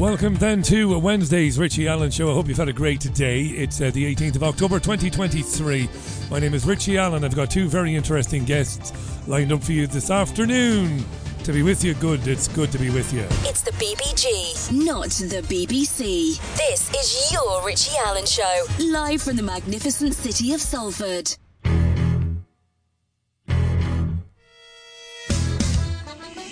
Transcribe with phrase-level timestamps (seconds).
[0.00, 2.30] Welcome then to Wednesday's Richie Allen Show.
[2.30, 3.42] I hope you've had a great day.
[3.42, 5.90] It's uh, the 18th of October 2023.
[6.30, 7.22] My name is Richie Allen.
[7.22, 8.94] I've got two very interesting guests
[9.28, 11.04] lined up for you this afternoon.
[11.44, 12.26] To be with you, good.
[12.26, 13.26] It's good to be with you.
[13.42, 16.40] It's the BBG, not the BBC.
[16.56, 21.36] This is your Richie Allen Show, live from the magnificent city of Salford.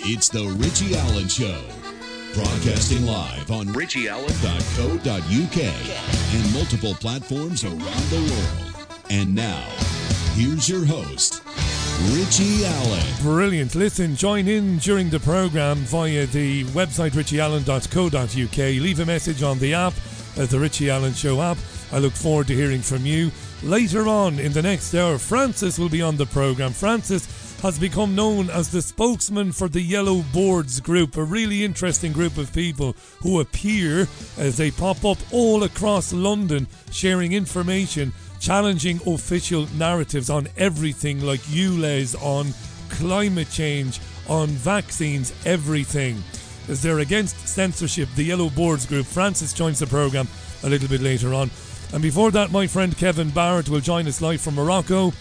[0.05, 1.78] It's the Richie Allen Show.
[2.33, 5.63] Broadcasting live on richieallen.co.uk
[6.35, 8.87] and multiple platforms around the world.
[9.09, 9.67] And now,
[10.35, 11.41] here's your host,
[12.13, 13.03] Richie Allen.
[13.21, 13.73] Brilliant.
[13.73, 18.57] Listen, join in during the programme via the website richieallen.co.uk.
[18.57, 19.93] Leave a message on the app,
[20.37, 21.57] uh, the Richie Allen Show app.
[21.91, 23.31] I look forward to hearing from you.
[23.63, 26.73] Later on in the next hour, Francis will be on the programme.
[26.73, 32.13] Francis has become known as the spokesman for the Yellow Boards group, a really interesting
[32.13, 38.99] group of people who appear as they pop up all across London sharing information, challenging
[39.05, 42.53] official narratives on everything like ULEZ, on
[42.89, 46.23] climate change, on vaccines, everything.
[46.69, 50.27] As they're against censorship, the Yellow Boards group, Francis joins the programme
[50.63, 51.51] a little bit later on.
[51.91, 55.11] And before that, my friend Kevin Barrett will join us live from Morocco.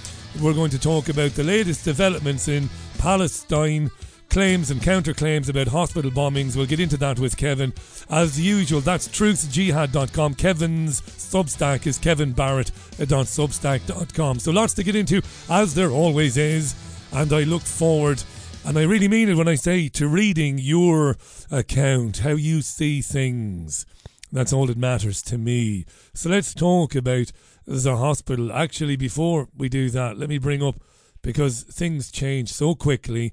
[0.40, 3.90] We're going to talk about the latest developments in Palestine,
[4.30, 6.54] claims and counterclaims about hospital bombings.
[6.54, 7.74] We'll get into that with Kevin.
[8.08, 10.34] As usual, that's truthjihad.com.
[10.34, 14.38] Kevin's Substack is kevinbarrett.substack.com.
[14.38, 16.76] So lots to get into, as there always is.
[17.12, 18.22] And I look forward,
[18.64, 21.16] and I really mean it when I say to reading your
[21.50, 23.86] account, how you see things.
[24.30, 25.86] That's all that matters to me.
[26.14, 27.32] So let's talk about
[27.68, 28.50] the hospital.
[28.50, 30.76] Actually, before we do that, let me bring up
[31.22, 33.32] because things change so quickly.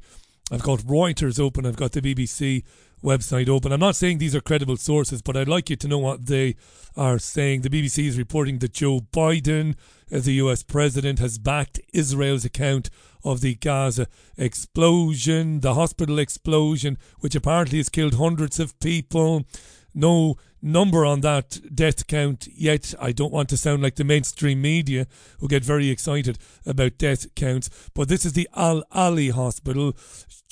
[0.52, 2.64] I've got Reuters open, I've got the BBC
[3.02, 3.72] website open.
[3.72, 6.56] I'm not saying these are credible sources, but I'd like you to know what they
[6.98, 7.62] are saying.
[7.62, 9.76] The BBC is reporting that Joe Biden,
[10.12, 12.90] as the US president, has backed Israel's account
[13.24, 14.08] of the Gaza
[14.38, 19.46] explosion, the hospital explosion, which apparently has killed hundreds of people.
[19.94, 22.94] No number on that death count yet.
[23.00, 25.08] I don't want to sound like the mainstream media
[25.40, 29.94] who get very excited about death counts, but this is the Al Ahli Hospital.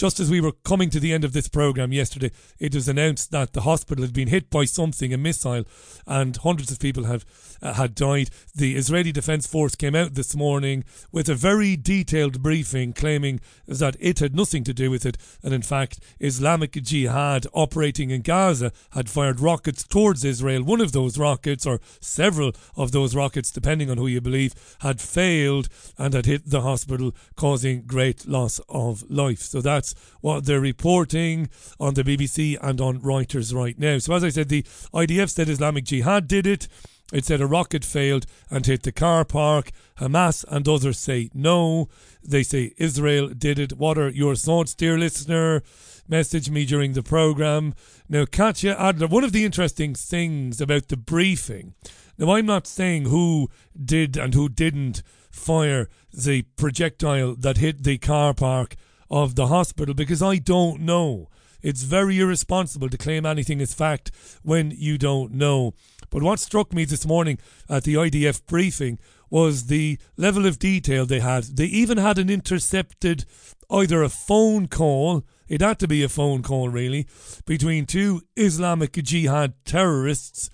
[0.03, 3.31] Just as we were coming to the end of this program yesterday, it was announced
[3.31, 5.63] that the hospital had been hit by something, a missile,
[6.05, 7.23] and hundreds of people have
[7.61, 8.29] uh, had died.
[8.53, 13.95] The Israeli Defense Force came out this morning with a very detailed briefing claiming that
[13.97, 18.73] it had nothing to do with it, and in fact, Islamic Jihad operating in Gaza
[18.91, 20.63] had fired rockets towards Israel.
[20.63, 24.99] One of those rockets, or several of those rockets, depending on who you believe, had
[24.99, 29.39] failed and had hit the hospital, causing great loss of life.
[29.39, 31.49] So that's what they're reporting
[31.79, 33.97] on the BBC and on Reuters right now.
[33.97, 36.67] So, as I said, the IDF said Islamic Jihad did it.
[37.11, 39.71] It said a rocket failed and hit the car park.
[39.99, 41.89] Hamas and others say no.
[42.23, 43.73] They say Israel did it.
[43.73, 45.61] What are your thoughts, dear listener?
[46.07, 47.75] Message me during the program.
[48.09, 51.75] Now, Katya Adler, one of the interesting things about the briefing.
[52.17, 53.49] Now, I'm not saying who
[53.79, 58.75] did and who didn't fire the projectile that hit the car park
[59.13, 61.29] of the hospital because I don't know.
[61.61, 64.09] It's very irresponsible to claim anything as fact
[64.41, 65.75] when you don't know.
[66.09, 67.37] But what struck me this morning
[67.69, 68.97] at the IDF briefing
[69.29, 71.43] was the level of detail they had.
[71.43, 73.25] They even had an intercepted
[73.69, 77.07] either a phone call, it had to be a phone call really,
[77.45, 80.49] between two Islamic Jihad terrorists.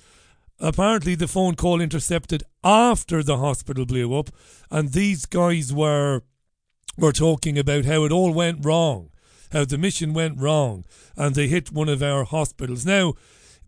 [0.59, 4.29] Apparently, the phone call intercepted after the hospital blew up,
[4.69, 6.23] and these guys were
[6.99, 9.09] were talking about how it all went wrong,
[9.51, 12.85] how the mission went wrong, and they hit one of our hospitals.
[12.85, 13.13] Now,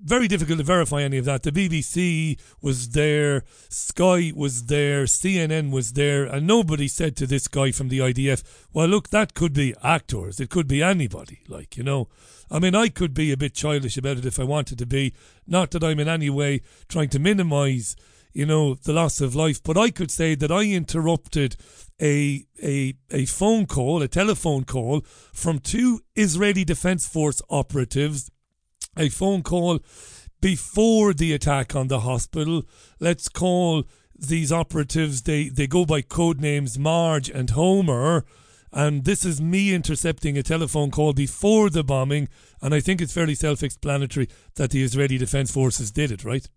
[0.03, 1.43] very difficult to verify any of that.
[1.43, 7.47] The BBC was there, Sky was there, CNN was there, and nobody said to this
[7.47, 8.43] guy from the IDF,
[8.73, 10.39] well, look, that could be actors.
[10.39, 12.07] It could be anybody, like, you know.
[12.49, 15.13] I mean, I could be a bit childish about it if I wanted to be.
[15.47, 17.95] Not that I'm in any way trying to minimise,
[18.33, 21.55] you know, the loss of life, but I could say that I interrupted
[22.01, 25.01] a, a, a phone call, a telephone call
[25.33, 28.31] from two Israeli Defense Force operatives
[28.97, 29.79] a phone call
[30.41, 32.63] before the attack on the hospital.
[32.99, 33.83] Let's call
[34.15, 38.25] these operatives, they, they go by code names Marge and Homer.
[38.73, 42.29] And this is me intercepting a telephone call before the bombing.
[42.61, 46.47] And I think it's fairly self explanatory that the Israeli Defense Forces did it, right?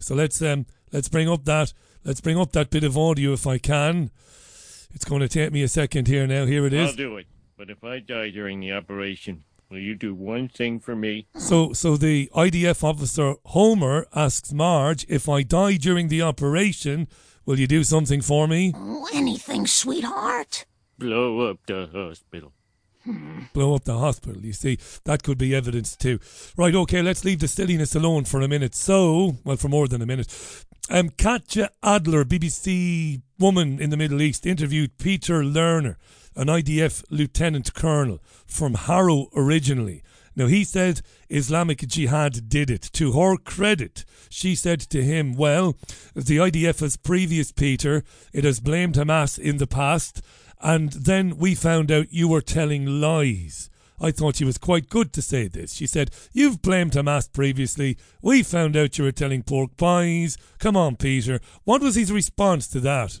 [0.00, 1.72] So let's um let's bring up that
[2.04, 4.10] let's bring up that bit of audio if I can.
[4.94, 6.46] It's going to take me a second here now.
[6.46, 6.90] Here it is.
[6.90, 7.26] I'll do it.
[7.56, 11.26] But if I die during the operation, Will you do one thing for me?
[11.36, 17.06] So, so the IDF officer Homer asks Marge, "If I die during the operation,
[17.44, 20.64] will you do something for me?" Oh, anything, sweetheart.
[20.98, 22.54] Blow up the hospital.
[23.04, 23.40] Hmm.
[23.52, 24.42] Blow up the hospital.
[24.42, 26.18] You see, that could be evidence too.
[26.56, 28.74] Right, okay, let's leave the silliness alone for a minute.
[28.74, 30.28] So, well, for more than a minute.
[30.90, 35.96] Um, Katya Adler, BBC woman in the Middle East, interviewed Peter Lerner,
[36.34, 40.02] an IDF lieutenant colonel from Harrow originally.
[40.34, 42.88] Now, he said Islamic Jihad did it.
[42.94, 45.76] To her credit, she said to him, Well,
[46.14, 48.02] the IDF has previous, Peter.
[48.32, 50.22] It has blamed Hamas in the past,
[50.62, 53.68] and then we found out you were telling lies.
[54.00, 55.74] I thought she was quite good to say this.
[55.74, 57.98] She said, You've blamed Hamas previously.
[58.22, 60.36] We found out you were telling pork pies.
[60.58, 61.40] Come on, Peter.
[61.64, 63.20] What was his response to that?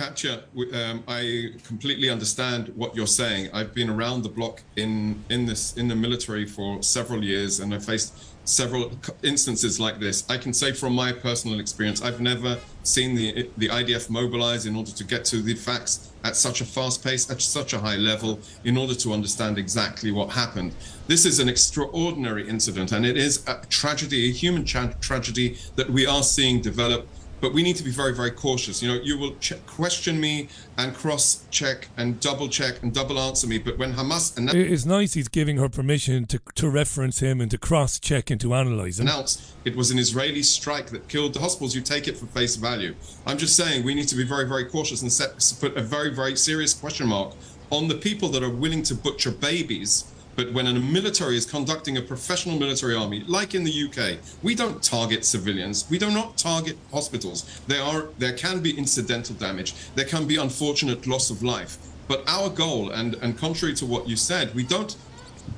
[0.00, 3.50] Katya, um, I completely understand what you're saying.
[3.52, 7.74] I've been around the block in in this in the military for several years, and
[7.74, 8.14] I faced
[8.44, 8.92] several
[9.22, 10.24] instances like this.
[10.30, 14.74] I can say from my personal experience, I've never seen the the IDF mobilize in
[14.74, 17.96] order to get to the facts at such a fast pace, at such a high
[17.96, 20.72] level, in order to understand exactly what happened.
[21.08, 25.90] This is an extraordinary incident, and it is a tragedy, a human tra- tragedy that
[25.90, 27.06] we are seeing develop
[27.40, 28.82] but we need to be very very cautious.
[28.82, 29.34] You know you will
[29.66, 34.36] question me and cross check and double check and double answer me but when hamas
[34.36, 38.30] and it's nice he's giving her permission to to reference him and to cross check
[38.30, 41.74] and to analyze announced it was an israeli strike that killed the hospitals.
[41.74, 42.94] You take it for face value.
[43.26, 46.10] I'm just saying we need to be very very cautious and set, put a very
[46.10, 47.34] very serious question mark
[47.70, 50.12] on the people that are willing to butcher babies
[50.44, 54.54] but when a military is conducting a professional military army, like in the UK, we
[54.54, 55.84] don't target civilians.
[55.90, 57.60] We do not target hospitals.
[57.66, 59.74] There are there can be incidental damage.
[59.96, 61.76] There can be unfortunate loss of life.
[62.08, 64.96] But our goal, and, and contrary to what you said, we don't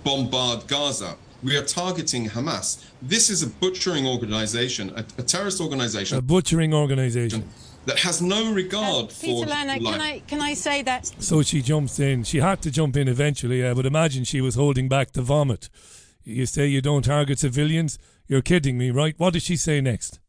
[0.03, 1.15] bombard Gaza.
[1.45, 2.85] We are targeting Hamas.
[3.01, 6.19] This is a butchering organization, a, a terrorist organization.
[6.19, 7.45] A butchering organization
[7.87, 9.93] that has no regard uh, Peter for Lerner, life.
[9.93, 11.07] can I can I say that?
[11.19, 12.25] So she jumps in.
[12.25, 13.67] She had to jump in eventually.
[13.67, 15.69] I would imagine she was holding back the vomit.
[16.25, 17.99] You say you don't target civilians?
[18.29, 19.15] You're kidding me, right?
[19.19, 20.21] What does she say next?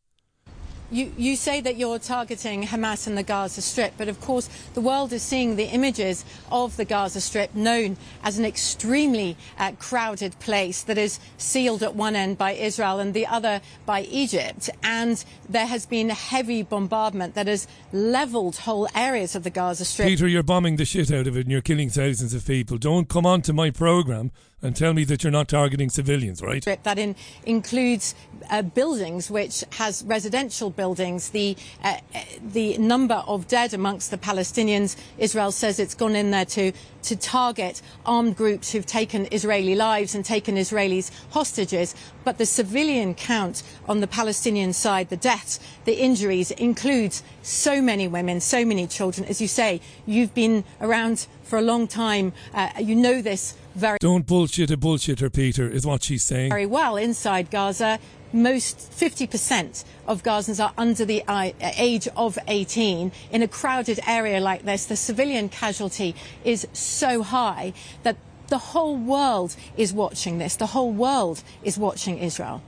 [0.94, 4.81] You, you say that you're targeting Hamas and the Gaza Strip, but of course the
[4.81, 10.38] world is seeing the images of the Gaza Strip, known as an extremely uh, crowded
[10.40, 14.69] place that is sealed at one end by Israel and the other by Egypt.
[14.84, 20.10] And there has been heavy bombardment that has leveled whole areas of the Gaza Strip.
[20.10, 22.78] Peter, you're bombing the shit out of it and you're killing thousands of people.
[22.78, 24.31] Don't come on to my program
[24.63, 26.65] and tell me that you're not targeting civilians, right?
[26.83, 27.15] That in,
[27.45, 28.15] includes
[28.50, 31.30] uh, buildings, which has residential buildings.
[31.30, 31.98] The uh,
[32.42, 36.71] the number of dead amongst the Palestinians, Israel says it's gone in there to
[37.04, 41.94] to target armed groups who've taken Israeli lives and taken Israelis hostages.
[42.24, 48.07] But the civilian count on the Palestinian side, the deaths, the injuries, includes so many
[48.07, 49.27] women, so many children.
[49.27, 52.34] As you say, you've been around for a long time.
[52.52, 56.50] Uh, you know this very Don't bullshit a bullshitter, Peter, is what she's saying.
[56.50, 58.00] Very well inside Gaza.
[58.34, 63.12] Most 50% of Gazans are under the uh, age of 18.
[63.32, 68.18] In a crowded area like this, the civilian casualty is so high that
[68.48, 70.56] the whole world is watching this.
[70.56, 72.63] The whole world is watching Israel.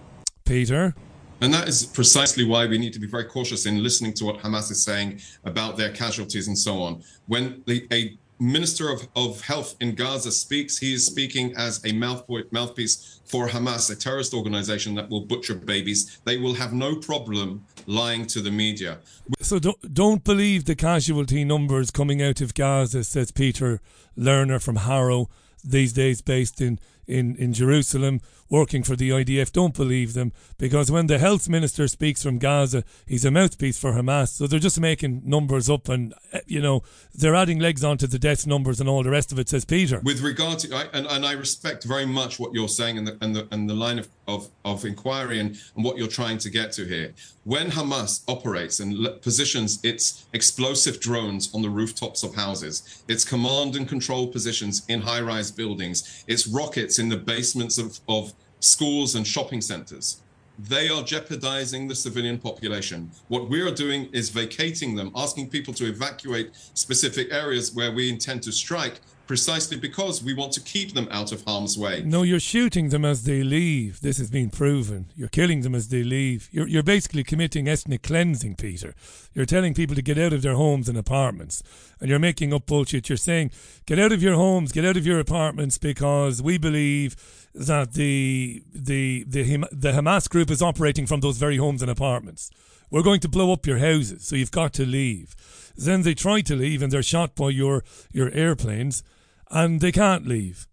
[0.45, 0.93] Peter?
[1.41, 4.37] And that is precisely why we need to be very cautious in listening to what
[4.43, 7.03] Hamas is saying about their casualties and so on.
[7.25, 11.93] When the, a Minister of, of Health in Gaza speaks, he is speaking as a
[11.93, 16.19] mouthpiece for Hamas, a terrorist organization that will butcher babies.
[16.25, 18.99] They will have no problem lying to the media.
[19.39, 23.79] So don't, don't believe the casualty numbers coming out of Gaza, says Peter
[24.17, 25.29] Lerner from Harrow,
[25.63, 30.91] these days based in, in, in Jerusalem working for the IDF don't believe them because
[30.91, 34.29] when the health minister speaks from Gaza, he's a mouthpiece for Hamas.
[34.29, 36.83] So they're just making numbers up and, eh, you know,
[37.13, 39.99] they're adding legs onto the death numbers and all the rest of it, says Peter.
[40.03, 43.17] With regard to, I, and, and I respect very much what you're saying and the,
[43.21, 46.49] and the, and the line of, of, of inquiry and, and what you're trying to
[46.49, 47.13] get to here.
[47.43, 53.75] When Hamas operates and positions its explosive drones on the rooftops of houses, its command
[53.75, 58.33] and control positions in high rise buildings, its rockets in the basements of, of
[58.65, 60.21] schools and shopping centers.
[60.57, 63.11] They are jeopardizing the civilian population.
[63.27, 68.09] What we are doing is vacating them, asking people to evacuate specific areas where we
[68.09, 72.03] intend to strike precisely because we want to keep them out of harm's way.
[72.05, 74.01] No, you're shooting them as they leave.
[74.01, 75.07] This has been proven.
[75.15, 76.49] You're killing them as they leave.
[76.51, 78.93] You're, you're basically committing ethnic cleansing, Peter.
[79.33, 81.63] You're telling people to get out of their homes and apartments.
[81.99, 83.09] And you're making up bullshit.
[83.09, 83.51] You're saying,
[83.85, 87.15] get out of your homes, get out of your apartments because we believe
[87.53, 92.51] that the, the, the, the Hamas group is operating from those very homes and apartments.
[92.91, 95.35] We're going to blow up your houses, so you've got to leave.
[95.75, 99.03] Then they try to leave and they're shot by your, your airplanes
[99.49, 100.67] and they can't leave.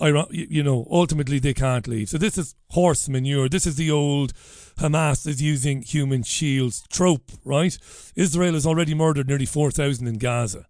[0.00, 2.08] You know, ultimately they can't leave.
[2.08, 3.48] So this is horse manure.
[3.48, 4.32] This is the old
[4.78, 7.78] Hamas is using human shields trope, right?
[8.16, 10.66] Israel has already murdered nearly 4,000 in Gaza.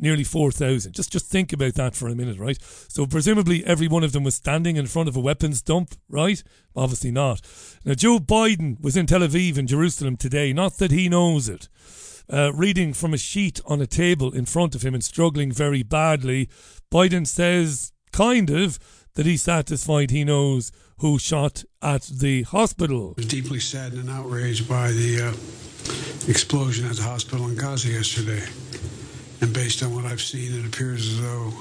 [0.00, 0.92] Nearly 4,000.
[0.92, 2.58] Just, just think about that for a minute, right?
[2.88, 6.42] So presumably every one of them was standing in front of a weapons dump, right?
[6.74, 7.40] Obviously not.
[7.84, 10.52] Now Joe Biden was in Tel Aviv in Jerusalem today.
[10.52, 11.68] Not that he knows it
[12.30, 15.82] uh, reading from a sheet on a table in front of him and struggling very
[15.82, 16.48] badly.
[16.92, 18.78] Biden says, kind of,
[19.14, 23.14] that he's satisfied he knows who shot at the hospital.
[23.16, 27.88] I was deeply saddened and outraged by the uh, explosion at the hospital in Gaza
[27.88, 28.42] yesterday.
[29.40, 31.52] And based on what I've seen, it appears as though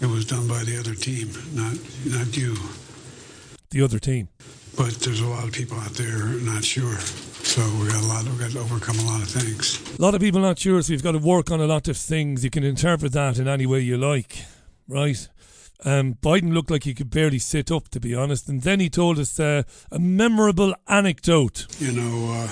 [0.00, 2.56] it was done by the other team, not not you.
[3.70, 4.28] The other team.
[4.76, 6.98] But there's a lot of people out there not sure.
[7.42, 8.24] So we got a lot.
[8.24, 9.98] We got to overcome a lot of things.
[9.98, 11.96] A lot of people not sure, so you've got to work on a lot of
[11.96, 12.44] things.
[12.44, 14.44] You can interpret that in any way you like,
[14.88, 15.28] right?
[15.84, 18.48] Um, Biden looked like he could barely sit up, to be honest.
[18.48, 21.66] And then he told us uh, a memorable anecdote.
[21.80, 22.48] You know, uh,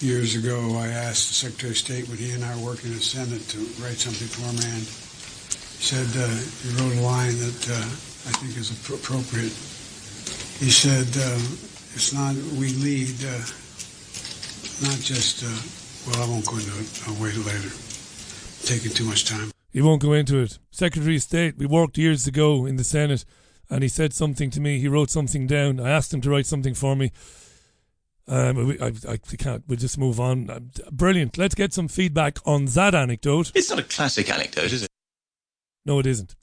[0.00, 2.96] years ago, I asked the Secretary of State when he and I were working in
[2.96, 6.28] the Senate to write something for him, and he said uh,
[6.62, 9.56] he wrote a line that uh, I think is appropriate.
[10.60, 11.40] He said, uh,
[11.94, 13.44] "It's not we lead." Uh,
[14.82, 17.02] not just, uh, well, I won't go into it.
[17.06, 17.70] I'll wait later.
[18.64, 19.50] Taking too much time.
[19.70, 20.58] He won't go into it.
[20.70, 23.24] Secretary of State, we worked years ago in the Senate,
[23.70, 24.78] and he said something to me.
[24.78, 25.80] He wrote something down.
[25.80, 27.12] I asked him to write something for me.
[28.26, 29.64] Um, I, I, I can't.
[29.68, 30.48] We'll just move on.
[30.48, 30.60] Uh,
[30.90, 31.36] brilliant.
[31.38, 33.52] Let's get some feedback on that anecdote.
[33.54, 34.88] It's not a classic anecdote, is it?
[35.84, 36.34] No, it isn't.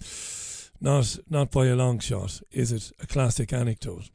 [0.83, 4.09] Not not by a long shot is it a classic anecdote.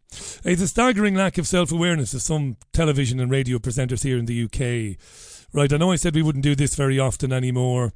[0.45, 4.27] It's a staggering lack of self awareness of some television and radio presenters here in
[4.27, 4.99] the UK.
[5.53, 7.93] Right, I know I said we wouldn't do this very often anymore,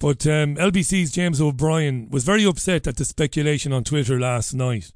[0.00, 4.92] but um, LBC's James O'Brien was very upset at the speculation on Twitter last night.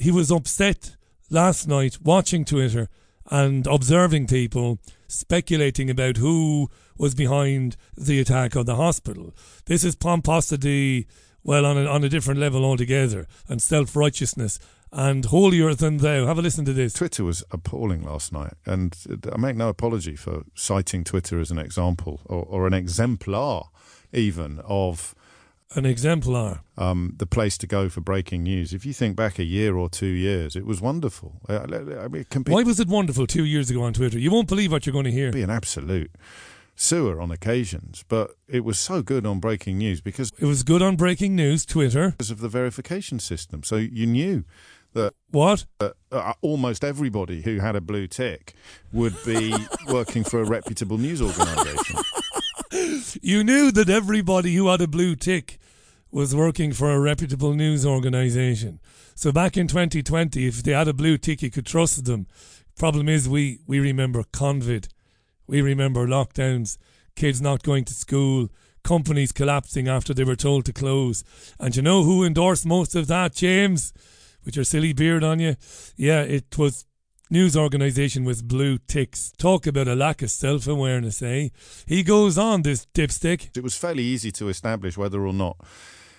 [0.00, 0.96] He was upset
[1.28, 2.88] last night watching Twitter
[3.28, 9.34] and observing people speculating about who was behind the attack on the hospital.
[9.64, 11.08] This is pomposity
[11.46, 14.58] well, on a, on a different level altogether, and self righteousness
[14.92, 16.26] and holier than thou.
[16.26, 16.92] Have a listen to this.
[16.92, 18.96] Twitter was appalling last night, and
[19.32, 23.68] I make no apology for citing Twitter as an example or, or an exemplar,
[24.12, 25.14] even of
[25.76, 26.62] an exemplar.
[26.76, 28.72] Um, the place to go for breaking news.
[28.72, 31.40] If you think back a year or two years, it was wonderful.
[31.48, 31.66] I
[32.08, 34.18] mean, it be, Why was it wonderful two years ago on Twitter?
[34.18, 35.30] You won't believe what you're going to hear.
[35.30, 36.10] Be an absolute
[36.76, 40.82] sewer on occasions, but it was so good on breaking news because it was good
[40.82, 43.62] on breaking news Twitter because of the verification system.
[43.64, 44.44] So you knew
[44.92, 48.54] that what uh, uh, almost everybody who had a blue tick
[48.92, 49.54] would be
[49.88, 51.96] working for a reputable news organisation.
[53.22, 55.58] you knew that everybody who had a blue tick
[56.10, 58.80] was working for a reputable news organisation.
[59.14, 62.26] So back in 2020, if they had a blue tick, you could trust them.
[62.78, 64.88] Problem is, we we remember Convid
[65.46, 66.78] we remember lockdowns,
[67.14, 68.48] kids not going to school,
[68.86, 71.24] companies collapsing after they were told to close.
[71.58, 73.92] And you know who endorsed most of that, James?
[74.44, 75.56] With your silly beard on you?
[75.96, 76.84] Yeah, it was
[77.28, 79.32] news organisation with blue ticks.
[79.38, 81.48] Talk about a lack of self awareness, eh?
[81.86, 83.56] He goes on, this dipstick.
[83.56, 85.56] It was fairly easy to establish whether or not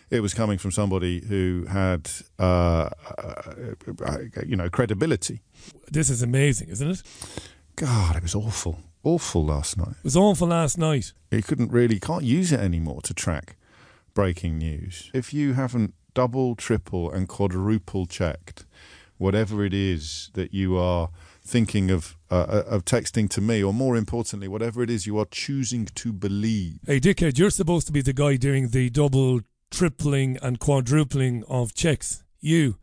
[0.09, 3.53] it was coming from somebody who had, uh, uh,
[4.45, 5.41] you know, credibility.
[5.89, 7.03] This is amazing, isn't it?
[7.77, 9.95] God, it was awful awful last night.
[9.99, 11.13] It was awful last night.
[11.31, 13.55] You couldn't really, can't use it anymore to track
[14.13, 15.11] breaking news.
[15.13, 18.65] If you haven't double, triple, and quadruple checked
[19.17, 21.09] whatever it is that you are
[21.41, 25.17] thinking of uh, uh, of texting to me, or more importantly, whatever it is you
[25.17, 26.79] are choosing to believe.
[26.85, 31.73] Hey, dickhead, you're supposed to be the guy doing the double, tripling, and quadrupling of
[31.73, 32.23] checks.
[32.39, 32.77] You.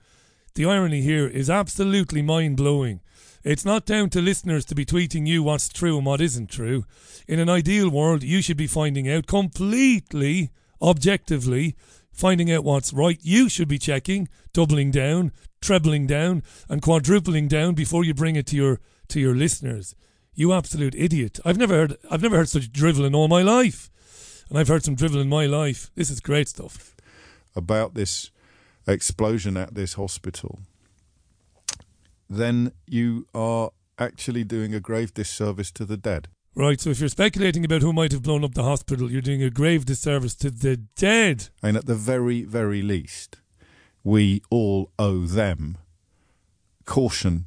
[0.54, 3.00] The irony here is absolutely mind blowing.
[3.44, 6.86] It's not down to listeners to be tweeting you what's true and what isn't true.
[7.28, 11.76] In an ideal world, you should be finding out completely, objectively,
[12.10, 13.18] finding out what's right.
[13.20, 18.46] You should be checking, doubling down, trebling down, and quadrupling down before you bring it
[18.46, 19.94] to your to your listeners.
[20.34, 21.38] You absolute idiot!
[21.44, 23.90] I've never heard I've never heard such drivel in all my life.
[24.48, 25.90] and I've heard some drivel in my life.
[25.94, 26.96] This is great stuff.
[27.54, 28.30] About this
[28.86, 30.60] explosion at this hospital,
[32.28, 36.28] then you are actually doing a grave disservice to the dead.
[36.56, 39.42] Right, so if you're speculating about who might have blown up the hospital, you're doing
[39.42, 41.48] a grave disservice to the dead.
[41.62, 43.38] And at the very, very least,
[44.04, 45.78] we all owe them
[46.84, 47.46] caution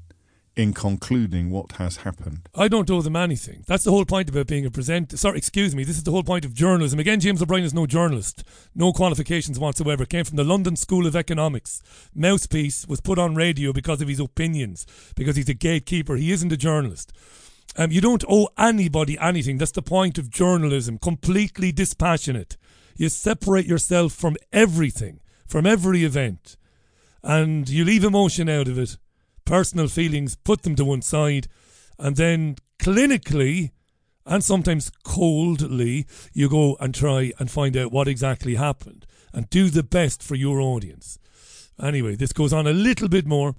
[0.58, 2.40] in concluding what has happened.
[2.56, 3.64] I don't owe them anything.
[3.68, 5.16] That's the whole point about being a presenter.
[5.16, 5.84] Sorry, excuse me.
[5.84, 7.00] This is the whole point of journalism.
[7.00, 10.04] Again, James O'Brien is no journalist, no qualifications whatsoever.
[10.06, 11.84] Came from the London School of Economics.
[12.16, 16.16] Mouthpiece was put on radio because of his opinions, because he's a gatekeeper.
[16.16, 17.14] He isn't a journalist.
[17.76, 19.60] Um, you don't owe anybody anything.
[19.60, 20.98] That's the point of journalism.
[20.98, 22.58] Completely dispassionate.
[22.96, 26.58] You separate yourself from everything, from every event,
[27.22, 28.98] and you leave emotion out of it
[29.48, 31.48] personal feelings, put them to one side,
[31.98, 33.72] and then clinically
[34.28, 39.70] and sometimes coldly, you go and try and find out what exactly happened and do
[39.70, 41.18] the best for your audience.
[41.82, 43.56] Anyway, this goes on a little bit more.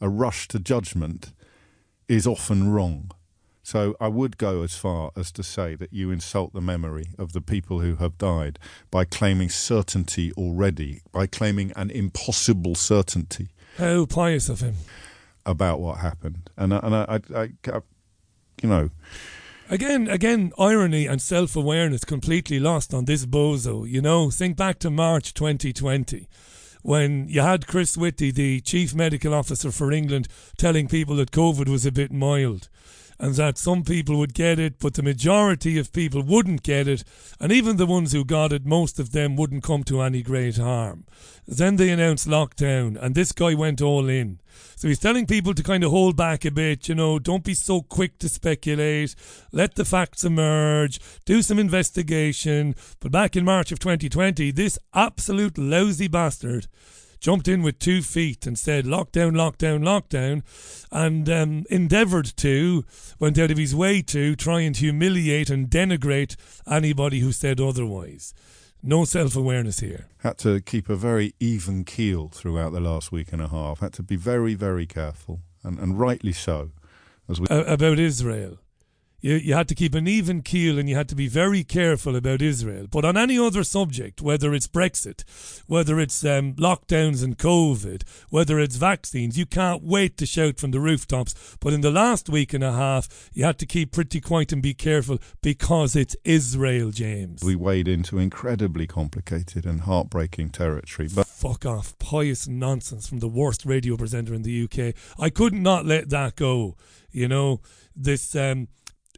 [0.00, 1.32] A rush to judgment
[2.08, 3.12] is often wrong.
[3.62, 7.32] So I would go as far as to say that you insult the memory of
[7.32, 8.58] the people who have died
[8.90, 13.50] by claiming certainty already, by claiming an impossible certainty.
[13.78, 14.74] How pious of him
[15.44, 17.80] about what happened, and I, and I, I, I
[18.62, 18.90] you know.
[19.68, 23.88] Again, again, irony and self awareness completely lost on this bozo.
[23.88, 26.28] You know, think back to March 2020
[26.82, 31.68] when you had Chris Whitty, the chief medical officer for England, telling people that COVID
[31.68, 32.68] was a bit mild
[33.22, 37.04] and that some people would get it, but the majority of people wouldn't get it,
[37.38, 40.56] and even the ones who got it, most of them wouldn't come to any great
[40.56, 41.04] harm.
[41.46, 44.40] Then they announced lockdown, and this guy went all in.
[44.74, 47.54] So he's telling people to kind of hold back a bit, you know, don't be
[47.54, 49.14] so quick to speculate,
[49.52, 52.74] let the facts emerge, do some investigation.
[52.98, 56.66] But back in March of 2020, this absolute lousy bastard
[57.22, 60.42] jumped in with two feet and said lockdown, lockdown, lockdown,
[60.90, 62.84] and um, endeavoured to,
[63.20, 66.34] went out of his way to try and humiliate and denigrate
[66.66, 68.34] anybody who said otherwise.
[68.82, 70.08] No self awareness here.
[70.18, 73.78] Had to keep a very even keel throughout the last week and a half.
[73.78, 76.72] Had to be very, very careful, and, and rightly so.
[77.28, 78.58] As we- about Israel
[79.22, 82.16] you, you had to keep an even keel and you had to be very careful
[82.16, 82.86] about Israel.
[82.90, 85.22] But on any other subject, whether it's Brexit,
[85.66, 90.72] whether it's um, lockdowns and COVID, whether it's vaccines, you can't wait to shout from
[90.72, 91.56] the rooftops.
[91.60, 94.60] But in the last week and a half, you had to keep pretty quiet and
[94.60, 97.44] be careful because it's Israel, James.
[97.44, 101.08] We wade into incredibly complicated and heartbreaking territory.
[101.14, 104.94] But fuck off, pious nonsense from the worst radio presenter in the UK.
[105.18, 106.76] I could not let that go.
[107.12, 107.60] You know
[107.94, 108.34] this.
[108.34, 108.66] Um,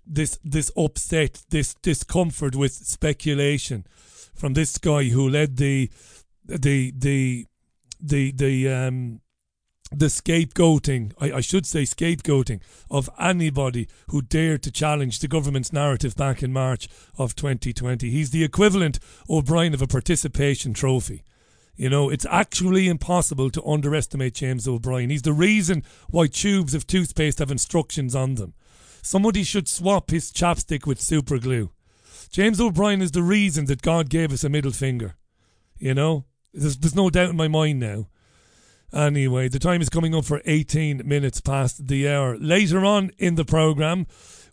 [0.07, 3.87] this this upset, this discomfort with speculation
[4.35, 5.91] from this guy who led the
[6.45, 7.47] the the
[8.01, 9.21] the the um
[9.91, 15.73] the scapegoating, I, I, should say scapegoating, of anybody who dared to challenge the government's
[15.73, 18.11] narrative back in March of 2020.
[18.11, 18.99] He's the equivalent,
[19.31, 21.23] O'Brien, of a participation trophy.
[21.77, 25.11] You know, it's actually impossible to underestimate James O'Brien.
[25.11, 28.55] He's the reason why tubes of toothpaste have instructions on them.
[29.05, 31.71] Somebody should swap his chapstick with super glue.
[32.31, 35.15] James O'Brien is the reason that God gave us a middle finger.
[35.77, 36.25] You know?
[36.55, 38.09] There's, there's no doubt in my mind now.
[38.95, 42.39] Anyway, the time is coming up for 18 minutes past the hour.
[42.39, 44.07] Later on in the programme,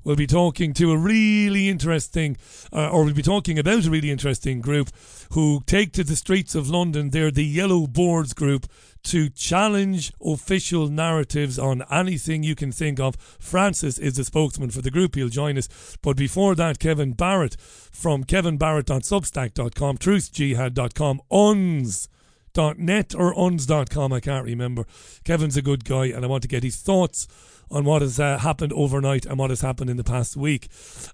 [0.03, 2.35] we'll be talking to a really interesting,
[2.73, 4.89] uh, or we'll be talking about a really interesting group
[5.31, 7.11] who take to the streets of London.
[7.11, 8.67] They're the Yellow Boards group
[9.03, 13.15] to challenge official narratives on anything you can think of.
[13.39, 15.15] Francis is the spokesman for the group.
[15.15, 15.97] He'll join us.
[16.01, 22.09] But before that, Kevin Barrett from kevinbarrett.substack.com, truthjihad.com, uns
[22.55, 24.85] net or unz.com, I can't remember.
[25.23, 27.27] Kevin's a good guy, and I want to get his thoughts
[27.71, 30.67] on what has uh, happened overnight and what has happened in the past week.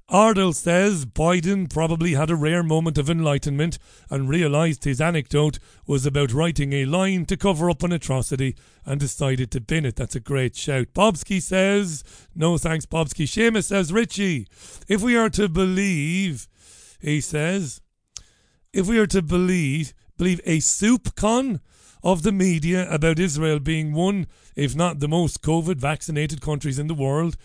[0.09, 3.77] Ardell says Biden probably had a rare moment of enlightenment
[4.09, 8.99] and realised his anecdote was about writing a line to cover up an atrocity and
[8.99, 9.95] decided to bin it.
[9.95, 10.87] That's a great shout.
[10.93, 12.03] Bobsky says,
[12.35, 13.25] no thanks, Bobsky.
[13.25, 14.47] Seamus says, Richie,
[14.87, 16.47] if we are to believe,
[16.99, 17.81] he says,
[18.73, 21.61] if we are to believe, believe a soup con
[22.03, 26.87] of the media about Israel being one, if not the most COVID vaccinated countries in
[26.87, 27.37] the world,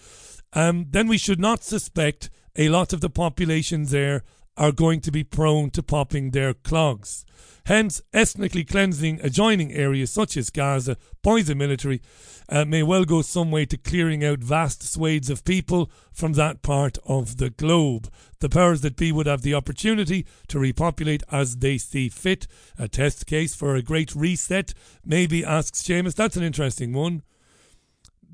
[0.53, 4.23] um, then we should not suspect a lot of the population there
[4.57, 7.25] are going to be prone to popping their clogs.
[7.67, 12.03] Hence, ethnically cleansing adjoining areas such as Gaza by the military
[12.49, 16.62] uh, may well go some way to clearing out vast swathes of people from that
[16.62, 18.12] part of the globe.
[18.41, 22.49] The powers that be would have the opportunity to repopulate as they see fit.
[22.79, 26.17] A test case for a great reset, maybe, asks Seamus.
[26.17, 27.23] That's an interesting one.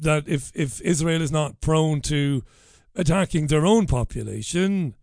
[0.00, 2.42] That if, if Israel is not prone to
[2.96, 4.94] attacking their own population,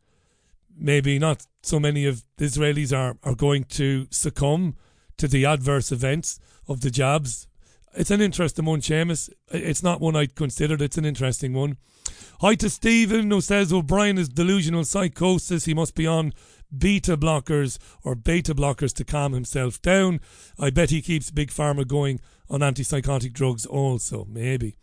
[0.77, 4.75] maybe not so many of the Israelis are, are going to succumb
[5.17, 7.47] to the adverse events of the jabs.
[7.93, 9.29] It's an interesting one, Seamus.
[9.49, 10.81] It's not one I'd considered.
[10.81, 11.77] It's an interesting one.
[12.41, 15.65] Hi to Stephen, who says O'Brien is delusional psychosis.
[15.65, 16.33] He must be on
[16.77, 20.19] beta blockers or beta blockers to calm himself down.
[20.59, 24.75] I bet he keeps Big Pharma going on antipsychotic drugs also, maybe.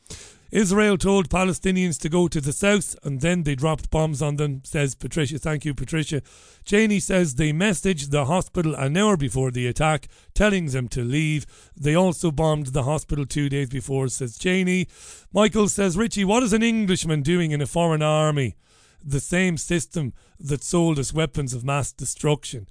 [0.53, 4.61] Israel told Palestinians to go to the south and then they dropped bombs on them,
[4.65, 5.39] says Patricia.
[5.39, 6.21] Thank you, Patricia.
[6.63, 11.47] Janie says they messaged the hospital an hour before the attack, telling them to leave.
[11.75, 14.89] They also bombed the hospital two days before, says Janie.
[15.33, 18.57] Michael says, Richie, what is an Englishman doing in a foreign army?
[19.03, 22.69] The same system that sold us weapons of mass destruction.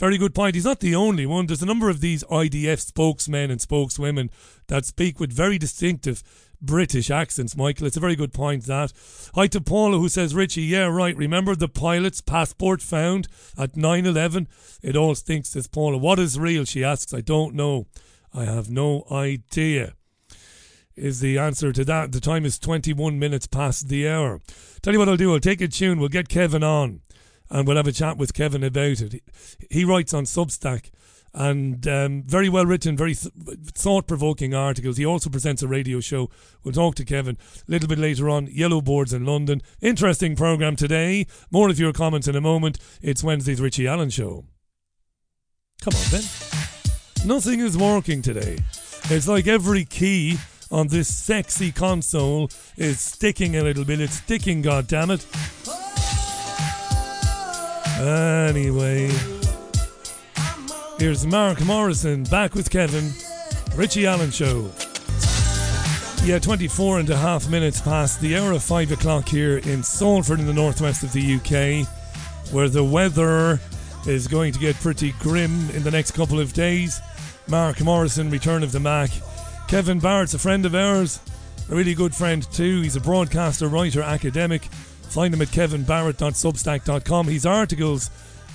[0.00, 0.54] Very good point.
[0.56, 1.46] He's not the only one.
[1.46, 4.30] There's a number of these IDF spokesmen and spokeswomen
[4.66, 6.24] that speak with very distinctive
[6.60, 7.86] British accents, Michael.
[7.86, 8.92] It's a very good point, that.
[9.34, 11.16] Hi to Paula, who says, Richie, yeah, right.
[11.16, 14.48] Remember the pilot's passport found at 9 11?
[14.82, 15.98] It all stinks, says Paula.
[15.98, 16.64] What is real?
[16.64, 17.14] She asks.
[17.14, 17.86] I don't know.
[18.34, 19.94] I have no idea.
[20.96, 22.12] Is the answer to that.
[22.12, 24.40] The time is 21 minutes past the hour.
[24.82, 25.32] Tell you what I'll do.
[25.32, 25.98] I'll take a tune.
[25.98, 27.00] We'll get Kevin on
[27.50, 29.22] and we'll have a chat with Kevin about it.
[29.70, 30.90] He writes on Substack
[31.32, 33.32] and um, very well written, very th-
[33.72, 34.96] thought provoking articles.
[34.96, 36.30] He also presents a radio show.
[36.64, 37.38] We'll talk to Kevin
[37.68, 38.48] a little bit later on.
[38.48, 39.62] Yellow Boards in London.
[39.80, 41.26] Interesting programme today.
[41.50, 42.78] More of your comments in a moment.
[43.00, 44.44] It's Wednesday's Richie Allen Show.
[45.82, 46.24] Come on, Ben.
[47.24, 48.58] Nothing is working today.
[49.04, 50.38] It's like every key
[50.70, 54.00] on this sexy console is sticking a little bit.
[54.00, 55.26] It's sticking, God damn it.
[57.98, 59.39] Anyway.
[61.00, 63.10] Here's Mark Morrison back with Kevin.
[63.74, 64.70] Richie Allen Show.
[66.24, 70.40] Yeah, 24 and a half minutes past the hour of 5 o'clock here in Salford
[70.40, 71.88] in the northwest of the UK,
[72.52, 73.58] where the weather
[74.06, 77.00] is going to get pretty grim in the next couple of days.
[77.48, 79.08] Mark Morrison, Return of the Mack.
[79.68, 81.18] Kevin Barrett's a friend of ours,
[81.70, 82.82] a really good friend too.
[82.82, 84.64] He's a broadcaster, writer, academic.
[84.64, 87.26] Find him at kevinbarrett.substack.com.
[87.26, 88.10] His articles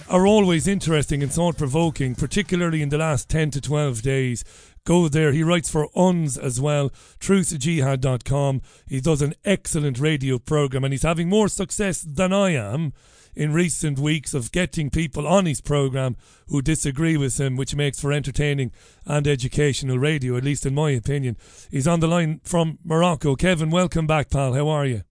[0.09, 4.43] are always interesting and thought provoking, particularly in the last 10 to 12 days.
[4.85, 5.31] Go there.
[5.31, 8.61] He writes for Unz as well, truthjihad.com.
[8.87, 12.93] He does an excellent radio program and he's having more success than I am
[13.35, 16.15] in recent weeks of getting people on his program
[16.47, 18.71] who disagree with him, which makes for entertaining
[19.05, 21.35] and educational radio, at least in my opinion.
[21.71, 23.35] He's on the line from Morocco.
[23.35, 24.53] Kevin, welcome back, pal.
[24.53, 25.01] How are you?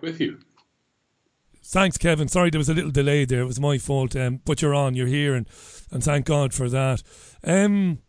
[0.00, 0.38] With you.
[1.70, 2.26] Thanks, Kevin.
[2.26, 3.42] Sorry there was a little delay there.
[3.42, 4.16] It was my fault.
[4.16, 4.96] Um, but you're on.
[4.96, 5.46] You're here, and
[5.92, 7.04] and thank God for that.
[7.44, 8.00] Um,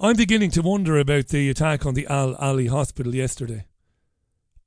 [0.00, 3.66] I'm beginning to wonder about the attack on the Al Ahli hospital yesterday.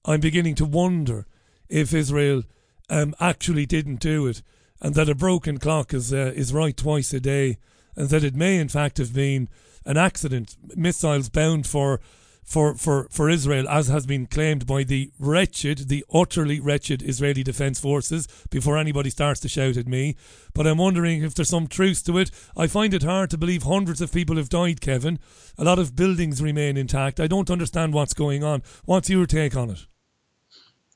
[0.04, 1.26] I'm beginning to wonder
[1.70, 2.44] if Israel
[2.90, 4.44] um, actually didn't do it,
[4.82, 7.60] and that a broken clock is uh, is right twice a day,
[7.96, 9.48] and that it may in fact have been
[9.86, 12.02] an accident, missiles bound for
[12.44, 17.44] for, for, for Israel, as has been claimed by the wretched, the utterly wretched Israeli
[17.44, 20.16] Defence Forces, before anybody starts to shout at me.
[20.54, 22.32] But I'm wondering if there's some truth to it.
[22.56, 25.20] I find it hard to believe hundreds of people have died, Kevin.
[25.58, 27.20] A lot of buildings remain intact.
[27.20, 28.64] I don't understand what's going on.
[28.86, 29.86] What's your take on it?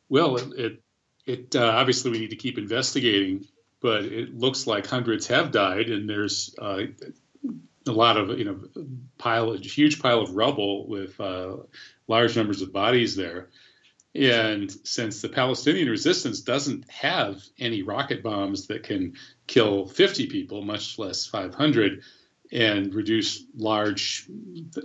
[0.09, 0.81] Well, it,
[1.25, 3.45] it, uh, obviously we need to keep investigating,
[3.81, 6.83] but it looks like hundreds have died, and there's uh,
[7.87, 11.57] a lot of you know pile a huge pile of rubble with uh,
[12.07, 13.49] large numbers of bodies there.
[14.15, 19.13] And since the palestinian resistance doesn't have any rocket bombs that can
[19.45, 22.01] kill 50 people much less 500
[22.51, 24.27] and reduce large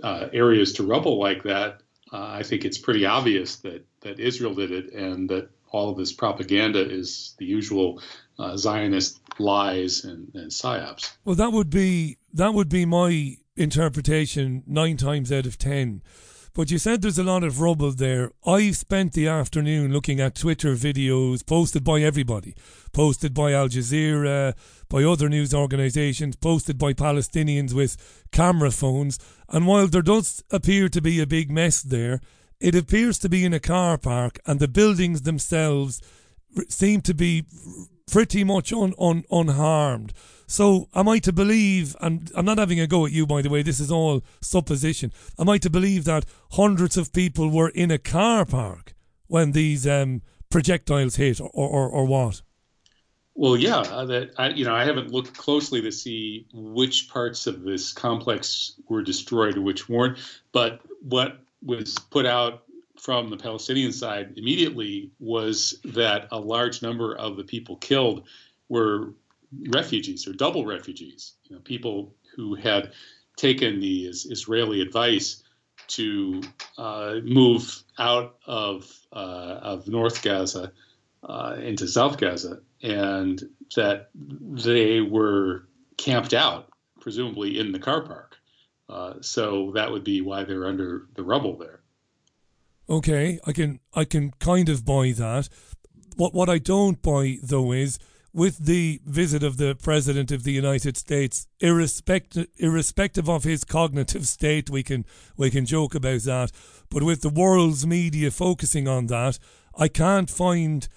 [0.03, 4.53] uh, areas to rubble like that uh, i think it's pretty obvious that that israel
[4.53, 8.01] did it and that all of this propaganda is the usual
[8.39, 11.15] uh, Zionist lies and, and psyops.
[11.25, 16.01] Well, that would be that would be my interpretation nine times out of ten.
[16.55, 18.31] But you said there's a lot of rubble there.
[18.45, 22.55] I've spent the afternoon looking at Twitter videos posted by everybody,
[22.91, 24.53] posted by Al Jazeera,
[24.87, 27.97] by other news organisations, posted by Palestinians with
[28.31, 29.17] camera phones.
[29.49, 32.21] And while there does appear to be a big mess there,
[32.59, 36.01] it appears to be in a car park, and the buildings themselves
[36.69, 37.45] seem to be
[38.11, 40.13] pretty much un, un, unharmed.
[40.47, 43.49] So am I to believe, and I'm not having a go at you by the
[43.49, 45.11] way, this is all supposition.
[45.39, 48.93] Am I to believe that hundreds of people were in a car park
[49.27, 52.41] when these um, projectiles hit, or, or, or what?
[53.35, 57.47] Well, yeah, uh, that I, you know, I haven't looked closely to see which parts
[57.47, 60.19] of this complex were destroyed which weren't.
[60.51, 62.62] But what was put out
[63.03, 68.25] from the Palestinian side immediately was that a large number of the people killed
[68.69, 69.13] were
[69.67, 72.93] refugees or double refugees, you know, people who had
[73.35, 75.43] taken the Israeli advice
[75.87, 76.41] to
[76.77, 80.71] uh, move out of uh, of North Gaza
[81.23, 83.41] uh, into South Gaza, and
[83.75, 86.69] that they were camped out,
[87.01, 88.37] presumably in the car park.
[88.87, 91.82] Uh, so that would be why they're under the rubble there.
[92.89, 95.49] Okay, I can I can kind of buy that.
[96.15, 97.97] What what I don't buy though is
[98.33, 104.27] with the visit of the president of the United States, irrespective irrespective of his cognitive
[104.37, 105.05] state, we can
[105.37, 106.51] we can joke about that.
[106.89, 109.39] But with the world's media focusing on that,
[109.75, 110.87] I can't find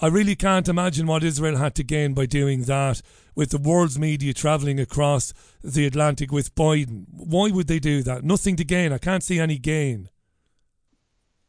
[0.00, 3.02] I really can't imagine what Israel had to gain by doing that
[3.34, 7.04] with the world's media travelling across the Atlantic with Biden.
[7.10, 8.24] Why would they do that?
[8.24, 8.92] Nothing to gain.
[8.92, 10.08] I can't see any gain.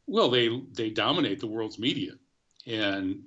[0.09, 2.13] Well, they they dominate the world's media,
[2.65, 3.23] and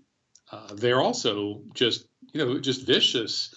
[0.50, 3.54] uh, they're also just you know just vicious.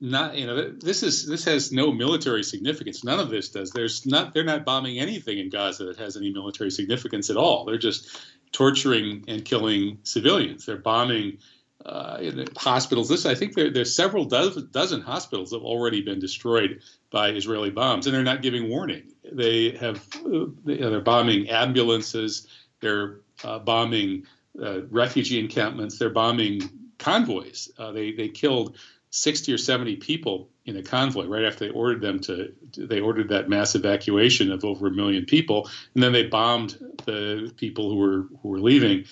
[0.00, 3.04] Not you know this is this has no military significance.
[3.04, 3.70] None of this does.
[3.70, 7.66] There's not they're not bombing anything in Gaza that has any military significance at all.
[7.66, 8.18] They're just
[8.52, 10.64] torturing and killing civilians.
[10.64, 11.38] They're bombing
[11.84, 13.08] uh, hospitals.
[13.08, 17.30] This, I think, there, there's several dozen, dozen hospitals that have already been destroyed by
[17.30, 19.12] Israeli bombs, and they're not giving warning.
[19.30, 22.46] They have uh, they're bombing ambulances.
[22.82, 24.26] They're uh, bombing
[24.62, 25.98] uh, refugee encampments.
[25.98, 26.60] They're bombing
[26.98, 27.70] convoys.
[27.78, 28.76] Uh, they they killed
[29.12, 33.28] 60 or 70 people in a convoy right after they ordered them to they ordered
[33.28, 37.96] that mass evacuation of over a million people and then they bombed the people who
[37.96, 39.04] were who were leaving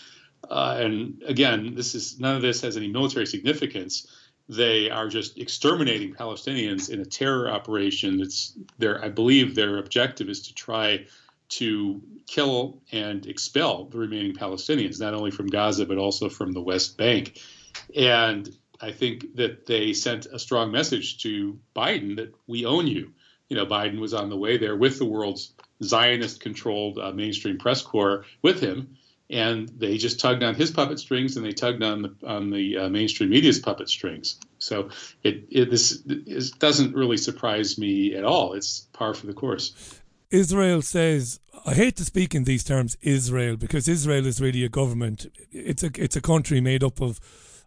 [0.49, 4.07] uh, and again this is none of this has any military significance
[4.49, 10.31] they are just exterminating palestinians in a terror operation that's their i believe their objective
[10.31, 11.05] is to try
[11.51, 16.61] to kill and expel the remaining palestinians not only from gaza but also from the
[16.61, 17.39] west bank
[17.95, 23.13] and I think that they sent a strong message to Biden that we own you.
[23.49, 27.83] You know, Biden was on the way there with the world's Zionist-controlled uh, mainstream press
[27.83, 28.97] corps with him,
[29.29, 32.77] and they just tugged on his puppet strings and they tugged on the on the
[32.77, 34.39] uh, mainstream media's puppet strings.
[34.59, 34.91] So
[35.23, 38.55] it, it this it doesn't really surprise me at all.
[38.55, 40.00] It's par for the course.
[40.31, 44.69] Israel says, I hate to speak in these terms, Israel, because Israel is really a
[44.69, 45.27] government.
[45.51, 47.21] It's a it's a country made up of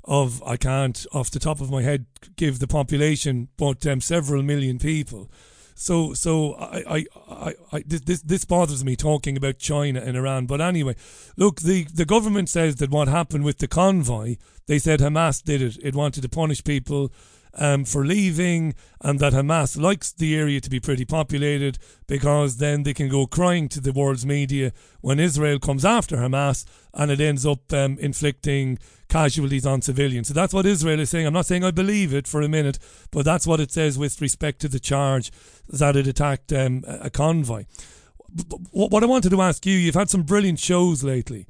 [0.05, 4.41] of I can't off the top of my head give the population, but um, several
[4.41, 5.29] million people.
[5.75, 10.45] So so I I, I, I this this bothers me talking about China and Iran.
[10.45, 10.95] But anyway,
[11.37, 15.61] look the the government says that what happened with the convoy, they said Hamas did
[15.61, 15.77] it.
[15.83, 17.11] It wanted to punish people
[17.55, 22.83] um, for leaving, and that Hamas likes the area to be pretty populated because then
[22.83, 27.19] they can go crying to the world's media when Israel comes after Hamas and it
[27.19, 30.27] ends up um, inflicting casualties on civilians.
[30.27, 31.27] So that's what Israel is saying.
[31.27, 32.79] I'm not saying I believe it for a minute,
[33.11, 35.31] but that's what it says with respect to the charge
[35.69, 37.65] that it attacked um, a convoy.
[38.71, 41.45] What I wanted to ask you, you've had some brilliant shows lately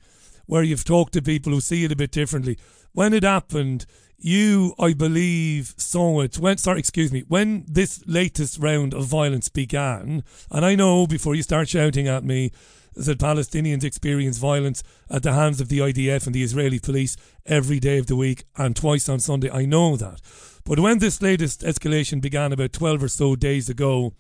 [0.46, 2.58] where you've talked to people who see it a bit differently.
[2.92, 3.86] When it happened,
[4.24, 9.50] you, I believe, saw it when, sorry, excuse me, when this latest round of violence
[9.50, 12.52] began, and I know before you start shouting at me
[12.96, 17.80] that Palestinians experience violence at the hands of the IDF and the Israeli police every
[17.80, 19.50] day of the week and twice on Sunday.
[19.50, 20.22] I know that.
[20.64, 24.14] But when this latest escalation began about 12 or so days ago,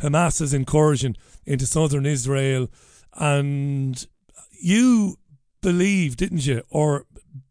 [0.00, 2.70] Hamas's incursion into southern Israel,
[3.14, 4.06] and
[4.58, 5.16] you
[5.60, 6.62] believe, didn't you?
[6.70, 7.04] Or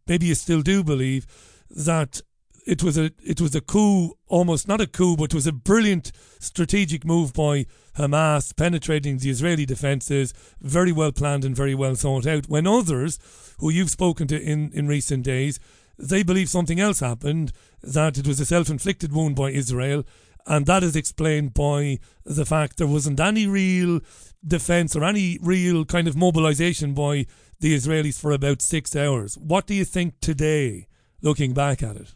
[0.07, 1.27] maybe you still do believe
[1.69, 2.21] that
[2.65, 5.51] it was a it was a coup, almost not a coup, but it was a
[5.51, 7.65] brilliant strategic move by
[7.97, 12.47] Hamas, penetrating the Israeli defences, very well planned and very well thought out.
[12.47, 13.17] When others,
[13.59, 15.59] who you've spoken to in, in recent days,
[15.97, 17.51] they believe something else happened,
[17.81, 20.05] that it was a self inflicted wound by Israel,
[20.45, 23.99] and that is explained by the fact there wasn't any real
[24.45, 27.25] defence or any real kind of mobilisation by
[27.59, 29.37] the Israelis for about six hours.
[29.37, 30.87] What do you think today?
[31.21, 32.13] Looking back at it?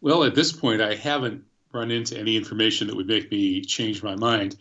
[0.00, 4.02] Well, at this point, I haven't run into any information that would make me change
[4.02, 4.56] my mind.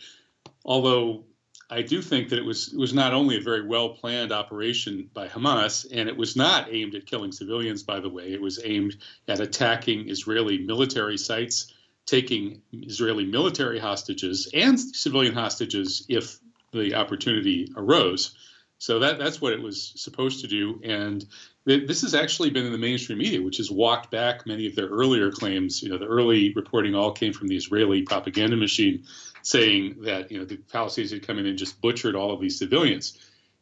[0.65, 1.25] Although
[1.69, 5.09] I do think that it was it was not only a very well planned operation
[5.13, 7.83] by Hamas, and it was not aimed at killing civilians.
[7.83, 11.73] By the way, it was aimed at attacking Israeli military sites,
[12.05, 16.39] taking Israeli military hostages and civilian hostages if
[16.71, 18.35] the opportunity arose.
[18.79, 21.25] So that that's what it was supposed to do, and
[21.67, 24.87] this has actually been in the mainstream media, which has walked back many of their
[24.87, 25.83] earlier claims.
[25.83, 29.03] You know, the early reporting all came from the Israeli propaganda machine,
[29.41, 32.57] saying that you know the Palestinians had come in and just butchered all of these
[32.57, 33.17] civilians,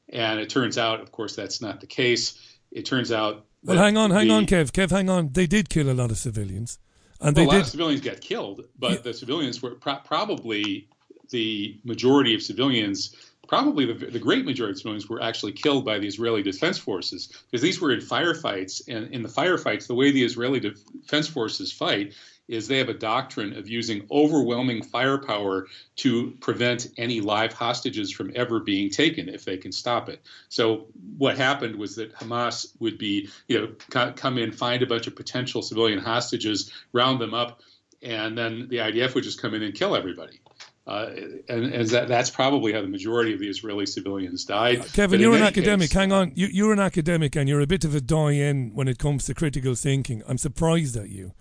[0.09, 2.39] and it turns out, of course, that's not the case.
[2.71, 3.43] It turns out.
[3.63, 4.71] Well, hang on, hang the, on, Kev.
[4.71, 5.31] Kev, hang on.
[5.31, 6.77] They did kill a lot of civilians,
[7.19, 7.61] and well, they a lot did.
[7.61, 8.97] of civilians got killed, but yeah.
[8.99, 10.87] the civilians were pro- probably
[11.31, 13.15] the majority of civilians
[13.47, 17.27] probably the, the, great majority of civilians were actually killed by the Israeli Defense Forces
[17.49, 18.81] because these were in firefights.
[18.87, 22.13] And in the firefights, the way the Israeli Defense Forces fight
[22.47, 28.31] is they have a doctrine of using overwhelming firepower to prevent any live hostages from
[28.35, 30.21] ever being taken if they can stop it.
[30.49, 30.85] So
[31.17, 35.15] what happened was that Hamas would be, you know, come in, find a bunch of
[35.15, 37.61] potential civilian hostages, round them up,
[38.01, 40.39] and then the IDF would just come in and kill everybody.
[40.87, 41.09] Uh,
[41.49, 44.81] and, and that, that's probably how the majority of the Israeli civilians died.
[44.81, 45.89] Uh, Kevin, but you're an academic.
[45.89, 48.87] Case, Hang on, you, you're an academic, and you're a bit of a doyen when
[48.87, 50.21] it comes to critical thinking.
[50.27, 51.33] I'm surprised at you.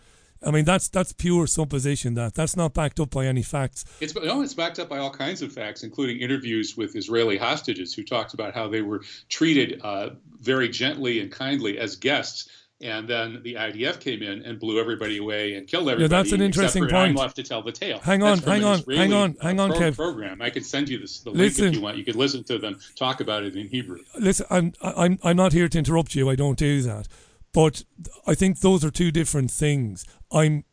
[0.46, 2.14] I mean, that's that's pure supposition.
[2.14, 3.84] That that's not backed up by any facts.
[4.00, 7.94] It's no, it's backed up by all kinds of facts, including interviews with Israeli hostages
[7.94, 12.48] who talked about how they were treated uh, very gently and kindly as guests
[12.84, 16.02] and then the IDF came in and blew everybody away and killed everybody.
[16.02, 16.94] Yeah, that's an interesting point.
[16.94, 17.98] I'm left to tell the tale.
[18.00, 19.96] Hang on, hang on, hang on, hang on, pro- Kev.
[19.96, 20.42] Program.
[20.42, 21.96] I could send you this the listen, link if you want.
[21.96, 24.00] You could listen to them talk about it in Hebrew.
[24.20, 26.28] Listen, I'm I'm I'm not here to interrupt you.
[26.28, 27.08] I don't do that,
[27.54, 27.84] but
[28.26, 30.04] I think those are two different things.
[30.30, 30.64] I'm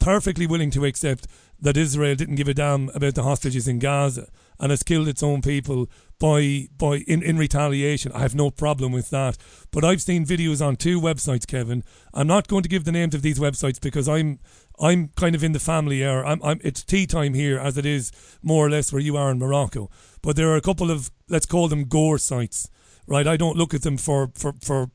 [0.00, 1.28] perfectly willing to accept
[1.60, 4.28] that Israel didn't give a damn about the hostages in Gaza
[4.62, 8.12] and has killed its own people by by in, in retaliation.
[8.12, 9.36] I have no problem with that.
[9.72, 11.82] But I've seen videos on two websites, Kevin.
[12.14, 14.38] I'm not going to give the names of these websites because I'm
[14.80, 16.24] I'm kind of in the family era.
[16.26, 19.32] I'm, I'm it's tea time here as it is more or less where you are
[19.32, 19.90] in Morocco.
[20.22, 22.70] But there are a couple of let's call them gore sites,
[23.08, 23.26] right?
[23.26, 24.92] I don't look at them for for for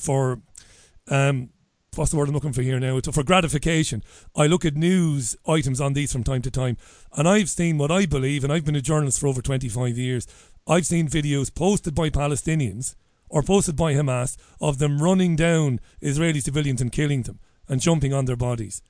[0.00, 0.40] for
[1.08, 1.50] um
[1.96, 2.96] what's the word I'm looking for here now?
[2.96, 4.02] It's for gratification.
[4.34, 6.76] I look at news items on these from time to time,
[7.16, 10.26] and I've seen what I believe, and I've been a journalist for over 25 years.
[10.66, 12.96] I've seen videos posted by Palestinians
[13.28, 18.12] or posted by Hamas of them running down Israeli civilians and killing them and jumping
[18.12, 18.82] on their bodies.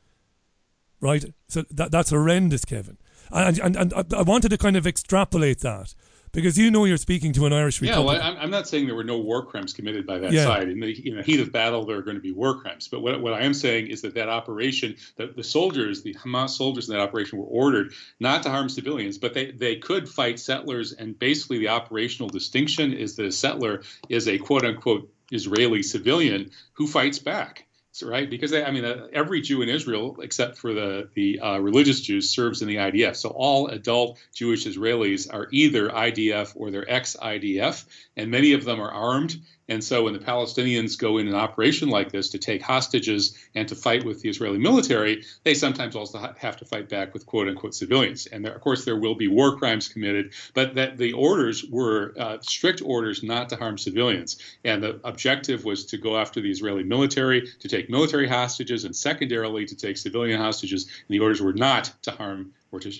[1.01, 1.25] Right?
[1.49, 2.99] So that that's horrendous, Kevin.
[3.31, 5.95] And, and, and I wanted to kind of extrapolate that
[6.37, 8.14] because you know you're speaking to an Irish Republican.
[8.14, 10.44] Yeah, well, I'm, not saying there were no war crimes committed by that yeah.
[10.44, 10.68] side.
[10.68, 12.88] In the, in the heat of battle, there are going to be war crimes.
[12.88, 16.51] But what, what I am saying is that that operation, the, the soldiers, the Hamas
[16.51, 20.38] soldiers in that operation were ordered not to harm civilians, but they, they could fight
[20.38, 20.92] settlers.
[20.92, 26.51] And basically, the operational distinction is that a settler is a quote unquote Israeli civilian
[26.75, 27.65] who fights back
[28.02, 28.28] right?
[28.28, 32.00] Because they, I mean, uh, every Jew in Israel, except for the the uh, religious
[32.00, 33.16] Jews, serves in the IDF.
[33.16, 37.85] So all adult Jewish Israelis are either IDF or they're ex-IDF,
[38.16, 39.37] and many of them are armed
[39.68, 43.66] and so when the Palestinians go in an operation like this to take hostages and
[43.68, 47.48] to fight with the Israeli military, they sometimes also have to fight back with quote
[47.48, 48.26] unquote civilians.
[48.26, 52.14] And there, of course, there will be war crimes committed, but that the orders were
[52.18, 54.37] uh, strict orders not to harm civilians.
[54.64, 58.94] And the objective was to go after the Israeli military, to take military hostages, and
[58.94, 60.85] secondarily to take civilian hostages.
[60.85, 62.52] And the orders were not to harm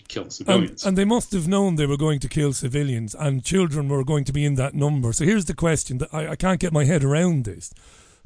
[0.09, 0.85] kill civilians.
[0.85, 4.25] and they must have known they were going to kill civilians, and children were going
[4.25, 5.13] to be in that number.
[5.13, 7.73] So here's the question: that I, I can't get my head around this.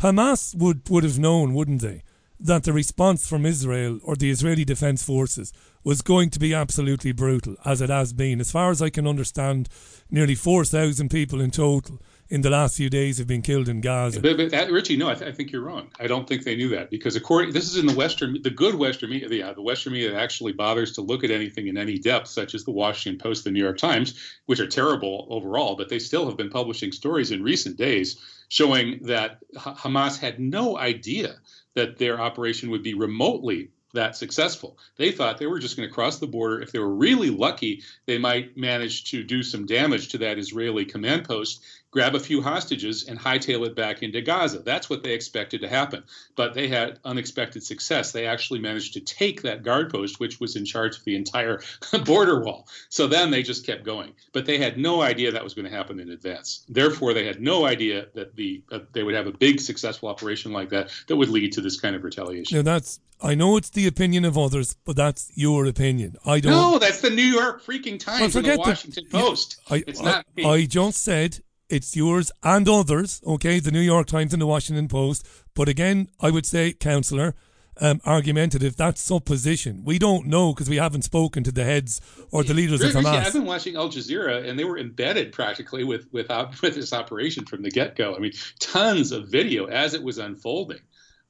[0.01, 2.03] Hamas would would have known, wouldn't they,
[2.39, 5.53] that the response from Israel or the Israeli Defense Forces
[5.85, 8.41] was going to be absolutely brutal, as it has been.
[8.41, 9.69] As far as I can understand,
[10.11, 13.81] nearly four thousand people in total in the last few days have been killed in
[13.81, 14.21] Gaza.
[14.21, 15.91] But, but that, Richie, no, I, th- I, think you're wrong.
[15.99, 18.77] I don't think they knew that because according this is in the Western, the good
[18.77, 21.77] Western media, yeah, uh, the Western media that actually bothers to look at anything in
[21.77, 25.75] any depth, such as the Washington Post, the New York Times, which are terrible overall,
[25.75, 30.79] but they still have been publishing stories in recent days showing that Hamas had no
[30.79, 31.37] idea
[31.75, 34.79] that their operation would be remotely that successful.
[34.97, 36.61] They thought they were just going to cross the border.
[36.61, 40.85] If they were really lucky, they might manage to do some damage to that Israeli
[40.85, 44.61] command post grab a few hostages, and hightail it back into Gaza.
[44.61, 46.05] That's what they expected to happen.
[46.37, 48.13] But they had unexpected success.
[48.13, 51.61] They actually managed to take that guard post, which was in charge of the entire
[52.05, 52.69] border wall.
[52.89, 54.13] So then they just kept going.
[54.33, 56.65] But they had no idea that was going to happen in advance.
[56.69, 60.53] Therefore, they had no idea that the uh, they would have a big successful operation
[60.53, 62.57] like that that would lead to this kind of retaliation.
[62.57, 66.17] Now that's I know it's the opinion of others, but that's your opinion.
[66.25, 66.53] I don't.
[66.53, 69.61] No, that's the New York freaking Times and the Washington the, Post.
[69.69, 70.27] I, it's I, not.
[70.37, 70.45] Me.
[70.45, 71.41] I just said
[71.71, 73.23] it's yours and others.
[73.27, 75.27] Okay, the New York Times and the Washington Post.
[75.55, 77.35] But again, I would say, councillor,
[77.81, 78.77] um, argumentative.
[78.77, 79.83] That's supposition.
[79.85, 82.01] We don't know because we haven't spoken to the heads
[82.31, 83.27] or the leaders of Hamas.
[83.27, 86.29] I've been watching Al Jazeera, and they were embedded practically with with,
[86.63, 88.15] with this operation from the get go.
[88.15, 90.81] I mean, tons of video as it was unfolding.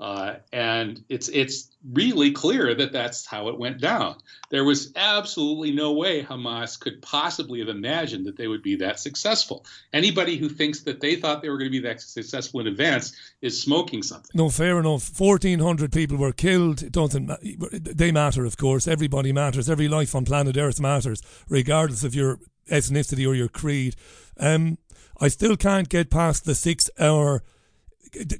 [0.00, 4.16] Uh, and it's it's really clear that that's how it went down.
[4.48, 8.98] There was absolutely no way Hamas could possibly have imagined that they would be that
[8.98, 9.66] successful.
[9.92, 13.14] Anybody who thinks that they thought they were going to be that successful in advance
[13.42, 14.30] is smoking something.
[14.32, 15.02] No, fair enough.
[15.02, 16.82] Fourteen hundred people were killed.
[16.82, 17.30] It doesn't
[17.70, 18.46] they matter?
[18.46, 19.68] Of course, everybody matters.
[19.68, 22.40] Every life on planet Earth matters, regardless of your
[22.70, 23.96] ethnicity or your creed.
[24.38, 24.78] Um,
[25.20, 27.42] I still can't get past the six-hour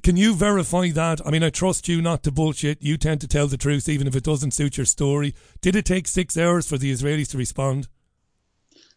[0.03, 1.25] can you verify that?
[1.25, 2.81] I mean, I trust you not to bullshit.
[2.81, 5.33] You tend to tell the truth, even if it doesn't suit your story.
[5.61, 7.87] Did it take six hours for the Israelis to respond?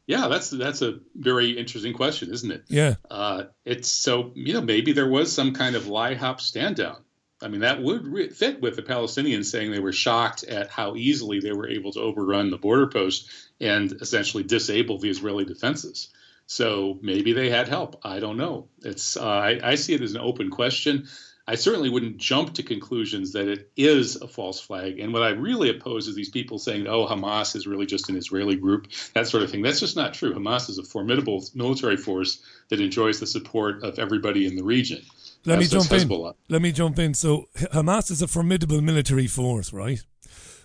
[0.07, 2.65] Yeah, that's that's a very interesting question, isn't it?
[2.69, 2.97] Yeah.
[3.11, 7.03] Uh, it's so you know maybe there was some kind of LIHOP stand down.
[7.41, 10.95] I mean that would re- fit with the Palestinians saying they were shocked at how
[10.97, 16.11] easily they were able to overrun the border post and essentially disable the Israeli defenses.
[16.55, 17.99] So maybe they had help.
[18.05, 18.69] I don't know.
[18.85, 21.09] It's uh, I, I, see it as an open question.
[21.49, 25.01] I certainly wouldn't jump to conclusions that it is a false flag.
[25.01, 28.17] And what I really oppose is these people saying, "Oh, Hamas is really just an
[28.17, 29.63] Israeli group," that sort of thing.
[29.63, 30.33] That's just not true.
[30.33, 35.03] Hamas is a formidable military force that enjoys the support of everybody in the region.
[35.45, 36.33] Let me jump in.
[36.49, 37.15] Let me jump in.
[37.15, 40.01] So Hamas is a formidable military force, right?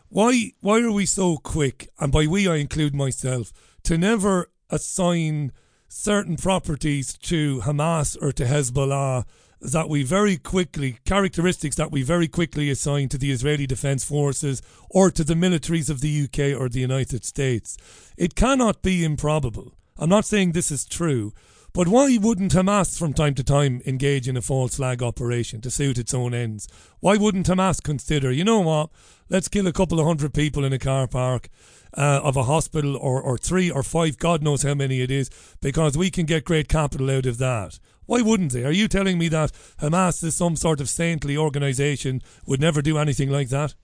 [0.10, 1.90] Why why are we so quick?
[2.00, 3.52] And by we I include myself
[3.86, 5.52] to never assign
[5.90, 9.26] certain properties to Hamas or to Hezbollah
[9.60, 14.62] that we very quickly, characteristics that we very quickly assign to the Israeli Defense Forces
[14.90, 17.78] or to the militaries of the UK or the United States.
[18.18, 19.74] It cannot be improbable.
[19.98, 21.34] I'm not saying this is true,
[21.74, 25.72] but why wouldn't Hamas from time to time engage in a false flag operation to
[25.72, 26.68] suit its own ends?
[27.00, 28.90] Why wouldn't Hamas consider, you know what,
[29.30, 31.50] let's kill a couple of hundred people in a car park
[31.94, 35.30] uh, of a hospital or, or three or five, God knows how many it is,
[35.62, 37.80] because we can get great capital out of that.
[38.06, 38.66] Why wouldn't they?
[38.66, 42.98] Are you telling me that Hamas is some sort of saintly organization would never do
[42.98, 43.76] anything like that?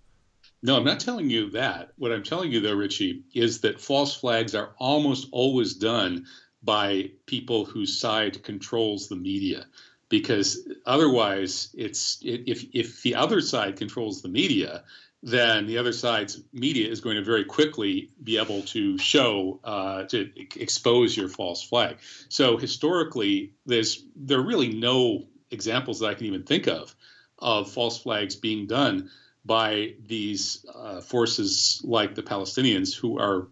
[0.64, 1.92] No, I'm not telling you that.
[1.98, 6.26] What I'm telling you, though, Richie, is that false flags are almost always done
[6.66, 9.66] by people whose side controls the media
[10.10, 14.84] because otherwise it's if if the other side controls the media
[15.26, 20.04] then the other side's media is going to very quickly be able to show uh,
[20.04, 21.98] to expose your false flag.
[22.30, 26.96] So historically, there's there are really no examples that I can even think of
[27.40, 29.10] of false flags being done
[29.44, 33.48] by these uh, forces like the Palestinians who are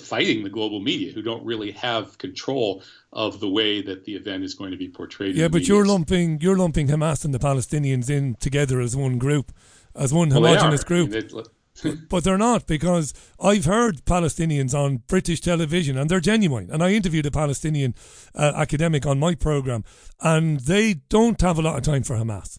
[0.00, 2.82] fighting the global media, who don't really have control
[3.12, 5.34] of the way that the event is going to be portrayed.
[5.34, 5.68] Yeah, but medias.
[5.68, 9.52] you're lumping you're lumping Hamas and the Palestinians in together as one group
[9.94, 11.12] as one well, homogenous group.
[11.14, 11.44] I mean,
[12.08, 16.70] but they're not because I've heard Palestinians on British television and they're genuine.
[16.70, 17.94] And I interviewed a Palestinian
[18.34, 19.84] uh, academic on my program,
[20.20, 22.58] and they don't have a lot of time for Hamas.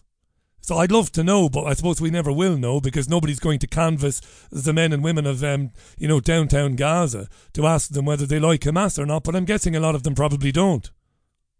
[0.64, 3.58] So I'd love to know, but I suppose we never will know because nobody's going
[3.58, 8.06] to canvass the men and women of, um, you know, downtown Gaza to ask them
[8.06, 9.24] whether they like Hamas or not.
[9.24, 10.90] But I'm guessing a lot of them probably don't.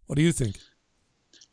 [0.07, 0.57] What do you think?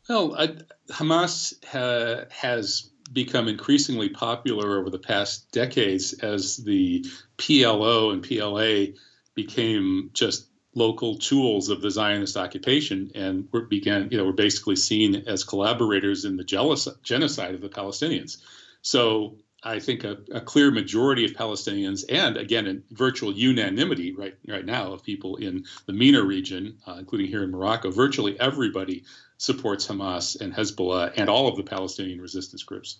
[0.08, 0.56] Well, I,
[0.90, 7.04] Hamas ha, has become increasingly popular over the past decades as the
[7.36, 8.98] PLO and PLA
[9.34, 14.76] became just local tools of the Zionist occupation and were began, you know, were basically
[14.76, 18.38] seen as collaborators in the jealous, genocide of the Palestinians.
[18.80, 24.34] So I think a, a, clear majority of Palestinians, and again, in virtual unanimity right
[24.48, 29.04] right now of people in the MENA region, uh, including here in Morocco, virtually everybody
[29.36, 32.98] supports Hamas and Hezbollah and all of the Palestinian resistance groups.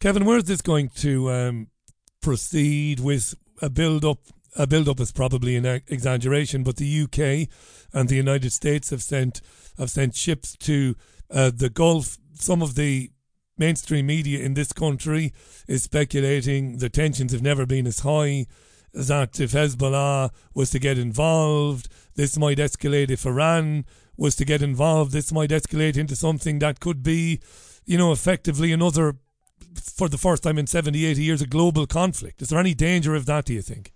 [0.00, 1.68] Kevin, where is this going to um,
[2.20, 4.18] proceed with a build up?
[4.56, 7.48] A build up is probably an exaggeration, but the UK
[7.92, 9.40] and the United States have sent
[9.78, 10.94] have sent ships to
[11.30, 12.18] uh, the Gulf.
[12.34, 13.10] Some of the
[13.58, 15.32] mainstream media in this country
[15.66, 18.46] is speculating the tensions have never been as high.
[18.92, 23.84] That if Hezbollah was to get involved, this might escalate if Iran
[24.16, 27.40] was to get involved, this might escalate into something that could be,
[27.84, 29.16] you know, effectively another,
[29.82, 32.40] for the first time in 70, 80 years, a global conflict.
[32.40, 33.93] Is there any danger of that, do you think?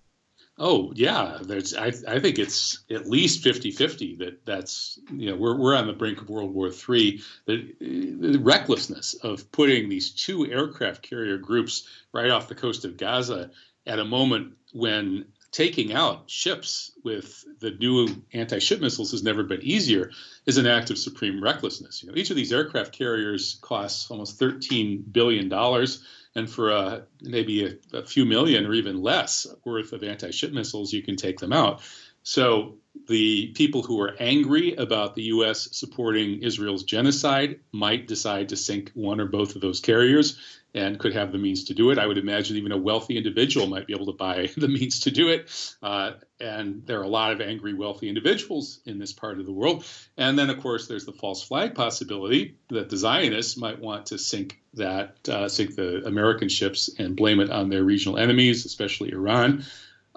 [0.59, 1.74] Oh yeah, there's.
[1.74, 5.92] I, I think it's at least 50-50 that that's you know we're we're on the
[5.92, 7.20] brink of World War III.
[7.46, 12.96] The, the recklessness of putting these two aircraft carrier groups right off the coast of
[12.96, 13.50] Gaza
[13.86, 19.62] at a moment when taking out ships with the new anti-ship missiles has never been
[19.62, 20.11] easier
[20.44, 22.02] is an act of supreme recklessness.
[22.02, 26.02] You know, each of these aircraft carriers costs almost 13 billion dollars
[26.39, 30.93] and for uh, maybe a, a, few million or even less worth of anti-ship missiles,
[30.93, 31.82] you can take them out.
[32.29, 32.74] So
[33.07, 35.66] the people who are angry about the U.S.
[35.72, 40.39] supporting Israel's genocide might decide to sink one or both of those carriers
[40.74, 41.99] and could have the means to do it.
[41.99, 45.11] I would imagine even a wealthy individual might be able to buy the means to
[45.11, 45.49] do it.
[45.83, 49.53] Uh, and there are a lot of angry, wealthy individuals in this part of the
[49.53, 49.87] world.
[50.18, 54.18] And then, of course, there's the false flag possibility that the Zionists might want to
[54.18, 59.12] sink that, uh, sink the American ships and blame it on their regional enemies, especially
[59.12, 59.64] Iran.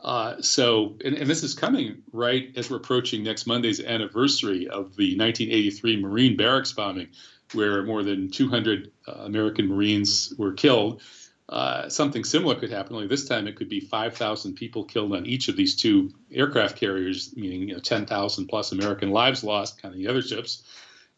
[0.01, 4.95] Uh, so, and, and, this is coming right as we're approaching next Monday's anniversary of
[4.95, 7.09] the 1983 Marine barracks bombing,
[7.53, 11.03] where more than 200 uh, American Marines were killed.
[11.47, 12.95] Uh, something similar could happen.
[12.95, 16.77] Only this time, it could be 5,000 people killed on each of these two aircraft
[16.77, 20.63] carriers, meaning you know, 10,000 plus American lives lost, kind of the other ships.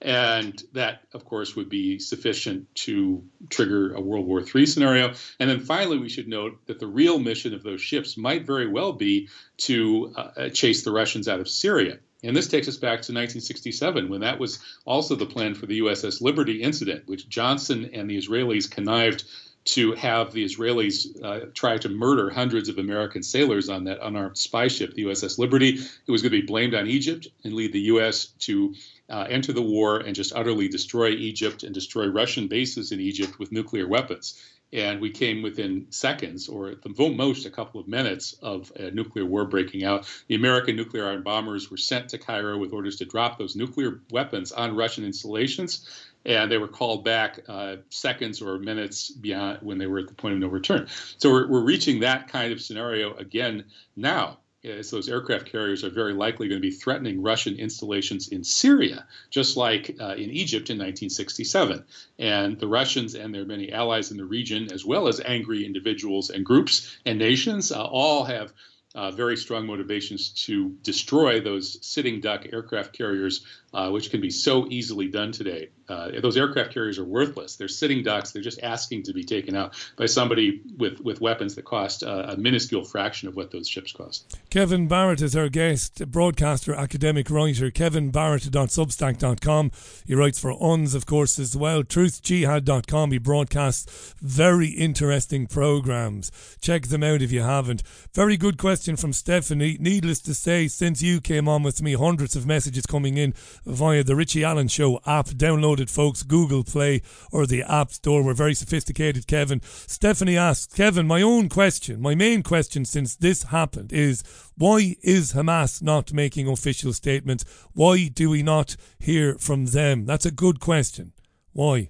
[0.03, 5.13] And that, of course, would be sufficient to trigger a World War III scenario.
[5.39, 8.67] And then finally, we should note that the real mission of those ships might very
[8.67, 9.29] well be
[9.59, 11.99] to uh, chase the Russians out of Syria.
[12.21, 15.79] And this takes us back to 1967, when that was also the plan for the
[15.79, 19.23] USS Liberty incident, which Johnson and the Israelis connived
[19.65, 24.37] to have the Israelis uh, try to murder hundreds of American sailors on that unarmed
[24.37, 25.79] spy ship, the USS Liberty.
[25.79, 28.27] It was going to be blamed on Egypt and lead the U.S.
[28.39, 28.73] to
[29.13, 33.37] uh, enter the war and just utterly destroy Egypt and destroy Russian bases in Egypt
[33.37, 34.41] with nuclear weapons.
[34.73, 38.89] And we came within seconds, or at the most a couple of minutes, of a
[38.89, 40.11] nuclear war breaking out.
[40.29, 44.01] The American nuclear armed bombers were sent to Cairo with orders to drop those nuclear
[44.09, 45.87] weapons on Russian installations
[46.25, 50.13] and they were called back uh, seconds or minutes beyond when they were at the
[50.13, 50.87] point of no return.
[51.17, 54.37] So we're, we're reaching that kind of scenario again now.
[54.65, 59.05] As those aircraft carriers are very likely going to be threatening Russian installations in Syria,
[59.29, 61.83] just like uh, in Egypt in 1967.
[62.17, 66.29] And the Russians and their many allies in the region, as well as angry individuals
[66.29, 68.53] and groups and nations, uh, all have
[68.95, 74.29] uh, very strong motivations to destroy those sitting duck aircraft carriers, uh, which can be
[74.29, 75.69] so easily done today.
[75.89, 77.55] Uh, those aircraft carriers are worthless.
[77.57, 78.31] They're sitting ducks.
[78.31, 82.25] They're just asking to be taken out by somebody with, with weapons that cost uh,
[82.29, 84.37] a minuscule fraction of what those ships cost.
[84.49, 87.69] Kevin Barrett is our guest, broadcaster, academic writer.
[87.69, 89.71] Kevin Barrett.substack.com.
[90.05, 91.83] He writes for Unz, of course, as well.
[91.83, 93.11] TruthJihad.com.
[93.11, 96.31] He broadcasts very interesting programs.
[96.61, 97.83] Check them out if you haven't.
[98.13, 99.77] Very good question from Stephanie.
[99.79, 103.33] Needless to say, since you came on with me, hundreds of messages coming in
[103.65, 105.27] via the Richie Allen Show app.
[105.27, 106.23] Download it, folks.
[106.23, 107.01] Google Play
[107.31, 108.23] or the App Store.
[108.23, 109.61] We're very sophisticated, Kevin.
[109.63, 114.23] Stephanie asks, Kevin, my own question, my main question since this happened is
[114.57, 117.45] why is Hamas not making official statements?
[117.73, 120.05] Why do we not hear from them?
[120.05, 121.13] That's a good question.
[121.53, 121.89] Why?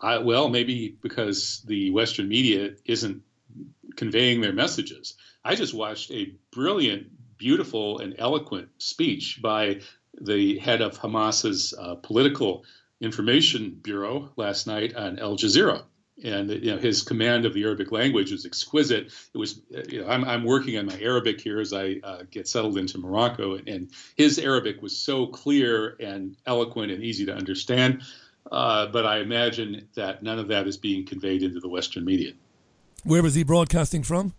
[0.00, 3.22] I, well, maybe because the Western media isn't
[3.96, 5.16] conveying their messages.
[5.44, 9.80] I just watched a brilliant, beautiful, and eloquent speech by
[10.20, 12.64] the head of Hamas's uh, political
[13.00, 15.82] information bureau last night on Al Jazeera.
[16.22, 19.06] And you know his command of the Arabic language was exquisite.
[19.34, 22.46] It was, you know, I'm, I'm working on my Arabic here as I uh, get
[22.46, 27.34] settled into Morocco, and, and, his Arabic was so clear and eloquent and easy to
[27.34, 28.02] understand.
[28.52, 32.32] Uh, but I imagine that none of that is being conveyed into the Western media.
[33.04, 34.34] Where was he broadcasting from?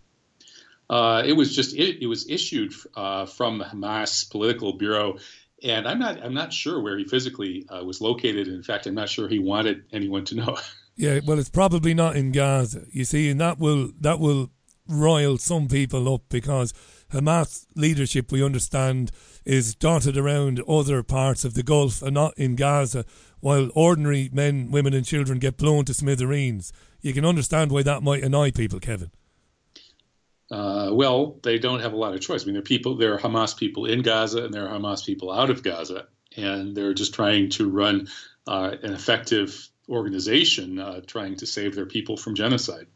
[0.88, 5.16] Uh, it was just it, it was issued uh, from the Hamas political bureau
[5.64, 8.48] and I'm not I'm not sure where he physically uh, was located.
[8.48, 10.58] In fact, I'm not sure he wanted anyone to know.
[10.96, 12.84] yeah, well, it's probably not in Gaza.
[12.90, 14.50] You see, and that will that will
[14.88, 16.72] rile some people up because
[17.12, 19.12] Hamas leadership, we understand,
[19.44, 23.04] is dotted around other parts of the Gulf and not in Gaza,
[23.40, 26.72] while ordinary men, women, and children get blown to smithereens.
[27.00, 29.10] You can understand why that might annoy people, Kevin.
[30.52, 32.42] Uh, well, they don't have a lot of choice.
[32.42, 35.04] I mean, there are people, there are Hamas people in Gaza, and there are Hamas
[35.04, 38.08] people out of Gaza, and they're just trying to run
[38.46, 42.86] uh, an effective organization, uh, trying to save their people from genocide.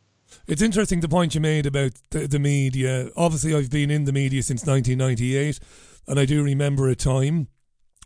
[0.47, 3.09] It's interesting the point you made about the, the media.
[3.17, 5.59] Obviously, I've been in the media since 1998,
[6.07, 7.49] and I do remember a time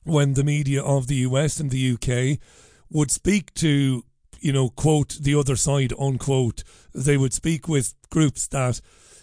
[0.04, 2.38] when the media of the US and the UK
[2.88, 4.04] would speak to,
[4.38, 6.62] you know, quote, the other side, unquote,
[6.94, 8.80] they would speak with groups that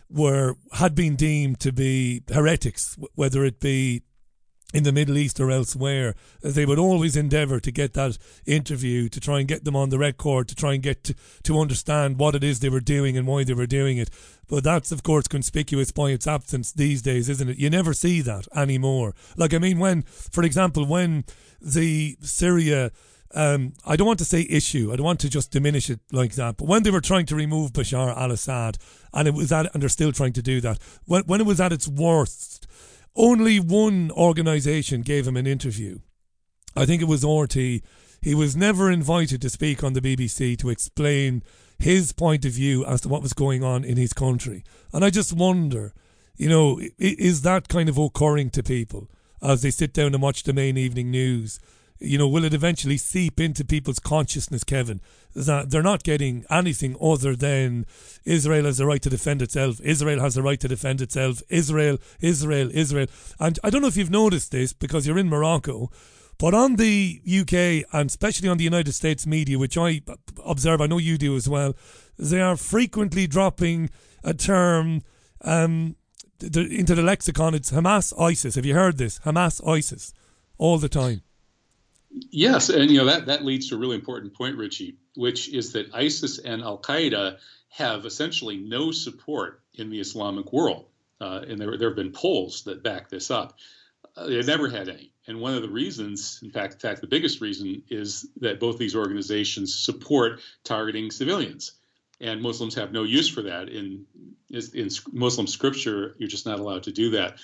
[0.09, 4.03] were had been deemed to be heretics, whether it be
[4.73, 9.19] in the Middle East or elsewhere, they would always endeavour to get that interview, to
[9.19, 12.35] try and get them on the record, to try and get to, to understand what
[12.35, 14.09] it is they were doing and why they were doing it.
[14.49, 17.57] But that's, of course, conspicuous by its absence these days, isn't it?
[17.57, 19.15] You never see that anymore.
[19.37, 21.23] Like, I mean, when, for example, when
[21.61, 22.91] the Syria
[23.37, 24.91] um, I don't want to say issue.
[24.91, 26.57] I don't want to just diminish it like that.
[26.57, 28.79] But when they were trying to remove Bashar al-Assad,
[29.13, 31.61] and it was at, and they're still trying to do that, when when it was
[31.61, 32.65] at its worst,
[33.15, 35.99] only one organisation gave him an interview.
[36.75, 37.53] I think it was RT.
[38.21, 41.43] He was never invited to speak on the BBC to explain
[41.77, 44.63] his point of view as to what was going on in his country.
[44.91, 45.93] And I just wonder,
[46.37, 49.11] you know, is that kind of occurring to people
[49.43, 51.59] as they sit down and watch the main evening news?
[51.99, 55.01] You know, will it eventually seep into people's consciousness, Kevin,
[55.35, 57.85] that they're not getting anything other than
[58.25, 61.97] Israel has the right to defend itself, Israel has the right to defend itself, Israel,
[62.19, 63.07] Israel, Israel.
[63.39, 65.89] And I don't know if you've noticed this because you're in Morocco,
[66.39, 70.01] but on the UK and especially on the United States media, which I
[70.45, 71.75] observe, I know you do as well,
[72.19, 73.89] they are frequently dropping
[74.23, 75.01] a term
[75.41, 75.95] um,
[76.41, 77.55] into the lexicon.
[77.55, 78.55] It's Hamas ISIS.
[78.55, 79.19] Have you heard this?
[79.19, 80.13] Hamas ISIS
[80.57, 81.21] all the time.
[82.31, 85.73] Yes, and you know that that leads to a really important point, Richie, which is
[85.73, 87.37] that ISIS and Al Qaeda
[87.69, 90.87] have essentially no support in the Islamic world,
[91.21, 93.57] uh, and there there have been polls that back this up.
[94.15, 97.07] Uh, they've never had any, and one of the reasons, in fact, in fact, the
[97.07, 101.73] biggest reason is that both these organizations support targeting civilians,
[102.19, 104.05] and Muslims have no use for that in
[104.49, 106.15] in Muslim scripture.
[106.17, 107.37] You're just not allowed to do that.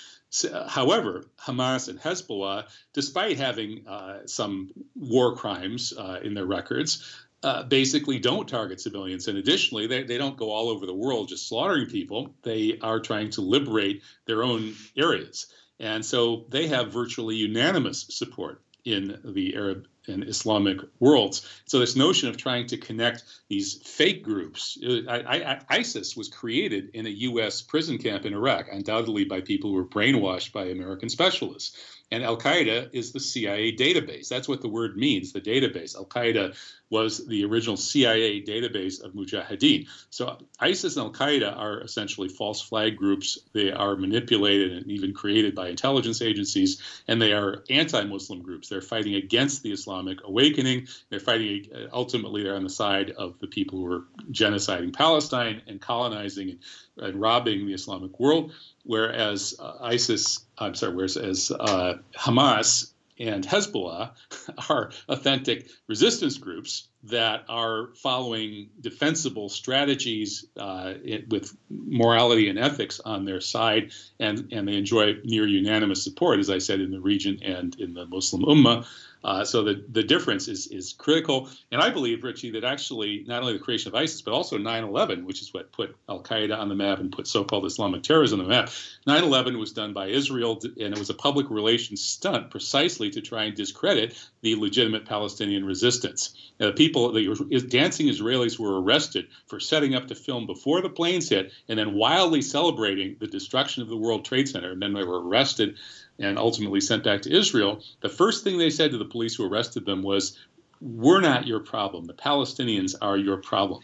[0.68, 7.04] However, Hamas and Hezbollah, despite having uh, some war crimes uh, in their records,
[7.44, 9.28] uh, basically don't target civilians.
[9.28, 12.34] And additionally, they, they don't go all over the world just slaughtering people.
[12.42, 15.46] They are trying to liberate their own areas.
[15.78, 21.48] And so they have virtually unanimous support in the Arab and Islamic worlds.
[21.66, 26.28] So this notion of trying to connect these fake groups, uh, I, I, ISIS was
[26.28, 27.62] created in a U.S.
[27.62, 31.76] prison camp in Iraq, undoubtedly by people who were brainwashed by American specialists.
[32.10, 34.28] And Al Qaeda is the CIA database.
[34.28, 35.96] That's what the word means, the database.
[35.96, 36.54] Al Qaeda
[36.90, 39.88] was the original CIA database of Mujahideen.
[40.10, 43.38] So ISIS and Al Qaeda are essentially false flag groups.
[43.52, 48.68] They are manipulated and even created by intelligence agencies, and they are anti Muslim groups.
[48.68, 50.88] They're fighting against the Islamic awakening.
[51.08, 55.80] They're fighting, ultimately, they're on the side of the people who are genociding Palestine and
[55.80, 56.58] colonizing and,
[56.98, 58.52] and robbing the Islamic world.
[58.84, 64.12] Whereas uh, ISIS, I'm sorry, whereas uh, Hamas and Hezbollah
[64.70, 73.00] are authentic resistance groups that are following defensible strategies uh, it, with morality and ethics
[73.04, 77.00] on their side, and, and they enjoy near unanimous support, as I said, in the
[77.00, 78.86] region and in the Muslim Ummah.
[79.24, 81.48] Uh, so the, the difference is, is critical.
[81.72, 84.84] And I believe, Richie, that actually not only the creation of ISIS, but also 9
[84.84, 88.02] 11, which is what put Al Qaeda on the map and put so called Islamic
[88.02, 88.70] terrorism on the map.
[89.06, 93.22] 9 11 was done by Israel, and it was a public relations stunt precisely to
[93.22, 96.34] try and discredit the legitimate Palestinian resistance.
[96.60, 101.30] Uh, people, the dancing Israelis were arrested for setting up to film before the planes
[101.30, 104.72] hit and then wildly celebrating the destruction of the World Trade Center.
[104.72, 105.78] And then they were arrested
[106.18, 107.82] and ultimately sent back to Israel.
[108.00, 110.38] The first thing they said to the police who arrested them was,
[110.80, 112.06] We're not your problem.
[112.06, 113.82] The Palestinians are your problem.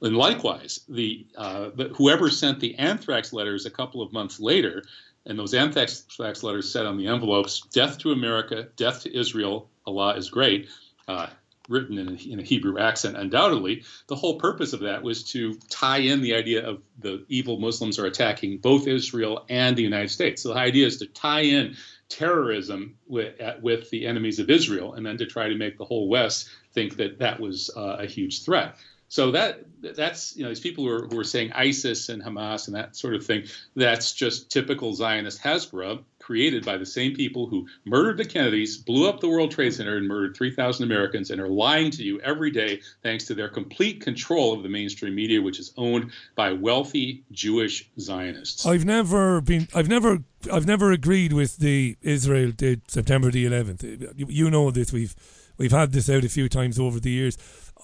[0.00, 4.84] And likewise, the, uh, the whoever sent the anthrax letters a couple of months later,
[5.26, 9.68] and those anthrax letters said on the envelopes, "Death to America, death to Israel.
[9.86, 10.68] Allah is great."
[11.08, 11.26] Uh,
[11.68, 13.84] written in a, in a, Hebrew accent, undoubtedly.
[14.06, 17.98] The whole purpose of that was to tie in the idea of the evil Muslims
[17.98, 20.42] are attacking both Israel and the United States.
[20.42, 21.76] So the idea is to tie in
[22.08, 26.08] terrorism with, with the enemies of Israel and then to try to make the whole
[26.08, 28.76] West think that that was uh, a huge threat.
[29.08, 32.66] So that that's you know these people who are, who are saying ISIS and Hamas
[32.66, 33.44] and that sort of thing.
[33.74, 39.08] That's just typical Zionist Hasbara created by the same people who murdered the Kennedys, blew
[39.08, 42.50] up the World Trade Center, and murdered 3,000 Americans, and are lying to you every
[42.50, 47.24] day thanks to their complete control of the mainstream media, which is owned by wealthy
[47.32, 48.66] Jewish Zionists.
[48.66, 49.68] I've never been.
[49.74, 50.18] I've never.
[50.52, 54.12] I've never agreed with the Israel did September the 11th.
[54.16, 54.92] You, know this.
[54.92, 55.16] We've
[55.56, 57.38] we've had this out a few times over the years.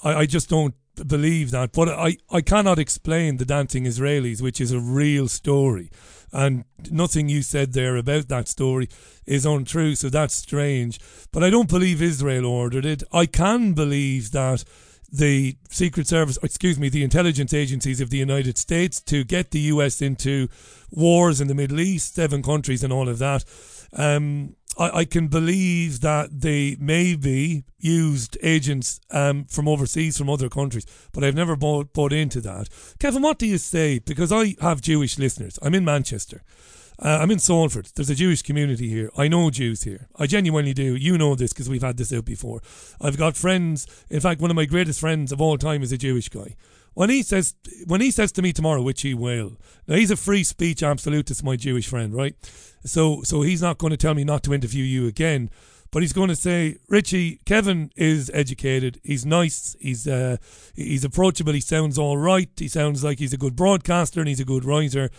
[0.05, 0.74] I, I just don't
[1.07, 1.72] believe that.
[1.72, 5.90] But I, I cannot explain the dancing Israelis, which is a real story.
[6.32, 8.88] And nothing you said there about that story
[9.24, 10.98] is untrue, so that's strange.
[11.32, 13.02] But I don't believe Israel ordered it.
[13.12, 14.64] I can believe that
[15.12, 19.61] the Secret Service, excuse me, the intelligence agencies of the United States to get the
[19.61, 20.48] US into
[20.90, 23.44] wars in the Middle East, seven countries, and all of that.
[23.92, 30.48] Um, I, I, can believe that they maybe used agents um, from overseas, from other
[30.48, 32.68] countries, but I've never bought, bought into that.
[32.98, 33.98] Kevin, what do you say?
[33.98, 35.58] Because I have Jewish listeners.
[35.62, 36.42] I'm in Manchester.
[36.98, 37.88] Uh, I'm in Salford.
[37.94, 39.10] There's a Jewish community here.
[39.16, 40.08] I know Jews here.
[40.16, 40.94] I genuinely do.
[40.94, 42.60] You know this because we've had this out before.
[43.00, 43.86] I've got friends.
[44.10, 46.54] In fact, one of my greatest friends of all time is a Jewish guy.
[46.95, 47.55] When he says
[47.86, 51.45] when he says to me tomorrow, which he will, now he's a free speech absolutist,
[51.45, 52.34] my Jewish friend, right?
[52.84, 55.51] So so he's not going to tell me not to interview you again,
[55.95, 59.01] but he's going to say, Richie, Kevin is educated.
[59.05, 59.76] He's nice.
[59.80, 60.38] He's uh,
[60.74, 61.53] he's approachable.
[61.53, 62.51] He sounds all right.
[62.57, 65.11] He sounds like he's a good broadcaster and he's a good writer.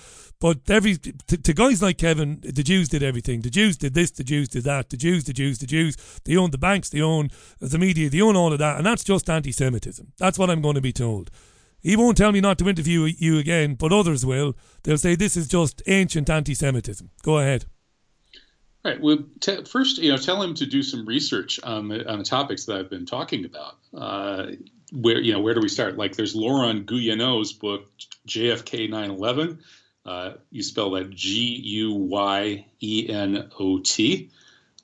[0.41, 3.39] But every to, to, guys like Kevin, the Jews did everything.
[3.39, 4.11] The Jews did this.
[4.11, 4.89] The Jews did that.
[4.89, 5.95] The Jews, the Jews, the Jews.
[6.25, 6.89] They own the banks.
[6.89, 8.09] They own the media.
[8.09, 10.11] They own all of that, and that's just anti-Semitism.
[10.17, 11.31] That's what I'm going to be told.
[11.85, 14.57] He won't tell me not to interview you again, but others will.
[14.81, 17.11] They'll say this is just ancient anti-Semitism.
[17.21, 17.65] Go ahead.
[18.83, 18.99] Right.
[18.99, 22.25] Well, t- first, you know, tell him to do some research on the on the
[22.25, 23.77] topics that I've been talking about.
[23.93, 24.53] Uh,
[24.93, 25.95] where you know, where do we start?
[25.95, 27.91] Like, there's Laurent Guyénot's book,
[28.27, 29.59] JFK 9/11.
[30.07, 34.31] Uh, you spell that G U Y E N O T.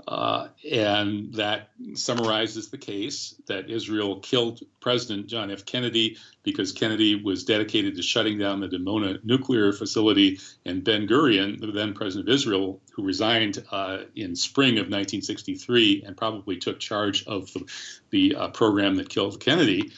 [0.08, 5.66] Uh, and that summarizes the case that Israel killed President John F.
[5.66, 11.60] Kennedy because Kennedy was dedicated to shutting down the Dimona nuclear facility, and Ben Gurion,
[11.60, 16.80] the then president of Israel, who resigned uh, in spring of 1963 and probably took
[16.80, 17.66] charge of the,
[18.10, 19.92] the uh, program that killed Kennedy,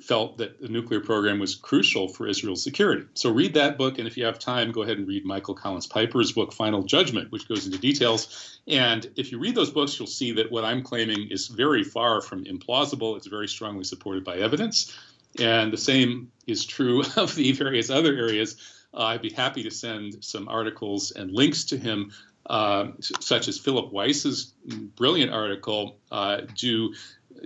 [0.00, 3.04] felt that the nuclear program was crucial for Israel's security.
[3.14, 5.86] So read that book, and if you have time, go ahead and read Michael Collins
[5.86, 8.60] Piper's book, Final Judgment, which goes into details.
[8.68, 12.20] And if you read those books, you'll see that what I'm claiming is very far
[12.20, 13.16] from implausible.
[13.16, 14.96] It's very strongly supported by evidence.
[15.38, 18.56] And the same is true of the various other areas.
[18.92, 22.12] Uh, I'd be happy to send some articles and links to him
[22.46, 24.54] uh, such as Philip Weiss's
[24.96, 26.94] brilliant article, uh, Do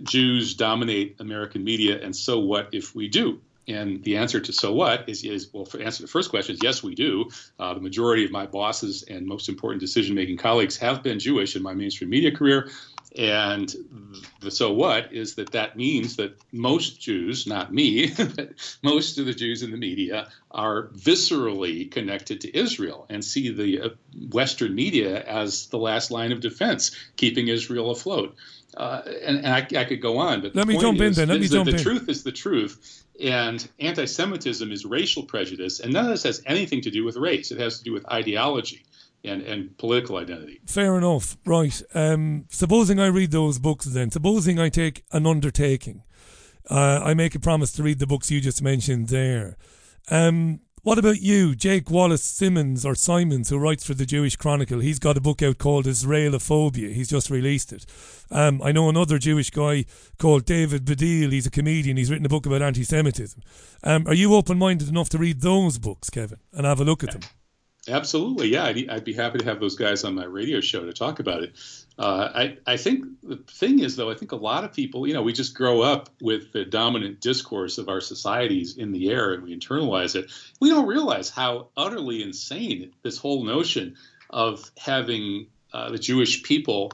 [0.03, 3.41] Jews dominate American media, and so what if we do?
[3.67, 6.55] And the answer to so what is, is well, for answer to the first question
[6.55, 7.31] is yes, we do.
[7.59, 11.57] Uh, the majority of my bosses and most important decision making colleagues have been Jewish
[11.57, 12.71] in my mainstream media career.
[13.17, 13.73] And
[14.41, 18.13] the so what is that that means that most Jews, not me,
[18.83, 23.81] most of the Jews in the media are viscerally connected to Israel and see the
[23.81, 23.89] uh,
[24.33, 28.35] Western media as the last line of defense, keeping Israel afloat.
[28.77, 31.29] Uh, and, and I, I, could go on, but let me jump is, in then.
[31.29, 31.83] Let me jump the in.
[31.83, 36.81] truth is the truth, and anti-Semitism is racial prejudice, and none of this has anything
[36.83, 37.53] to do with race.
[37.53, 38.85] It has to do with ideology
[39.25, 40.61] and, and political identity.
[40.66, 41.81] Fair enough, right?
[41.95, 46.03] Um, supposing I read those books, then supposing I take an undertaking,
[46.68, 49.57] uh, I make a promise to read the books you just mentioned there.
[50.11, 54.80] Um, what about you, Jake Wallis Simmons or Simons, who writes for the Jewish Chronicle?
[54.80, 56.93] He's got a book out called Israelophobia.
[56.93, 57.87] He's just released it.
[58.30, 59.87] Um, I know another Jewish guy
[60.18, 61.32] called David Baddiel.
[61.32, 61.97] He's a comedian.
[61.97, 63.41] He's written a book about anti-Semitism.
[63.82, 67.12] Um, are you open-minded enough to read those books, Kevin, and have a look at
[67.12, 67.22] them?
[67.89, 68.64] Absolutely, yeah.
[68.64, 71.43] I'd, I'd, be happy to have those guys on my radio show to talk about
[71.43, 71.55] it.
[71.97, 75.15] Uh, I, I think the thing is, though, I think a lot of people, you
[75.15, 79.33] know, we just grow up with the dominant discourse of our societies in the air
[79.33, 80.31] and we internalize it.
[80.61, 83.95] We don't realize how utterly insane this whole notion
[84.29, 86.93] of having uh, the Jewish people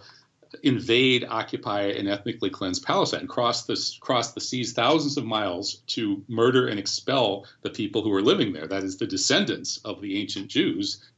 [0.63, 6.23] invade, occupy, and ethnically cleanse Palestine, cross the cross the seas thousands of miles to
[6.29, 8.67] murder and expel the people who are living there.
[8.67, 11.10] That is the descendants of the ancient Jews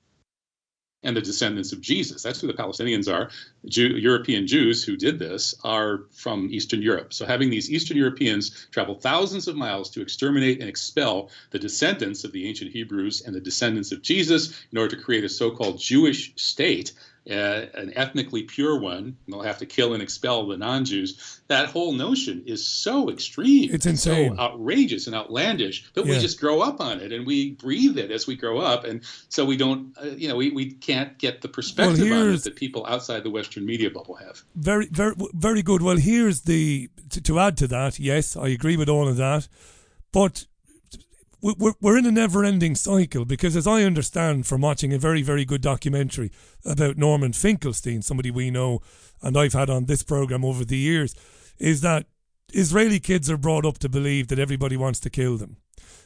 [1.03, 2.22] and the descendants of Jesus.
[2.22, 3.30] That's who the Palestinians are.
[3.66, 7.12] Jew, European Jews who did this are from Eastern Europe.
[7.12, 12.24] So having these Eastern Europeans travel thousands of miles to exterminate and expel the descendants
[12.24, 15.78] of the ancient Hebrews and the descendants of Jesus in order to create a so-called
[15.78, 16.92] Jewish state
[17.30, 21.40] uh, an ethnically pure one, they'll have to kill and expel the non-Jews.
[21.48, 23.72] That whole notion is so extreme.
[23.72, 25.90] It's insane, so outrageous and outlandish.
[25.94, 26.14] But yeah.
[26.14, 29.02] we just grow up on it and we breathe it as we grow up, and
[29.28, 32.42] so we don't, uh, you know, we, we can't get the perspective well, on it
[32.44, 34.42] that people outside the Western media bubble have.
[34.56, 35.82] Very, very, very good.
[35.82, 38.00] Well, here's the to, to add to that.
[38.00, 39.46] Yes, I agree with all of that,
[40.12, 40.46] but
[41.43, 45.22] we're, we're in a never ending cycle because, as I understand from watching a very,
[45.22, 46.30] very good documentary
[46.64, 48.80] about Norman Finkelstein, somebody we know
[49.22, 51.14] and I've had on this program over the years,
[51.59, 52.07] is that
[52.53, 55.57] Israeli kids are brought up to believe that everybody wants to kill them.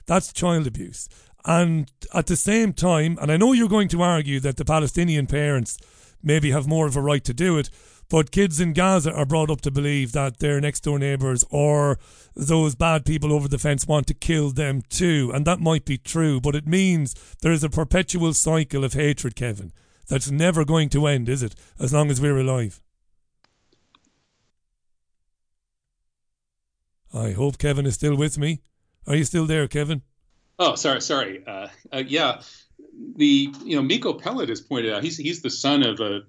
[0.06, 1.08] That's child abuse.
[1.44, 5.26] And at the same time, and I know you're going to argue that the Palestinian
[5.26, 5.78] parents
[6.22, 7.70] maybe have more of a right to do it,
[8.08, 11.98] but kids in Gaza are brought up to believe that their next door neighbours or
[12.34, 15.32] those bad people over the fence want to kill them too.
[15.34, 19.34] And that might be true, but it means there is a perpetual cycle of hatred,
[19.34, 19.72] Kevin,
[20.08, 21.54] that's never going to end, is it?
[21.80, 22.80] As long as we're alive.
[27.12, 28.60] I hope Kevin is still with me.
[29.06, 30.02] Are you still there, Kevin?
[30.58, 31.42] Oh, sorry, sorry.
[31.46, 32.42] Uh, uh, yeah,
[33.16, 36.22] the you know Miko Peled has pointed out he's he's the son of a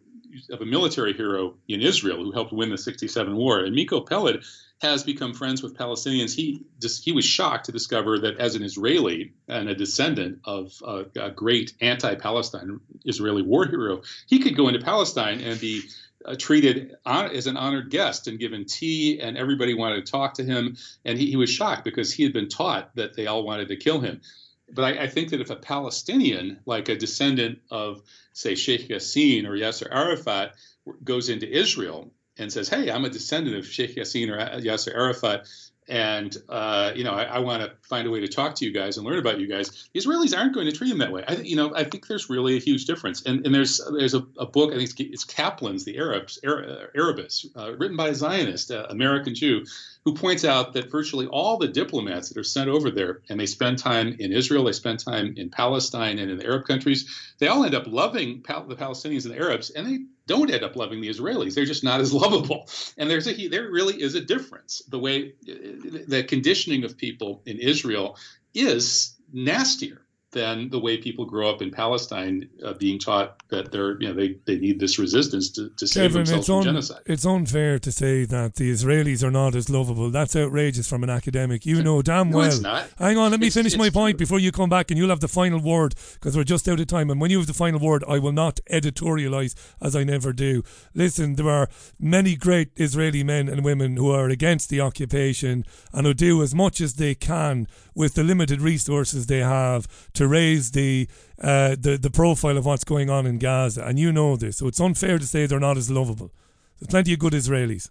[0.50, 3.60] of a military hero in Israel who helped win the 67 war.
[3.60, 4.44] And Miko Peled
[4.82, 6.36] has become friends with Palestinians.
[6.36, 10.74] He just he was shocked to discover that as an Israeli and a descendant of
[10.86, 15.84] a, a great anti-Palestine Israeli war hero, he could go into Palestine and be
[16.26, 20.36] uh, treated on, as an honored guest and given tea, and everybody wanted to talk
[20.36, 20.78] to him.
[21.06, 23.78] And he, he was shocked because he had been taught that they all wanted to
[23.78, 24.22] kill him.
[24.70, 28.02] But I, I think that if a Palestinian, like a descendant of,
[28.38, 30.56] say, Sheikh Yassin or Yasser Arafat,
[31.04, 35.48] goes into Israel and says, "Hey, I'm a descendant of Sheikh Yassin or Yasser Arafat,"
[35.88, 38.72] and uh, you know, I, I want to find a way to talk to you
[38.72, 39.88] guys and learn about you guys.
[39.94, 41.24] The Israelis aren't going to treat him that way.
[41.28, 43.24] I, you know, I think there's really a huge difference.
[43.26, 47.46] And, and there's there's a, a, book I think it's, it's Kaplan's The Arabs Arabus,
[47.56, 49.66] uh, written by a Zionist, uh, American Jew,
[50.04, 53.46] who points out that virtually all the diplomats that are sent over there and they
[53.46, 57.10] spend time in Israel, they spend time in Palestine and in the Arab countries,
[57.40, 60.64] they all end up loving Pal- the Palestinians and the Arabs, and they don't end
[60.64, 61.56] up loving the Israelis.
[61.56, 62.70] They're just not as lovable.
[62.98, 64.84] And there's a there really is a difference.
[64.88, 68.18] The way the conditioning of people in Israel
[68.54, 74.00] is nastier than the way people grow up in Palestine, uh, being taught that they're
[74.02, 77.02] you know they, they need this resistance to, to save Kevin, themselves from un- genocide.
[77.06, 80.10] It's unfair to say that the Israelis are not as lovable.
[80.10, 81.66] That's outrageous from an academic.
[81.66, 82.48] You know damn No, well.
[82.48, 82.88] it's not.
[82.98, 85.10] Hang on, let me It's- finish my it's point before you come back, and you'll
[85.10, 87.10] have the final word because we're just out of time.
[87.10, 90.64] And when you have the final word, I will not editorialize as I never do.
[90.94, 91.70] Listen, there are
[92.00, 95.64] many great Israeli men and women who are against the occupation
[95.94, 97.68] and who do as much as they can
[97.98, 101.08] with the limited resources they have to raise the
[101.42, 104.58] uh, the the profile of what's going on in Gaza, and you know this.
[104.58, 106.32] So it's unfair to say they're not as lovable.
[106.80, 107.90] There's plenty of good Israelis.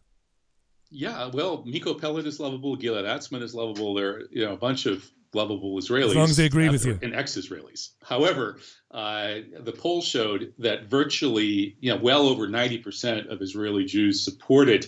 [0.90, 3.94] Yeah, well, Miko Peled is lovable, Gilad Atzmon is lovable.
[3.94, 6.86] There are you know a bunch of lovable Israelis, As long as they agree with
[6.86, 6.98] you.
[7.02, 7.90] and ex-Israelis.
[8.02, 8.60] However,
[8.92, 14.24] uh, the poll showed that virtually, you know, well over ninety percent of Israeli Jews
[14.24, 14.86] supported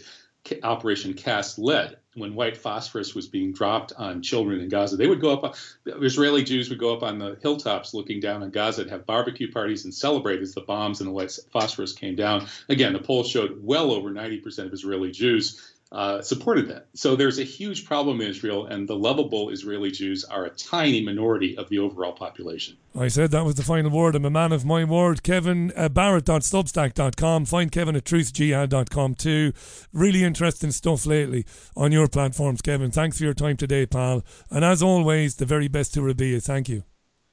[0.62, 4.96] Operation Cast Lead when white phosphorus was being dropped on children in Gaza.
[4.96, 5.56] They would go up,
[5.86, 9.50] Israeli Jews would go up on the hilltops looking down on Gaza and have barbecue
[9.50, 12.46] parties and celebrate as the bombs and the white phosphorus came down.
[12.68, 16.88] Again, the poll showed well over 90% of Israeli Jews uh, supported that.
[16.94, 21.02] So there's a huge problem in Israel, and the lovable Israeli Jews are a tiny
[21.02, 22.76] minority of the overall population.
[22.98, 24.14] I said that was the final word.
[24.14, 25.22] I'm a man of my word.
[25.22, 27.46] Kevin uh, Barrett.substack.com.
[27.46, 29.52] Find Kevin at truthjihad.com too.
[29.92, 32.90] Really interesting stuff lately on your platforms, Kevin.
[32.90, 34.24] Thanks for your time today, pal.
[34.50, 36.40] And as always, the very best to Rabia.
[36.40, 36.82] Thank you.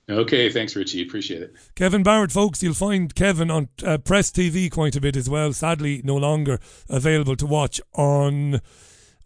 [0.08, 1.02] Okay, thanks, Richie.
[1.02, 1.56] Appreciate it.
[1.74, 5.52] Kevin Barrett, folks, you'll find Kevin on uh, Press TV quite a bit as well.
[5.52, 8.62] Sadly, no longer available to watch on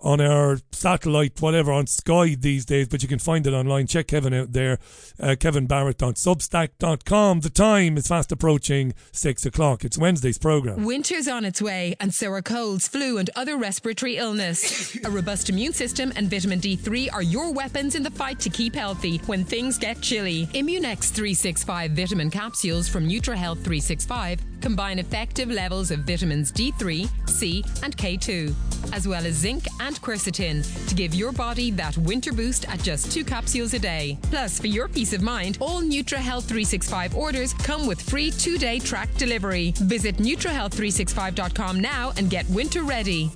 [0.02, 3.88] on our satellite, whatever, on Sky these days, but you can find it online.
[3.88, 4.80] Check Kevin out there,
[5.20, 7.40] uh, kevinbarrett.substack.com.
[7.42, 9.84] The time is fast approaching six o'clock.
[9.84, 10.86] It's Wednesday's programme.
[10.86, 14.96] Winter's on its way, and so are colds, flu, and other respiratory illness.
[15.06, 18.76] a robust immune system and vitamin D3 are your weapons in the fight to keep
[18.76, 20.48] healthy when things get chilly.
[20.48, 27.96] Immunex 365 vitamin capsules from NutraHealth 365 combine effective levels of vitamins D3, C, and
[27.96, 28.54] K2,
[28.94, 33.12] as well as zinc and quercetin to give your body that winter boost at just
[33.12, 34.18] two capsules a day.
[34.24, 39.14] Plus, for your peace of mind, all NutraHealth 365 orders come with free two-day track
[39.16, 39.74] delivery.
[39.78, 43.32] Visit NutraHealth365.com now and get winter ready.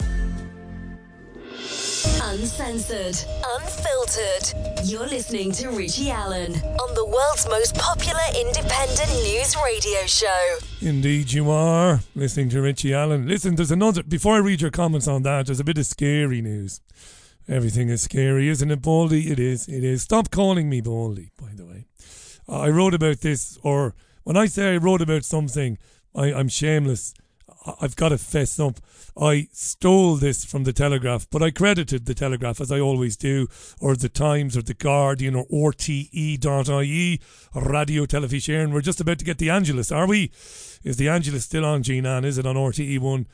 [1.54, 4.88] Uncensored, unfiltered.
[4.90, 10.58] You're listening to Richie Allen on the world's most popular independent news radio show.
[10.82, 13.28] Indeed, you are listening to Richie Allen.
[13.28, 14.02] Listen, there's another.
[14.02, 16.82] Before I read your comments on that, there's a bit of scary news.
[17.48, 19.30] Everything is scary, isn't it, Baldy?
[19.30, 19.68] It is.
[19.68, 20.02] It is.
[20.02, 21.86] Stop calling me Baldy, by the way.
[22.50, 23.94] I wrote about this, or
[24.24, 25.78] when I say I wrote about something,
[26.16, 27.14] I, I'm shameless.
[27.82, 28.80] I've got to fess up.
[29.20, 33.48] I stole this from the Telegraph, but I credited the Telegraph as I always do,
[33.80, 37.22] or the Times, or the Guardian, or RTE.ie,
[37.56, 38.74] Radio Televisión.
[38.74, 40.32] We're just about to get the Angelus, are we?
[40.84, 42.26] Is the Angelus still on, Jean Ann?
[42.26, 43.26] Is it on RTE1?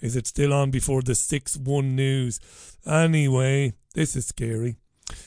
[0.00, 2.40] Is it still on before the 6 1 news?
[2.86, 4.76] Anyway, this is scary.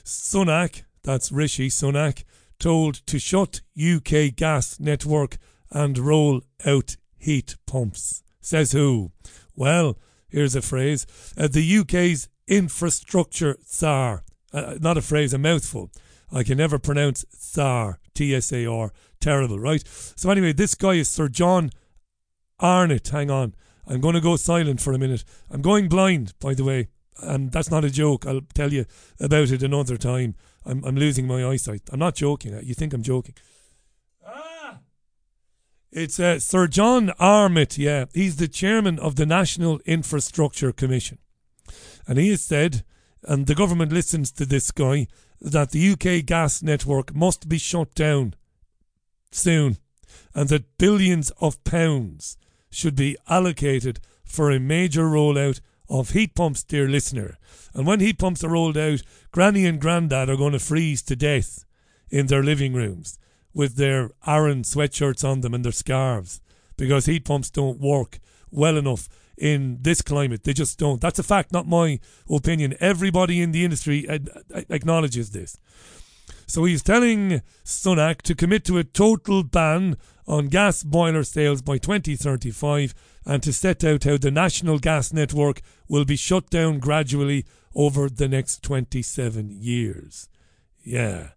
[0.04, 2.24] Sunak, that's Rishi Sunak,
[2.60, 5.38] told to shut UK gas network
[5.72, 8.21] and roll out heat pumps.
[8.42, 9.12] Says who?
[9.56, 11.06] Well, here's a phrase.
[11.38, 14.24] Uh, the UK's infrastructure czar.
[14.52, 15.90] Uh, not a phrase, a mouthful.
[16.32, 18.92] I can never pronounce Tsar, T S A R.
[19.20, 19.84] Terrible, right?
[19.86, 21.70] So, anyway, this guy is Sir John
[22.60, 23.10] Armitt.
[23.10, 23.54] Hang on.
[23.88, 25.24] I'm going to go silent for a minute.
[25.50, 26.88] I'm going blind, by the way.
[27.22, 28.26] And that's not a joke.
[28.26, 28.86] I'll tell you
[29.20, 30.36] about it another time.
[30.66, 31.90] I'm, I'm losing my eyesight.
[31.92, 32.58] I'm not joking.
[32.64, 33.36] You think I'm joking.
[35.94, 38.06] It's uh, Sir John Armitt, yeah.
[38.14, 41.18] He's the chairman of the National Infrastructure Commission.
[42.08, 42.86] And he has said,
[43.24, 45.08] and the government listens to this guy,
[45.42, 48.36] that the UK gas network must be shut down
[49.32, 49.78] soon
[50.34, 52.38] and that billions of pounds
[52.70, 57.38] should be allocated for a major rollout of heat pumps, dear listener.
[57.74, 61.18] And when heat pumps are rolled out, Granny and Grandad are going to freeze to
[61.18, 61.66] death
[62.10, 63.20] in their living rooms
[63.54, 66.42] with their Aran sweatshirts on them and their scarves
[66.78, 70.44] because heat pumps don't work well enough in this climate.
[70.44, 71.02] They just don't.
[71.02, 72.00] That's a fact, not my
[72.30, 72.76] opinion.
[72.80, 74.08] Everybody in the industry
[74.70, 75.58] acknowledges this.
[76.48, 79.98] So he's telling Sunak to commit to a total ban
[80.28, 82.94] on gas boiler sales by 2035
[83.26, 88.10] and to set out how the national gas network will be shut down gradually over
[88.10, 90.28] the next 27 years.
[90.84, 91.30] Yeah.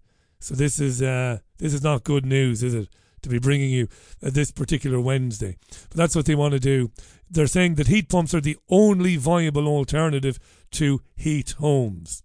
[0.44, 2.90] So this is uh, this is not good news, is it?
[3.22, 3.88] To be bringing you
[4.22, 5.56] uh, this particular Wednesday,
[5.88, 6.90] but that's what they want to do.
[7.30, 10.38] They're saying that heat pumps are the only viable alternative
[10.72, 12.22] to heat homes.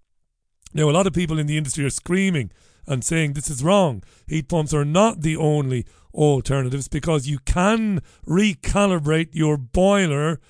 [0.73, 2.51] Now, a lot of people in the industry are screaming
[2.85, 4.03] and saying this is wrong.
[4.27, 10.41] Heat pumps are not the only alternatives because you can recalibrate your boiler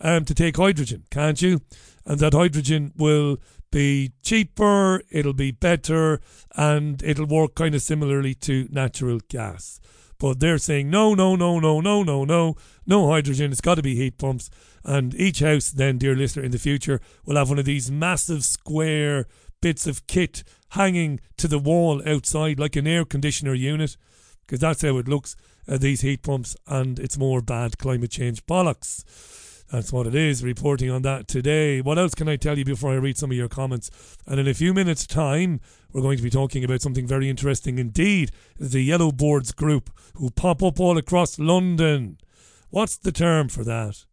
[0.00, 1.60] um, to take hydrogen, can't you?
[2.04, 3.38] And that hydrogen will
[3.76, 6.18] be cheaper, it'll be better,
[6.56, 9.80] and it'll work kind of similarly to natural gas.
[10.18, 12.56] But they're saying no, no, no, no, no, no, no,
[12.86, 13.52] no hydrogen.
[13.52, 14.48] It's got to be heat pumps.
[14.82, 18.44] And each house, then, dear listener, in the future will have one of these massive
[18.44, 19.26] square
[19.60, 23.98] bits of kit hanging to the wall outside, like an air conditioner unit,
[24.46, 25.36] because that's how it looks.
[25.68, 29.04] Uh, these heat pumps, and it's more bad climate change bollocks.
[29.70, 30.44] That's what it is.
[30.44, 31.80] Reporting on that today.
[31.80, 33.90] What else can I tell you before I read some of your comments?
[34.26, 35.60] And in a few minutes' time,
[35.92, 38.30] we're going to be talking about something very interesting indeed.
[38.60, 42.18] The Yellow Boards group who pop up all across London.
[42.70, 44.04] What's the term for that?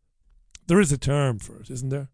[0.67, 2.09] There is a term for it, isn't there?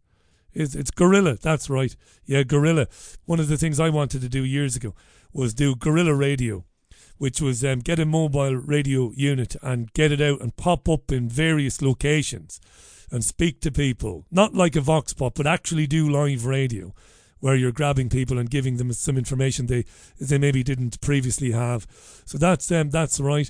[0.52, 1.36] It's, it's guerrilla.
[1.36, 1.96] That's right.
[2.26, 2.88] Yeah, guerrilla.
[3.26, 4.96] One of the things I wanted to do years ago
[5.32, 6.66] was do guerrilla radio,
[7.18, 11.12] which was um, get a mobile radio unit and get it out and pop up
[11.12, 12.60] in various locations
[13.12, 14.26] and speak to people.
[14.32, 16.94] Not like a vox pop, but actually do live radio
[17.40, 19.86] where you're grabbing people and giving them some information they
[20.20, 21.88] they maybe didn't previously have.
[22.26, 23.50] So that's um, that's right.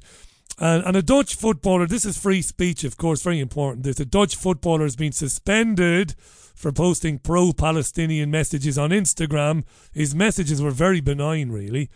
[0.58, 3.84] And, and a Dutch footballer, this is free speech, of course, very important.
[3.84, 6.16] There's a Dutch footballer has been suspended
[6.54, 9.64] for posting pro Palestinian messages on Instagram.
[9.94, 11.90] His messages were very benign, really.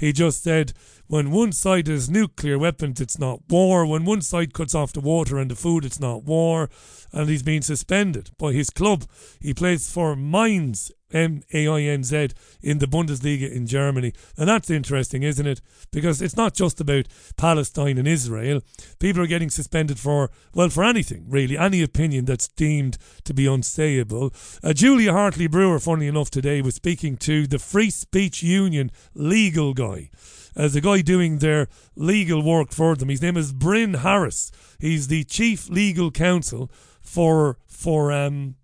[0.00, 0.72] He just said,
[1.08, 3.84] when one side has nuclear weapons, it's not war.
[3.84, 6.70] When one side cuts off the water and the food, it's not war.
[7.12, 9.04] And he's been suspended by his club.
[9.40, 12.30] He plays for Mainz, M A I N Z,
[12.62, 14.12] in the Bundesliga in Germany.
[14.36, 15.60] And that's interesting, isn't it?
[15.90, 17.06] Because it's not just about
[17.36, 18.62] Palestine and Israel.
[18.98, 21.56] People are getting suspended for, well, for anything, really.
[21.56, 24.32] Any opinion that's deemed to be unsayable.
[24.62, 29.74] Uh, Julia Hartley Brewer, funnily enough, today was speaking to the Free Speech Union legal
[29.74, 30.10] guy
[30.56, 33.08] as a guy doing their legal work for them.
[33.08, 34.50] His name is Bryn Harris.
[34.78, 38.56] He's the chief legal counsel for for um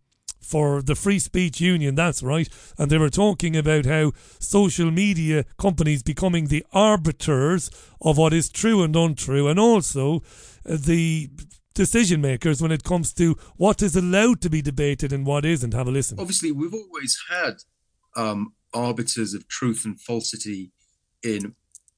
[0.47, 2.49] for the Free Speech Union, that's right.
[2.79, 7.71] And they were talking about how social media companies becoming the arbiters
[8.01, 10.23] of what is true and untrue, and also
[10.69, 11.31] uh, the
[11.75, 15.75] decision makers when it comes to what is allowed to be debated and what isn't.
[15.75, 16.19] Have a listen.
[16.19, 17.63] Obviously, we've always had
[18.17, 20.73] um, arbiters of truth and falsity
[21.23, 21.55] in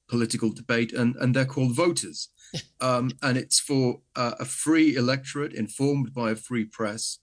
[0.08, 2.28] political debate, and, and they're called voters.
[2.80, 7.18] Um, and it's for uh, a free electorate informed by a free press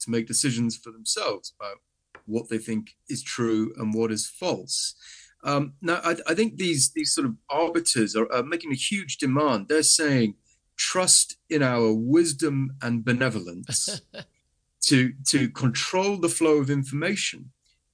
[0.00, 1.78] to make decisions for themselves about
[2.26, 4.94] what they think is true and what is false.
[5.42, 9.16] Um, now, I, I, think these these sort of arbiters are, are, making a huge
[9.16, 9.68] demand.
[9.68, 10.34] They're saying,
[10.76, 14.02] trust in our wisdom and benevolence
[14.82, 17.52] to to control the flow of information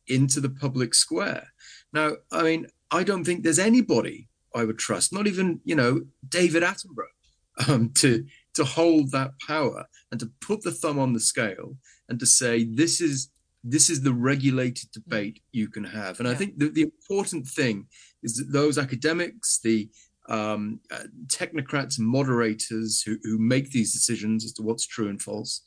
[0.08, 1.48] into the public square.
[1.92, 6.02] Now, I mean, I don't think there's anybody I would trust, not even you know
[6.28, 7.14] David Attenborough,
[7.68, 11.76] um, to to hold that power and to put the thumb on the scale
[12.08, 13.30] and to say this is
[13.68, 16.20] this is the regulated debate you can have.
[16.20, 16.34] And yeah.
[16.34, 17.86] I think the, the important thing
[18.22, 19.88] is that those academics, the
[20.28, 25.62] um, uh, technocrats, moderators who, who make these decisions as to what's true and false,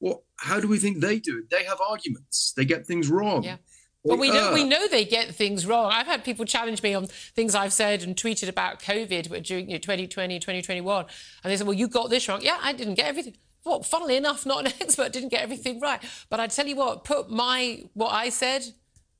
[0.00, 1.50] well, how do we think they do it?
[1.50, 2.54] They have arguments.
[2.56, 3.44] They get things wrong.
[3.44, 3.56] Yeah.
[4.04, 5.92] Well, we know we know they get things wrong.
[5.92, 9.74] I've had people challenge me on things I've said and tweeted about COVID during you
[9.74, 11.06] know, 2020, 2021,
[11.44, 13.36] and they said, "Well, you got this wrong." Yeah, I didn't get everything.
[13.64, 16.02] Well, funnily enough, not an expert, didn't get everything right.
[16.28, 18.64] But I tell you what, put my what I said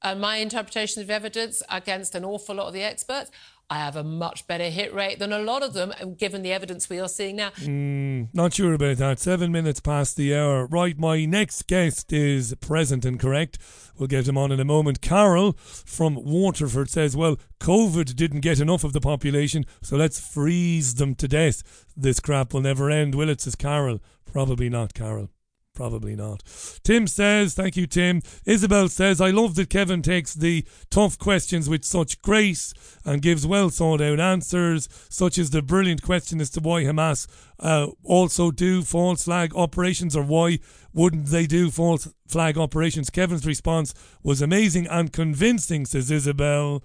[0.03, 3.30] and my interpretation of evidence against an awful lot of the experts.
[3.72, 6.90] I have a much better hit rate than a lot of them, given the evidence
[6.90, 7.52] we are seeing now.
[7.52, 9.18] Mm, not sure about that.
[9.18, 10.66] Seven minutes past the hour.
[10.66, 13.56] Right, my next guest is present and correct.
[13.96, 15.00] We'll get him on in a moment.
[15.00, 20.96] Carol from Waterford says, Well, COVID didn't get enough of the population, so let's freeze
[20.96, 21.86] them to death.
[21.96, 23.40] This crap will never end, will it?
[23.40, 24.00] says Carol.
[24.26, 25.30] Probably not, Carol.
[25.74, 26.42] Probably not.
[26.84, 28.20] Tim says, thank you, Tim.
[28.44, 32.74] Isabel says, I love that Kevin takes the tough questions with such grace
[33.06, 37.26] and gives well thought out answers, such as the brilliant question as to why Hamas
[37.58, 40.58] uh, also do false flag operations or why
[40.92, 43.08] wouldn't they do false flag operations.
[43.08, 46.82] Kevin's response was amazing and convincing, says Isabel.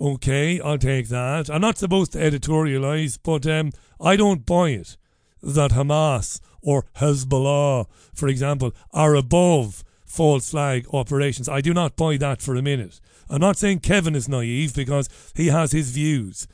[0.00, 1.48] Okay, I'll take that.
[1.48, 4.96] I'm not supposed to editorialize, but um, I don't buy it
[5.40, 11.48] that Hamas or Hezbollah, for example, are above false flag operations.
[11.48, 13.00] I do not buy that for a minute.
[13.30, 16.48] I'm not saying Kevin is naive because he has his views,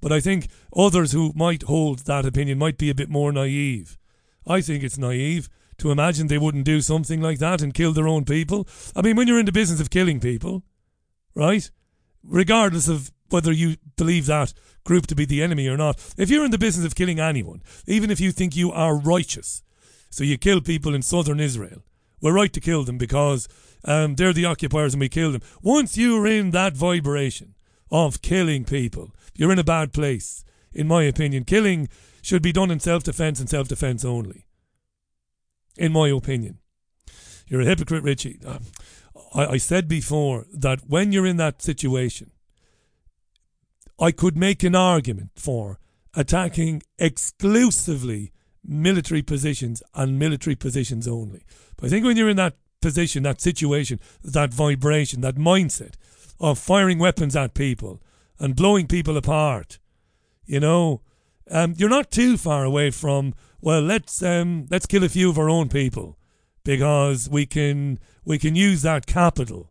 [0.00, 3.96] but I think others who might hold that opinion might be a bit more naive.
[4.46, 5.48] I think it's naive
[5.78, 8.66] to imagine they wouldn't do something like that and kill their own people.
[8.94, 10.62] I mean, when you're in the business of killing people,
[11.34, 11.70] right?
[12.24, 14.52] Regardless of whether you believe that
[14.86, 16.02] group to be the enemy or not.
[16.16, 19.62] If you're in the business of killing anyone, even if you think you are righteous,
[20.08, 21.82] so you kill people in southern Israel,
[22.22, 23.46] we're right to kill them because
[23.84, 25.42] um, they're the occupiers and we kill them.
[25.62, 27.54] Once you're in that vibration
[27.90, 31.44] of killing people, you're in a bad place, in my opinion.
[31.44, 31.88] Killing
[32.22, 34.46] should be done in self defense and self defense only,
[35.76, 36.58] in my opinion.
[37.46, 38.40] You're a hypocrite, Richie.
[38.44, 38.62] Um,
[39.34, 42.30] I, I said before that when you're in that situation,
[43.98, 45.78] I could make an argument for
[46.14, 48.32] attacking exclusively
[48.64, 51.44] military positions and military positions only.
[51.76, 55.94] But I think when you're in that position, that situation, that vibration, that mindset
[56.40, 58.02] of firing weapons at people
[58.38, 59.78] and blowing people apart,
[60.44, 61.02] you know,
[61.50, 65.38] um, you're not too far away from well, let's um, let's kill a few of
[65.38, 66.18] our own people
[66.64, 69.70] because we can we can use that capital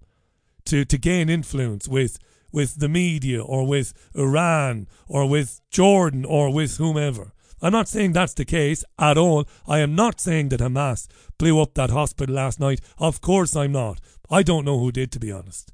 [0.65, 2.17] to to gain influence with
[2.55, 7.33] with the media or with Iran or with Jordan or with whomever.
[7.61, 9.45] I'm not saying that's the case at all.
[9.67, 12.79] I am not saying that Hamas blew up that hospital last night.
[12.97, 13.99] Of course I'm not.
[14.29, 15.73] I don't know who did, to be honest.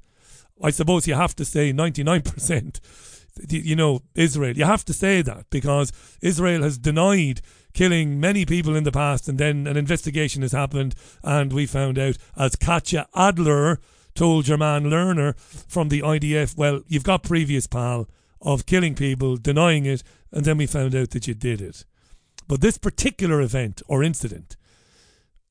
[0.62, 2.80] I suppose you have to say 99%,
[3.48, 4.56] you know, Israel.
[4.56, 7.40] You have to say that because Israel has denied
[7.74, 11.98] killing many people in the past and then an investigation has happened and we found
[11.98, 13.80] out, as Katya Adler
[14.14, 18.08] told your man Lerner from the IDF, well, you've got previous pal
[18.40, 21.84] of killing people, denying it, and then we found out that you did it.
[22.48, 24.56] But this particular event or incident,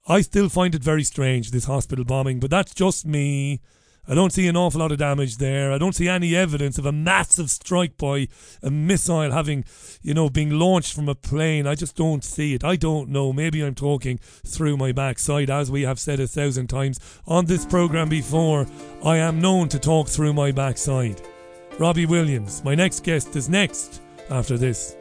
[0.08, 3.62] I still find it very strange, this hospital bombing, but that's just me.
[4.08, 5.72] I don't see an awful lot of damage there.
[5.72, 8.28] I don't see any evidence of a massive strike by
[8.64, 9.64] a missile having,
[10.02, 11.68] you know, being launched from a plane.
[11.68, 12.64] I just don't see it.
[12.64, 13.32] I don't know.
[13.32, 17.66] Maybe I'm talking through my backside, as we have said a thousand times on this
[17.66, 18.66] program before.
[19.04, 21.22] I am known to talk through my backside.
[21.78, 24.96] Robbie Williams, my next guest, is next after this.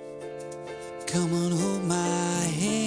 [1.06, 2.80] Come on, hold my hand.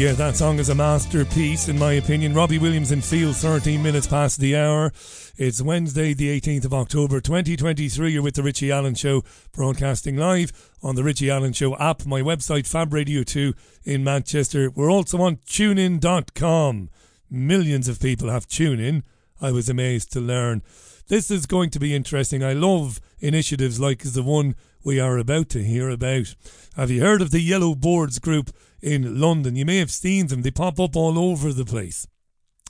[0.00, 2.32] Yeah, that song is a masterpiece, in my opinion.
[2.32, 4.94] Robbie Williams in Feel, 13 minutes past the hour.
[5.36, 8.10] It's Wednesday, the 18th of October, 2023.
[8.10, 9.22] You're with The Richie Allen Show,
[9.52, 13.52] broadcasting live on The Richie Allen Show app, my website, Fab Radio 2
[13.84, 14.70] in Manchester.
[14.70, 16.88] We're also on tunein.com.
[17.30, 19.02] Millions of people have TuneIn.
[19.38, 20.62] I was amazed to learn.
[21.08, 22.42] This is going to be interesting.
[22.42, 26.34] I love initiatives like the one we are about to hear about.
[26.74, 28.50] Have you heard of the Yellow Boards group?
[28.82, 29.56] In London.
[29.56, 32.06] You may have seen them, they pop up all over the place.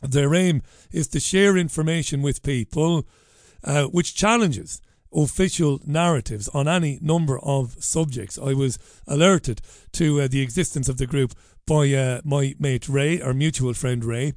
[0.02, 3.06] Their aim is to share information with people
[3.62, 4.80] uh, which challenges
[5.12, 8.38] official narratives on any number of subjects.
[8.38, 9.60] I was alerted
[9.92, 11.34] to uh, the existence of the group
[11.66, 14.34] by uh, my mate Ray, our mutual friend Ray.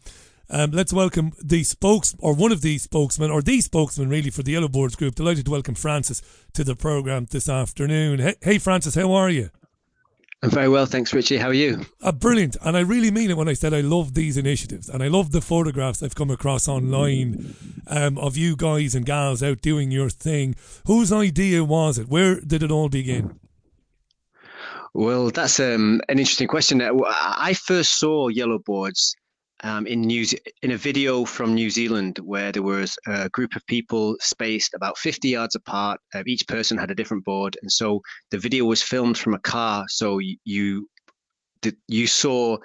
[0.49, 4.43] Um, let's welcome the spokes or one of the spokesmen or the spokesman really for
[4.43, 5.15] the Yellow Boards group.
[5.15, 6.22] Delighted to welcome Francis
[6.53, 8.19] to the program this afternoon.
[8.19, 9.49] Hey, hey Francis, how are you?
[10.44, 11.38] I'm very well, thanks, Richie.
[11.38, 11.86] How are you?
[12.02, 12.57] Uh, brilliant.
[12.61, 14.90] And I really mean it when I said I love these initiatives.
[14.90, 17.56] And I love the photographs I've come across online
[17.88, 20.56] um, of you guys and gals out doing your thing.
[20.86, 22.10] Whose idea was it?
[22.10, 23.40] Where did it all begin?
[24.94, 26.82] Well, that's um, an interesting question.
[26.82, 29.15] I first saw yellow boards
[29.64, 30.26] um, in New
[30.61, 34.98] in a video from New Zealand where there was a group of people spaced about
[34.98, 35.99] 50 yards apart.
[36.14, 39.40] Uh, each person had a different board, and so the video was filmed from a
[39.40, 39.85] car.
[39.88, 40.90] So you
[41.88, 42.57] you saw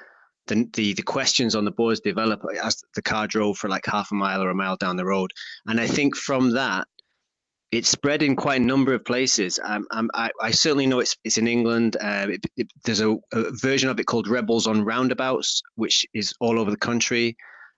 [0.48, 4.10] the, the the questions on the boards develop as the car drove for like half
[4.10, 5.30] a mile or a mile down the road.
[5.66, 6.88] And I think from that
[7.70, 9.60] it's spread in quite a number of places.
[9.62, 11.96] Um, um, I, I, certainly know it's it's in England.
[12.00, 16.32] Uh, it, it, there's a, a, version of it called Rebels on Roundabouts, which is
[16.40, 17.36] all over the country.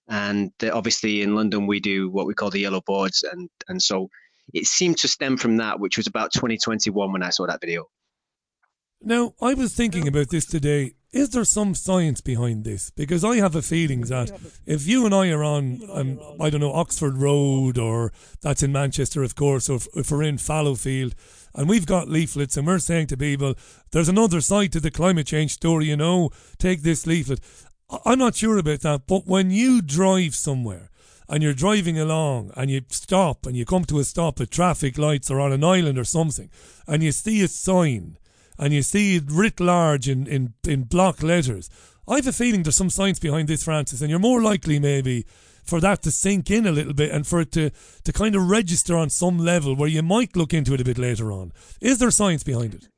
[0.09, 4.09] And obviously in London we do what we call the yellow boards, and and so
[4.53, 7.87] it seemed to stem from that, which was about 2021 when I saw that video.
[9.03, 12.91] Now I was thinking about this today is there some science behind this?
[12.91, 14.31] Because I have a feeling that
[14.65, 18.13] if you and I are on, um, I don't know, Oxford Road or
[18.43, 21.15] that's in Manchester, of course, or if, if we're in Fallowfield
[21.55, 23.55] and we've got leaflets and we're saying to people,
[23.91, 27.41] there's another side to the climate change story, you know, take this leaflet.
[28.05, 30.91] I'm not sure about that, but when you drive somewhere
[31.29, 34.97] and you're driving along and you stop and you come to a stop at traffic
[34.97, 36.51] lights or on an island or something
[36.87, 38.17] and you see a sign
[38.61, 41.71] and you see it writ large in, in, in block letters.
[42.07, 45.25] I have a feeling there's some science behind this, Francis, and you're more likely maybe
[45.65, 47.71] for that to sink in a little bit and for it to,
[48.05, 50.99] to kind of register on some level where you might look into it a bit
[50.99, 51.53] later on.
[51.81, 52.89] Is there science behind it?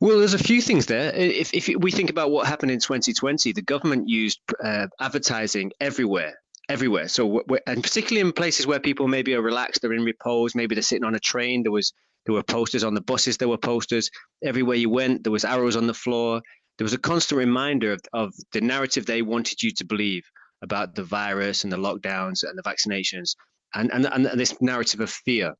[0.00, 1.10] Well, there's a few things there.
[1.14, 6.34] If, if we think about what happened in 2020, the government used uh, advertising everywhere
[6.68, 7.08] everywhere.
[7.08, 10.82] So, and particularly in places where people maybe are relaxed, they're in repose, maybe they're
[10.82, 11.62] sitting on a train.
[11.62, 11.94] There was
[12.28, 13.38] there were posters on the buses.
[13.38, 14.10] There were posters
[14.44, 15.24] everywhere you went.
[15.24, 16.42] There was arrows on the floor.
[16.76, 20.24] There was a constant reminder of, of the narrative they wanted you to believe
[20.60, 23.34] about the virus and the lockdowns and the vaccinations,
[23.74, 25.54] and and, and this narrative of fear,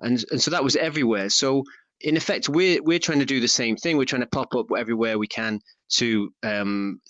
[0.00, 1.30] and and so that was everywhere.
[1.30, 1.64] So
[2.02, 3.96] in effect, we're we're trying to do the same thing.
[3.96, 5.58] We're trying to pop up everywhere we can
[5.94, 7.00] to um,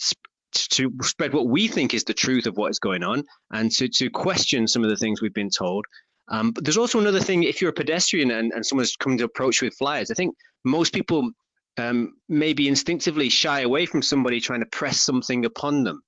[0.53, 3.89] to spread what we think is the truth of what is going on and to,
[3.89, 5.85] to question some of the things we've been told
[6.31, 9.25] um, but there's also another thing if you're a pedestrian and, and someone's coming to
[9.25, 10.35] approach with flyers, I think
[10.65, 11.31] most people
[11.77, 16.03] um, maybe instinctively shy away from somebody trying to press something upon them.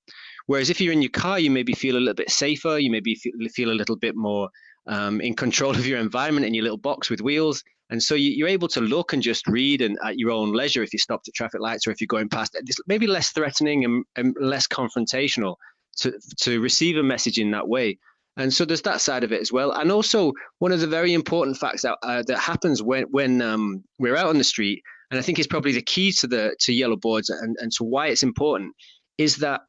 [0.46, 3.14] Whereas if you're in your car, you maybe feel a little bit safer, you maybe
[3.14, 4.48] feel, feel a little bit more
[4.86, 7.62] um, in control of your environment in your little box with wheels.
[7.90, 10.82] And so you, are able to look and just read and at your own leisure
[10.82, 13.84] if you stopped at traffic lights or if you're going past It's maybe less threatening
[13.84, 15.56] and, and less confrontational
[15.98, 17.98] to, to receive a message in that way.
[18.36, 19.72] And so there's that side of it as well.
[19.72, 23.84] And also one of the very important facts that uh, that happens when when um,
[23.98, 26.72] we're out on the street, and I think is probably the key to the to
[26.72, 28.74] yellow boards and, and to why it's important,
[29.18, 29.62] is that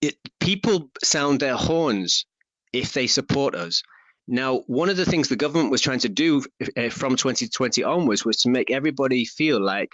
[0.00, 2.24] it, people sound their horns
[2.72, 3.82] if they support us.
[4.28, 6.44] Now, one of the things the government was trying to do
[6.76, 9.90] uh, from 2020 onwards was to make everybody feel like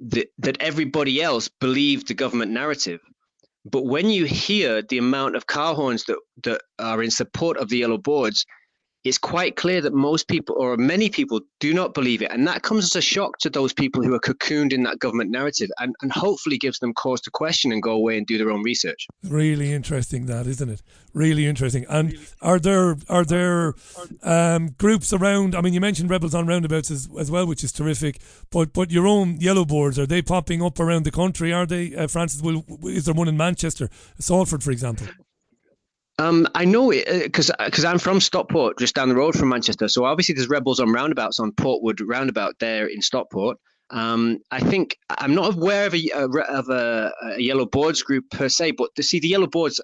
[0.00, 3.00] that, that everybody else believed the government narrative.
[3.64, 7.68] But when you hear the amount of car horns that, that are in support of
[7.68, 8.44] the yellow boards,
[9.04, 12.30] it's quite clear that most people or many people do not believe it.
[12.30, 15.30] And that comes as a shock to those people who are cocooned in that government
[15.30, 18.50] narrative and, and hopefully gives them cause to question and go away and do their
[18.50, 19.08] own research.
[19.24, 20.82] Really interesting that, isn't it?
[21.14, 21.84] Really interesting.
[21.88, 23.74] And are there are there
[24.22, 27.72] um, groups around I mean you mentioned Rebels on Roundabouts as, as well, which is
[27.72, 28.20] terrific.
[28.50, 31.52] But but your own yellow boards, are they popping up around the country?
[31.52, 35.08] Are they uh, Francis will is there one in Manchester, Salford for example?
[36.22, 39.34] Um, I know it because uh, because uh, I'm from Stockport, just down the road
[39.34, 39.88] from Manchester.
[39.88, 43.58] So obviously there's rebels on roundabouts on Portwood roundabout there in Stockport.
[43.90, 46.10] Um, I think I'm not aware of a,
[46.48, 49.80] of a, a, yellow boards group per se, but to see the yellow boards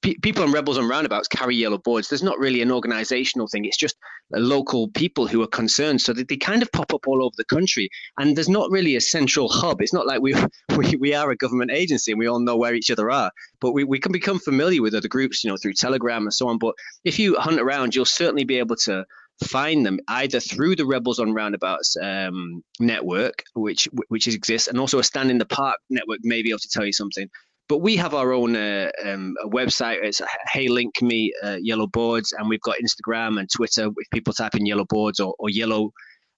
[0.00, 2.08] people on Rebels on Roundabouts carry yellow boards.
[2.08, 3.64] There's not really an organizational thing.
[3.64, 3.96] It's just
[4.30, 6.00] local people who are concerned.
[6.00, 7.88] So they kind of pop up all over the country.
[8.18, 9.80] And there's not really a central hub.
[9.80, 10.34] It's not like we,
[10.76, 13.30] we, we are a government agency and we all know where each other are.
[13.60, 16.48] But we, we can become familiar with other groups, you know, through Telegram and so
[16.48, 16.58] on.
[16.58, 16.74] But
[17.04, 19.04] if you hunt around, you'll certainly be able to
[19.44, 24.98] find them either through the Rebels on Roundabouts um, network, which which exists, and also
[24.98, 27.30] a Stand in the Park network may be able to tell you something.
[27.68, 30.02] But we have our own uh, um, website.
[30.02, 33.88] It's Hey Link Me uh, Yellow Boards, and we've got Instagram and Twitter.
[33.94, 35.92] If people type in Yellow Boards or, or Yellow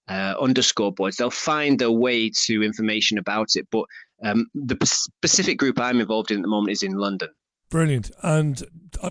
[0.08, 3.68] uh, underscore boards, they'll find their way to information about it.
[3.70, 3.84] But
[4.24, 7.28] um, the specific group I'm involved in at the moment is in London.
[7.70, 8.10] Brilliant.
[8.22, 8.62] And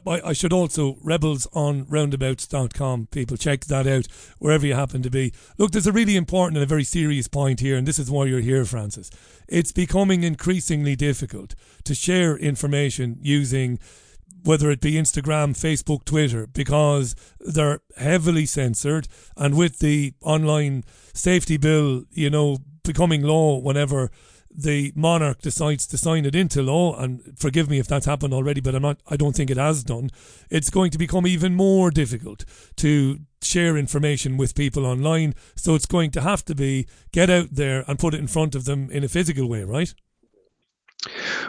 [0.05, 4.07] I, I, should also, rebels on roundabouts.com, people, check that out
[4.37, 5.33] wherever you happen to be.
[5.57, 8.25] Look, there's a really important and a very serious point here, and this is why
[8.25, 9.09] you're here, Francis.
[9.47, 11.55] It's becoming increasingly difficult
[11.85, 13.79] to share information using
[14.43, 19.07] whether it be Instagram, Facebook, Twitter, because they're heavily censored.
[19.37, 20.83] And with the online
[21.13, 24.11] safety bill, you know, becoming law whenever
[24.51, 28.61] the monarch decides to sign it into law, and forgive me if that's happened already,
[28.61, 28.99] but I'm not.
[29.07, 30.09] I don't think it has done.
[30.49, 32.45] It's going to become even more difficult
[32.77, 35.35] to share information with people online.
[35.55, 38.55] So it's going to have to be get out there and put it in front
[38.55, 39.93] of them in a physical way, right?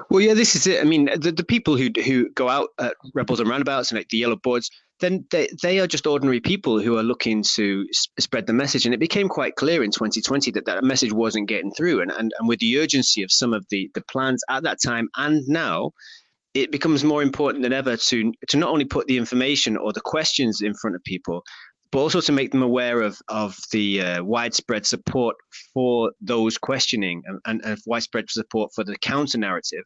[0.08, 0.80] Well, yeah, this is it.
[0.80, 4.08] I mean, the, the people who who go out at rebels and roundabouts and like
[4.08, 4.70] the yellow boards,
[5.00, 7.86] then they, they are just ordinary people who are looking to
[8.18, 8.84] spread the message.
[8.84, 12.00] And it became quite clear in 2020 that that message wasn't getting through.
[12.02, 15.08] And, and, and with the urgency of some of the, the plans at that time
[15.16, 15.92] and now,
[16.54, 20.00] it becomes more important than ever to, to not only put the information or the
[20.00, 21.44] questions in front of people,
[21.92, 25.36] but also to make them aware of, of the uh, widespread support
[25.74, 29.84] for those questioning and, and, and widespread support for the counter narrative.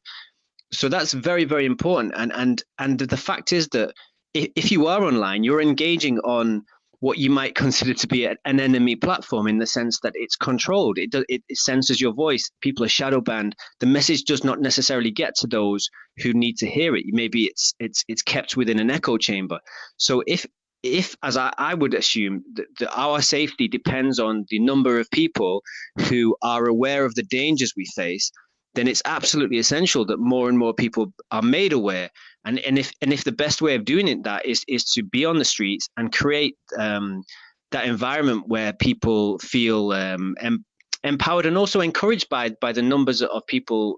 [0.72, 2.12] So that's very, very important.
[2.16, 3.92] And, and, and the fact is that
[4.34, 6.64] if if you are online, you're engaging on
[7.00, 10.98] what you might consider to be an enemy platform in the sense that it's controlled.
[10.98, 12.50] It, it, it censors your voice.
[12.62, 13.54] People are shadow banned.
[13.80, 15.88] The message does not necessarily get to those
[16.22, 17.04] who need to hear it.
[17.08, 19.60] Maybe it's it's it's kept within an echo chamber.
[19.98, 20.46] So if
[20.84, 25.10] if, as I, I would assume, that, that our safety depends on the number of
[25.10, 25.62] people
[26.08, 28.30] who are aware of the dangers we face,
[28.74, 32.10] then it's absolutely essential that more and more people are made aware.
[32.44, 35.02] And and if and if the best way of doing it that is is to
[35.02, 37.22] be on the streets and create um,
[37.70, 40.64] that environment where people feel um, em-
[41.02, 43.96] empowered and also encouraged by by the numbers of people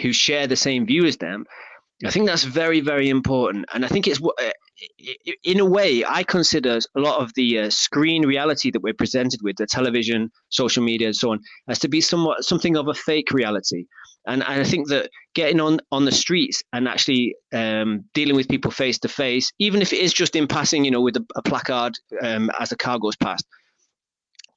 [0.00, 1.44] who share the same view as them
[2.04, 4.50] I think that's very, very important, and I think it's uh,
[5.44, 9.40] in a way I consider a lot of the uh, screen reality that we're presented
[9.42, 12.94] with, the television, social media, and so on, as to be somewhat something of a
[12.94, 13.86] fake reality.
[14.26, 18.70] And I think that getting on on the streets and actually um, dealing with people
[18.70, 21.42] face to face, even if it is just in passing, you know, with a, a
[21.42, 23.44] placard um, as the car goes past.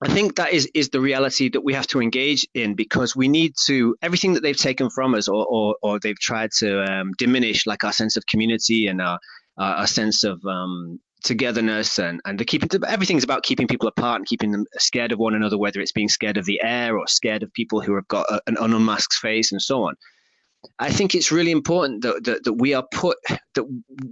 [0.01, 3.27] I think that is is the reality that we have to engage in because we
[3.27, 7.13] need to everything that they've taken from us or or, or they've tried to um,
[7.17, 9.19] diminish, like our sense of community and our
[9.57, 14.27] our sense of um, togetherness and and the keeping everything's about keeping people apart and
[14.27, 17.41] keeping them scared of one another whether it's being scared of the air or scared
[17.41, 19.95] of people who have got a, an unmasked face and so on
[20.79, 23.17] I think it's really important that, that, that we are put
[23.55, 23.63] that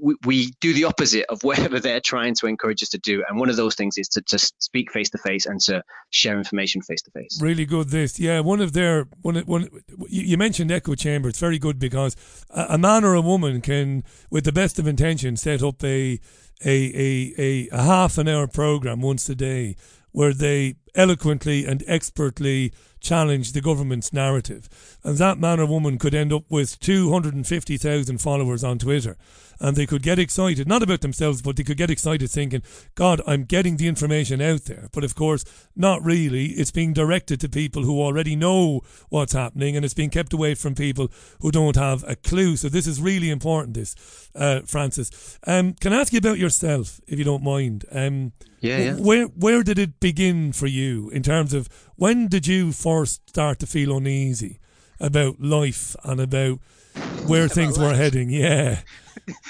[0.01, 3.23] we, we, do the opposite of whatever they're trying to encourage us to do.
[3.27, 6.37] And one of those things is to, to speak face to face and to share
[6.37, 7.39] information face to face.
[7.41, 7.89] Really good.
[7.89, 8.39] This, yeah.
[8.39, 9.69] One of their one one
[10.07, 11.29] you mentioned echo chamber.
[11.29, 12.15] It's very good because
[12.49, 16.19] a, a man or a woman can, with the best of intention, set up a,
[16.65, 19.75] a, a, a half an hour program once a day
[20.11, 24.97] where they eloquently and expertly challenge the government's narrative.
[25.03, 29.17] And that man or woman could end up with 250,000 followers on Twitter.
[29.59, 32.63] And they could get excited, not about themselves, but they could get excited thinking,
[32.95, 34.89] God, I'm getting the information out there.
[34.91, 35.45] But of course,
[35.75, 36.47] not really.
[36.47, 40.55] It's being directed to people who already know what's happening and it's being kept away
[40.55, 41.11] from people
[41.41, 42.55] who don't have a clue.
[42.55, 45.37] So this is really important, this, uh, Francis.
[45.45, 47.85] Um, can I ask you about yourself, if you don't mind?
[47.91, 48.33] Um,
[48.63, 48.93] yeah, yeah.
[48.93, 53.59] Where where did it begin for you in terms of when did you first start
[53.59, 54.59] to feel uneasy
[54.99, 56.59] about life and about
[57.25, 57.91] where about things life.
[57.91, 58.29] were heading?
[58.29, 58.81] Yeah.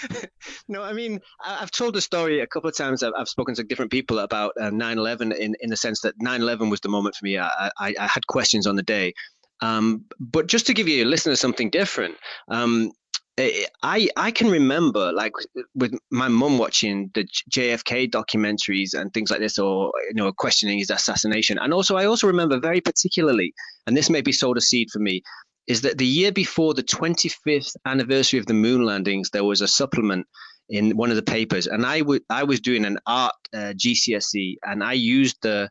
[0.68, 3.04] no, I mean, I've told the story a couple of times.
[3.04, 6.70] I've, I've spoken to different people about uh, 9/11 in in the sense that 9/11
[6.70, 7.38] was the moment for me.
[7.38, 9.14] I, I, I had questions on the day.
[9.62, 12.16] Um, but just to give you a listener something different,
[12.50, 12.92] um,
[13.38, 15.34] I I can remember like
[15.74, 20.78] with my mum watching the JFK documentaries and things like this, or you know, questioning
[20.78, 21.58] his assassination.
[21.58, 23.54] And also, I also remember very particularly,
[23.88, 25.24] and this maybe sowed a seed for me,
[25.68, 29.68] is that the year before the 25th anniversary of the moon landings, there was a
[29.68, 30.28] supplement
[30.70, 34.58] in one of the papers, and I would I was doing an art uh, GCSE,
[34.64, 35.70] and I used the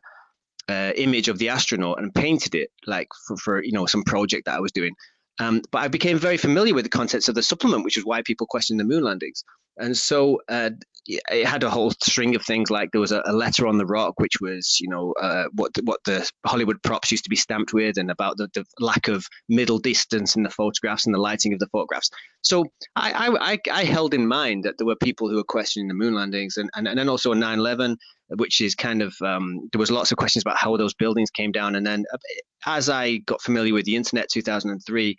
[0.69, 4.45] uh, image of the astronaut and painted it like for, for you know some project
[4.45, 4.95] that I was doing.
[5.39, 8.21] Um, but I became very familiar with the contents of the supplement, which is why
[8.21, 9.43] people question the moon landings.
[9.77, 10.71] And so uh,
[11.05, 13.85] it had a whole string of things like there was a, a letter on the
[13.85, 17.35] rock, which was, you know, uh, what the, what the Hollywood props used to be
[17.35, 21.19] stamped with, and about the, the, lack of middle distance in the photographs and the
[21.19, 22.09] lighting of the photographs.
[22.41, 25.93] So I, I, I held in mind that there were people who were questioning the
[25.93, 27.97] moon landings, and, and, and then also 9 11,
[28.37, 31.51] which is kind of um, there was lots of questions about how those buildings came
[31.51, 32.17] down, and then uh,
[32.65, 35.17] as I got familiar with the internet, 2003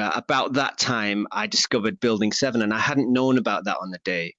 [0.00, 3.90] uh, about that time, I discovered Building Seven, and I hadn't known about that on
[3.90, 4.34] the day,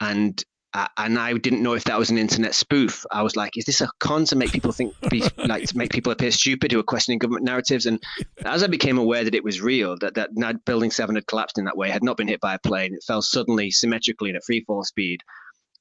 [0.00, 0.42] and
[0.74, 3.04] uh, and I didn't know if that was an internet spoof.
[3.10, 5.92] I was like, is this a con to make people think, be, like to make
[5.92, 7.84] people appear stupid who are questioning government narratives?
[7.84, 8.02] And
[8.44, 11.66] as I became aware that it was real, that that Building Seven had collapsed in
[11.66, 14.64] that way, had not been hit by a plane, it fell suddenly, symmetrically at free
[14.66, 15.20] fall speed.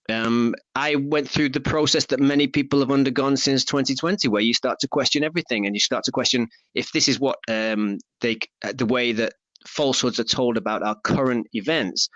[0.09, 4.53] Um, I went through the process that many people have undergone since 2020, where you
[4.53, 8.39] start to question everything, and you start to question if this is what um, they,
[8.63, 9.33] uh, the way that
[9.67, 12.09] falsehoods are told about our current events.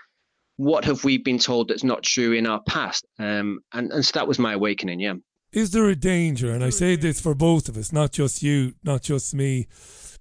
[0.58, 3.06] What have we been told that's not true in our past?
[3.18, 5.00] Um, and, and so that was my awakening.
[5.00, 5.14] Yeah.
[5.52, 6.50] Is there a danger?
[6.50, 9.68] And I say this for both of us, not just you, not just me,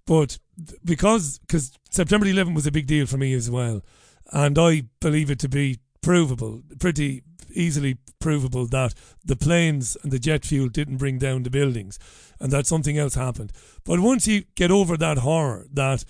[0.06, 0.38] but
[0.84, 3.82] because because September 11 was a big deal for me as well,
[4.32, 8.94] and I believe it to be provable, pretty easily provable that
[9.26, 11.98] the planes and the jet fuel didn't bring down the buildings
[12.40, 13.52] and that something else happened.
[13.84, 16.06] But once you get over that horror, that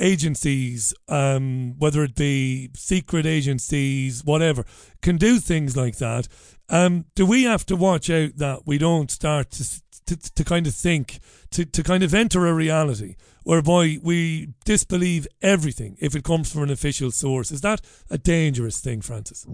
[0.00, 4.64] agencies, um, whether it be secret agencies, whatever,
[5.02, 6.26] can do things like that,
[6.68, 10.66] um, do we have to watch out that we don't start to, to, to kind
[10.66, 11.18] of think,
[11.50, 16.62] to, to kind of enter a reality whereby we disbelieve everything if it comes from
[16.62, 17.50] an official source?
[17.50, 17.80] Is that
[18.10, 19.46] a dangerous thing, Francis?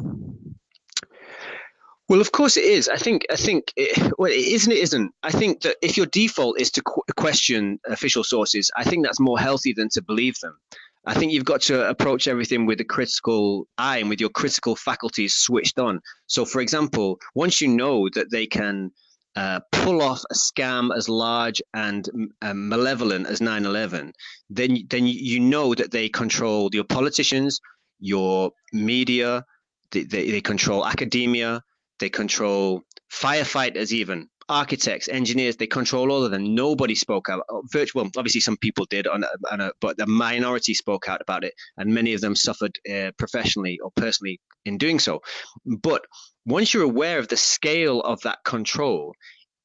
[2.09, 2.89] Well, of course it is.
[2.89, 3.25] I think.
[3.31, 3.73] I think.
[3.77, 4.73] It, well, it isn't.
[4.73, 5.13] It isn't.
[5.23, 9.21] I think that if your default is to qu- question official sources, I think that's
[9.21, 10.59] more healthy than to believe them.
[11.07, 14.77] I think you've got to approach everything with a critical eye and with your critical
[14.77, 16.01] faculties switched on.
[16.27, 18.93] So, for example, once you know that they can
[19.37, 22.09] uh, pull off a scam as large and
[22.43, 24.13] um, malevolent as 9/11,
[24.51, 27.61] then then you know that they control your politicians,
[27.99, 29.45] your media,
[29.91, 31.63] they, they, they control academia,
[31.99, 35.57] they control firefighters, even architects, engineers.
[35.57, 36.55] They control all of them.
[36.55, 37.43] Nobody spoke out.
[37.49, 41.45] Uh, virtual, obviously, some people did, on, on a, but the minority spoke out about
[41.45, 45.21] it, and many of them suffered uh, professionally or personally in doing so.
[45.65, 46.05] But
[46.45, 49.15] once you're aware of the scale of that control,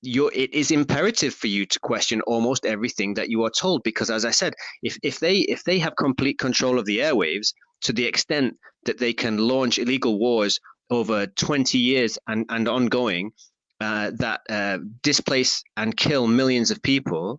[0.01, 4.11] you're, it is imperative for you to question almost everything that you are told because
[4.11, 4.53] as i said
[4.83, 7.47] if, if they if they have complete control of the airwaves
[7.81, 8.55] to the extent
[8.85, 10.59] that they can launch illegal wars
[10.91, 13.31] over 20 years and, and ongoing
[13.79, 17.37] uh, that uh, displace and kill millions of people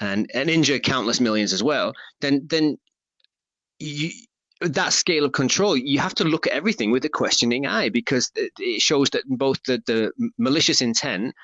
[0.00, 2.78] and, and injure countless millions as well, then then
[3.78, 4.10] you,
[4.60, 8.30] that scale of control, you have to look at everything with a questioning eye because
[8.34, 11.34] it shows that both the, the malicious intent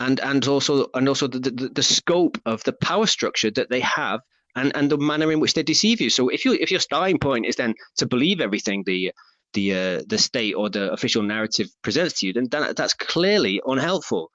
[0.00, 3.80] and and also and also the, the, the scope of the power structure that they
[3.80, 4.20] have
[4.56, 6.10] and, and the manner in which they deceive you.
[6.10, 9.12] So if you if your starting point is then to believe everything the
[9.54, 13.60] the uh, the state or the official narrative presents to you, then that, that's clearly
[13.66, 14.30] unhelpful.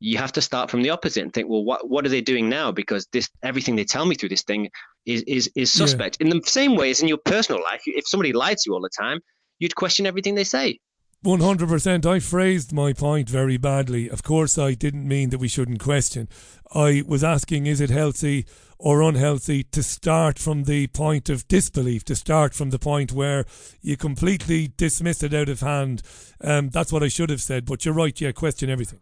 [0.00, 2.48] You have to start from the opposite and think, well, what what are they doing
[2.48, 2.72] now?
[2.72, 4.70] Because this everything they tell me through this thing
[5.06, 6.18] is is is suspect.
[6.20, 6.26] Yeah.
[6.26, 8.82] In the same way as in your personal life, if somebody lied to you all
[8.82, 9.20] the time,
[9.58, 10.78] you'd question everything they say.
[11.24, 12.04] 100%.
[12.04, 14.10] I phrased my point very badly.
[14.10, 16.28] Of course, I didn't mean that we shouldn't question.
[16.74, 18.44] I was asking, is it healthy
[18.78, 23.46] or unhealthy to start from the point of disbelief, to start from the point where
[23.80, 26.02] you completely dismiss it out of hand?
[26.42, 28.20] Um, that's what I should have said, but you're right.
[28.20, 29.00] Yeah, question everything.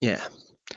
[0.00, 0.24] Yeah.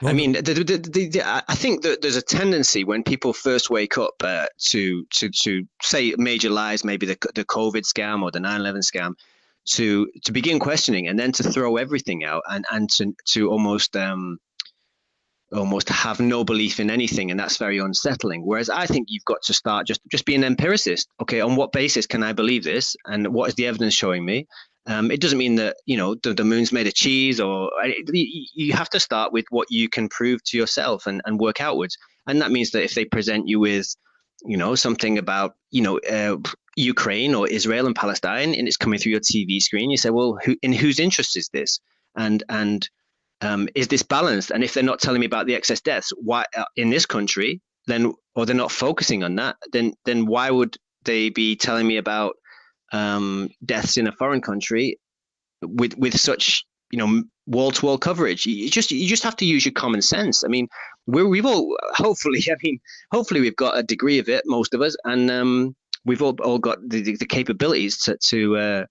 [0.02, 3.70] Well, I mean, the, the, the, I think that there's a tendency when people first
[3.70, 8.32] wake up uh, to to to say major lies, maybe the the COVID scam or
[8.32, 9.14] the 9/11 scam,
[9.66, 13.96] to to begin questioning and then to throw everything out and and to to almost
[13.96, 14.38] um
[15.52, 18.46] almost have no belief in anything and that's very unsettling.
[18.46, 21.08] Whereas i think you've got to start just just be an empiricist.
[21.22, 22.96] Okay on what basis can i believe this?
[23.06, 24.48] And what is the evidence showing me?
[24.86, 27.72] Um, it doesn't mean that you know the, the moon's made of cheese or
[28.14, 31.98] you have to start with what you can prove to yourself and, and work outwards.
[32.28, 33.96] And that means that if they present you with
[34.46, 36.38] you know something about you know uh,
[36.76, 39.90] Ukraine or Israel and Palestine, and it's coming through your TV screen.
[39.90, 41.80] You say, well, who, in whose interest is this?
[42.16, 42.88] And and
[43.42, 44.52] um, is this balanced?
[44.52, 47.62] And if they're not telling me about the excess deaths, why uh, in this country,
[47.88, 51.98] then or they're not focusing on that, then then why would they be telling me
[51.98, 52.36] about
[52.92, 55.00] um, deaths in a foreign country
[55.62, 58.46] with with such you know wall to wall coverage?
[58.46, 60.44] You just you just have to use your common sense.
[60.44, 60.68] I mean,
[61.08, 62.80] we we've all hopefully, I mean,
[63.12, 65.76] hopefully we've got a degree of it, most of us, and um,
[66.06, 68.86] we've all, all got the, the, the capabilities to, to uh,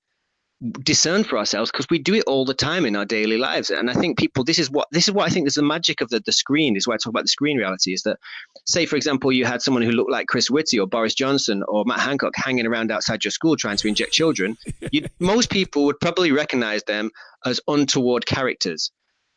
[0.83, 3.91] discern for ourselves because we do it all the time in our daily lives and
[3.91, 6.09] i think people this is what this is what i think is the magic of
[6.11, 8.19] the, the screen is why i talk about the screen reality is that
[8.65, 11.85] say for example you had someone who looked like chris whitty or boris johnson or
[11.85, 14.57] matt hancock hanging around outside your school trying to inject children
[15.19, 17.11] most people would probably recognize them
[17.45, 18.93] as untoward characters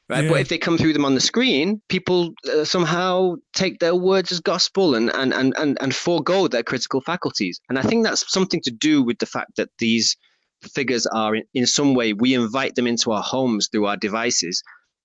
[0.08, 0.26] right?
[0.26, 0.30] Yeah.
[0.30, 4.32] But if they come through them on the screen, people uh, somehow take their words
[4.32, 7.60] as gospel and, and, and, and, and forego their critical faculties.
[7.70, 10.16] And I think that's something to do with the fact that these
[10.68, 14.64] figures are in, in some way, we invite them into our homes through our devices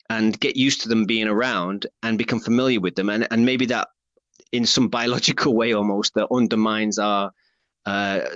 [0.08, 3.08] and get used to them being around and become familiar with them.
[3.08, 3.88] And, and maybe that
[4.52, 7.32] in some biological way almost that undermines our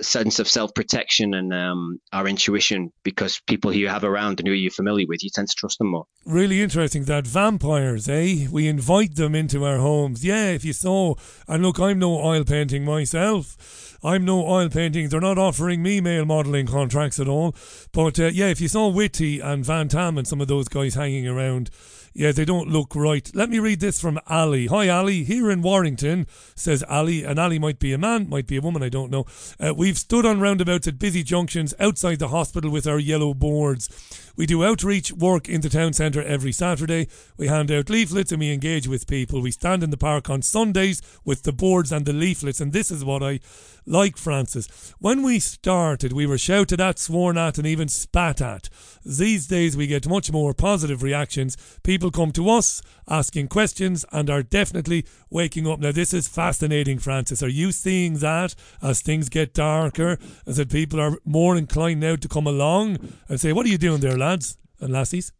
[0.01, 4.53] sense of self-protection and um, our intuition because people who you have around and who
[4.53, 6.05] you're familiar with, you tend to trust them more.
[6.25, 8.47] Really interesting that vampires, eh?
[8.51, 10.25] We invite them into our homes.
[10.25, 11.15] Yeah, if you saw,
[11.47, 13.97] and look, I'm no oil painting myself.
[14.03, 15.09] I'm no oil painting.
[15.09, 17.55] They're not offering me male modelling contracts at all.
[17.91, 20.95] But uh, yeah, if you saw Whitty and Van Tam and some of those guys
[20.95, 21.69] hanging around,
[22.13, 23.29] yeah, they don't look right.
[23.35, 24.67] Let me read this from Ali.
[24.67, 25.25] Hi, Ali.
[25.25, 28.81] Here in Warrington, says Ali, and Ali might be a man, might be a woman,
[28.81, 29.25] I don't know.
[29.59, 34.24] Uh, we've stood on roundabouts at busy junctions outside the hospital with our yellow boards.
[34.35, 37.07] We do outreach work in the town centre every Saturday.
[37.37, 39.41] We hand out leaflets and we engage with people.
[39.41, 42.59] We stand in the park on Sundays with the boards and the leaflets.
[42.59, 43.39] And this is what I
[43.85, 44.93] like, Francis.
[44.99, 48.69] When we started, we were shouted at, sworn at, and even spat at.
[49.05, 51.55] These days, we get much more positive reactions.
[51.83, 55.79] People come to us asking questions and are definitely waking up.
[55.79, 57.43] Now, this is fascinating, Francis.
[57.43, 60.17] Are you seeing that as things get darker?
[60.47, 62.97] As that people are more inclined now to come along
[63.29, 65.31] and say, What are you doing there, lads and lassies?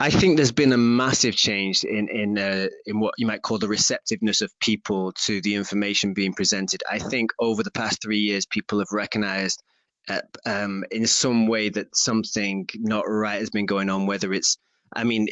[0.00, 3.58] I think there's been a massive change in in uh, in what you might call
[3.58, 6.82] the receptiveness of people to the information being presented.
[6.90, 9.62] I think over the past three years, people have recognised
[10.08, 14.06] uh, um, in some way that something not right has been going on.
[14.06, 14.58] Whether it's,
[14.94, 15.28] I mean,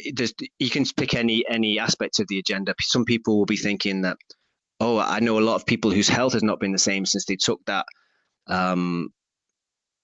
[0.59, 2.73] you can pick any any aspect of the agenda.
[2.79, 4.17] Some people will be thinking that,
[4.79, 7.25] oh, I know a lot of people whose health has not been the same since
[7.25, 7.85] they took that
[8.47, 9.09] um,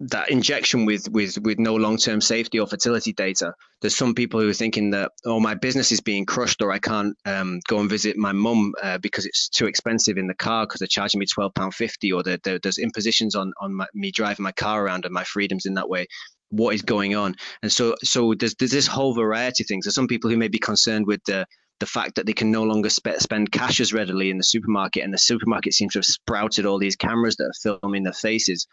[0.01, 3.53] that injection with with with no long term safety or fertility data.
[3.81, 6.79] There's some people who are thinking that oh my business is being crushed or I
[6.79, 10.65] can't um, go and visit my mum uh, because it's too expensive in the car
[10.65, 13.87] because they're charging me twelve pound fifty or there, there, there's impositions on on my,
[13.93, 16.07] me driving my car around and my freedoms in that way.
[16.49, 17.35] What is going on?
[17.61, 19.85] And so so there's there's this whole variety of things.
[19.85, 21.45] There's some people who may be concerned with the
[21.79, 25.03] the fact that they can no longer spe- spend cash as readily in the supermarket,
[25.03, 28.67] and the supermarket seems to have sprouted all these cameras that are filming their faces.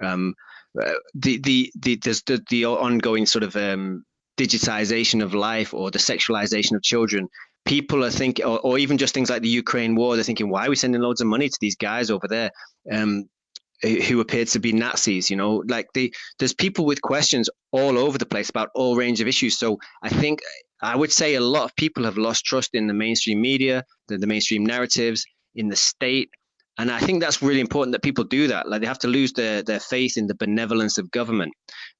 [0.00, 0.34] Um,
[0.80, 4.04] uh, the, the the the, the ongoing sort of um,
[4.38, 7.28] digitization of life or the sexualization of children.
[7.64, 10.66] People are thinking, or, or, even just things like the Ukraine war, they're thinking, why
[10.66, 12.50] are we sending loads of money to these guys over there?
[12.90, 13.28] Um,
[13.82, 18.18] who appear to be Nazis, you know, like the there's people with questions all over
[18.18, 19.56] the place about all range of issues.
[19.56, 20.40] So I think
[20.82, 24.18] I would say a lot of people have lost trust in the mainstream media, the,
[24.18, 26.30] the mainstream narratives, in the state,
[26.78, 28.68] and I think that's really important that people do that.
[28.68, 31.52] Like they have to lose their, their faith in the benevolence of government.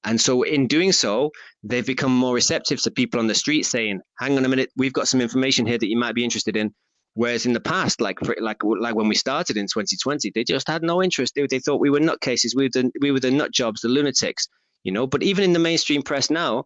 [0.05, 1.31] And so in doing so,
[1.63, 4.93] they've become more receptive to people on the street saying, hang on a minute, we've
[4.93, 6.73] got some information here that you might be interested in.
[7.15, 10.83] Whereas in the past, like like like when we started in 2020, they just had
[10.83, 11.33] no interest.
[11.35, 12.55] They, they thought we were nutcases.
[12.55, 14.47] We were the we were the nut jobs, the lunatics,
[14.83, 15.07] you know.
[15.07, 16.65] But even in the mainstream press now,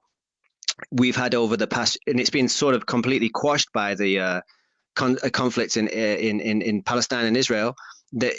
[0.91, 4.41] we've had over the past, and it's been sort of completely quashed by the uh,
[4.95, 7.73] con- uh, conflict in, in in in Palestine and Israel
[8.13, 8.33] that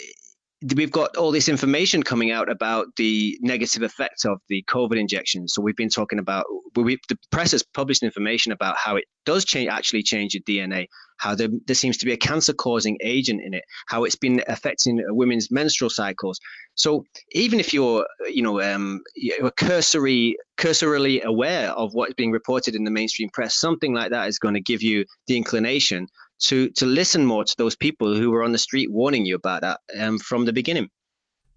[0.75, 5.53] we've got all this information coming out about the negative effects of the COVID injections.
[5.53, 6.45] So we've been talking about
[6.75, 10.87] we, the press has published information about how it does change actually change your DNA,
[11.17, 15.01] how there, there seems to be a cancer-causing agent in it, how it's been affecting
[15.09, 16.39] women's menstrual cycles.
[16.75, 22.75] So even if you're you know um, you're cursory cursorily aware of what's being reported
[22.75, 26.07] in the mainstream press, something like that is going to give you the inclination
[26.39, 29.61] to to listen more to those people who were on the street warning you about
[29.61, 30.89] that um, from the beginning.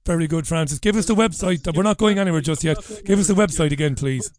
[0.08, 0.78] Very good, Francis.
[0.78, 1.76] Give us the website.
[1.76, 2.78] We're not going anywhere just yet.
[3.04, 4.32] Give us the website again, please.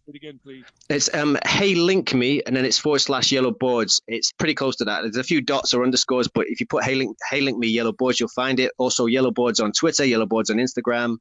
[0.90, 4.02] It's um, Hey Link Me, and then it's forward slash Yellow Boards.
[4.08, 5.02] It's pretty close to that.
[5.04, 7.68] There's a few dots or underscores, but if you put Hey Link, hey Link Me
[7.68, 8.72] Yellow Boards, you'll find it.
[8.80, 11.18] Also, Yellow Boards on Twitter, Yellow Boards on Instagram.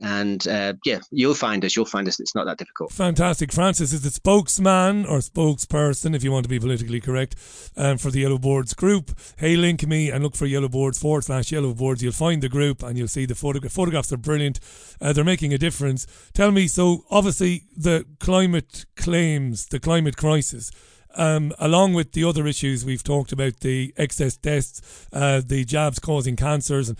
[0.00, 1.74] And uh, yeah, you'll find us.
[1.74, 2.20] You'll find us.
[2.20, 2.92] It's not that difficult.
[2.92, 3.52] Fantastic.
[3.52, 7.34] Francis is the spokesman or spokesperson, if you want to be politically correct,
[7.76, 9.18] um, for the Yellow Boards group.
[9.38, 12.02] Hey, link me and look for Yellow Boards forward slash Yellow Boards.
[12.02, 13.72] You'll find the group and you'll see the photograph.
[13.72, 14.60] Photographs are brilliant.
[15.00, 16.06] Uh, they're making a difference.
[16.32, 20.70] Tell me, so obviously the climate claims, the climate crisis.
[21.18, 25.98] Um, along with the other issues we've talked about, the excess deaths, uh, the jabs
[25.98, 26.96] causing cancers, and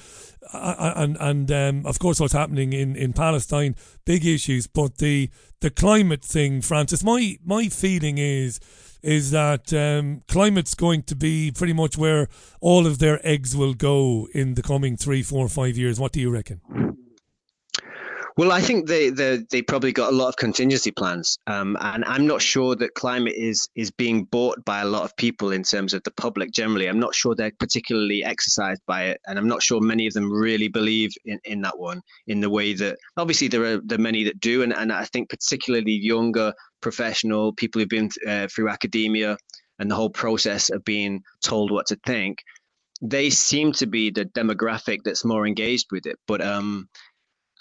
[0.52, 4.66] and and um, of course what's happening in, in Palestine, big issues.
[4.66, 5.30] But the
[5.60, 8.60] the climate thing, Francis, my my feeling is
[9.02, 12.28] is that um, climate's going to be pretty much where
[12.60, 16.00] all of their eggs will go in the coming three, four, five years.
[16.00, 16.97] What do you reckon?
[18.38, 22.04] Well, I think they they they probably got a lot of contingency plans, um, and
[22.04, 25.64] I'm not sure that climate is is being bought by a lot of people in
[25.64, 26.86] terms of the public generally.
[26.86, 30.32] I'm not sure they're particularly exercised by it, and I'm not sure many of them
[30.32, 34.22] really believe in, in that one in the way that obviously there are there many
[34.22, 39.36] that do, and, and I think particularly younger professional people who've been uh, through academia
[39.80, 42.38] and the whole process of being told what to think,
[43.02, 46.20] they seem to be the demographic that's more engaged with it.
[46.28, 46.88] But um,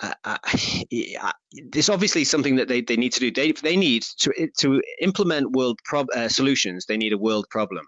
[0.01, 0.37] uh, uh,
[1.51, 3.31] it's obviously something that they, they need to do.
[3.31, 6.85] They, they need to to implement world uh, solutions.
[6.85, 7.85] They need a world problem.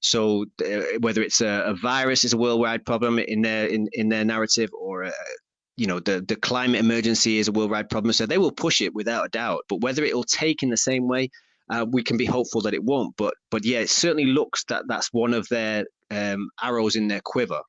[0.00, 4.08] So uh, whether it's a, a, virus is a worldwide problem in their in, in
[4.08, 5.10] their narrative, or uh,
[5.76, 8.12] you know the the climate emergency is a worldwide problem.
[8.12, 9.64] So they will push it without a doubt.
[9.68, 11.30] But whether it will take in the same way,
[11.70, 13.16] uh, we can be hopeful that it won't.
[13.16, 17.22] But but yeah, it certainly looks that that's one of their um, arrows in their
[17.24, 17.60] quiver.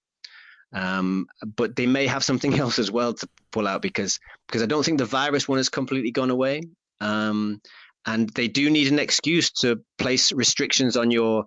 [0.73, 4.65] Um, but they may have something else as well to pull out because because I
[4.65, 6.61] don't think the virus one has completely gone away.
[7.01, 7.61] Um,
[8.05, 11.45] and they do need an excuse to place restrictions on your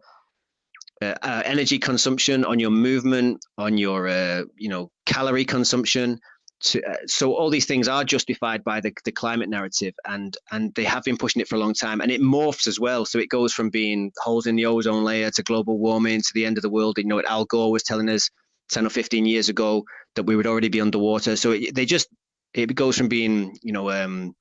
[1.03, 6.19] uh, uh, energy consumption, on your movement, on your uh, you know calorie consumption.
[6.61, 10.75] To, uh, so all these things are justified by the, the climate narrative, and and
[10.75, 13.05] they have been pushing it for a long time, and it morphs as well.
[13.05, 16.47] So it goes from being holes in the ozone layer to global warming to the
[16.47, 16.97] end of the world.
[16.97, 18.31] You know, what Al Gore was telling us
[18.71, 19.85] 10 or 15 years ago
[20.15, 21.37] that we would already be underwater.
[21.37, 22.09] So it, they just,
[22.55, 24.35] it goes from being, you know, um,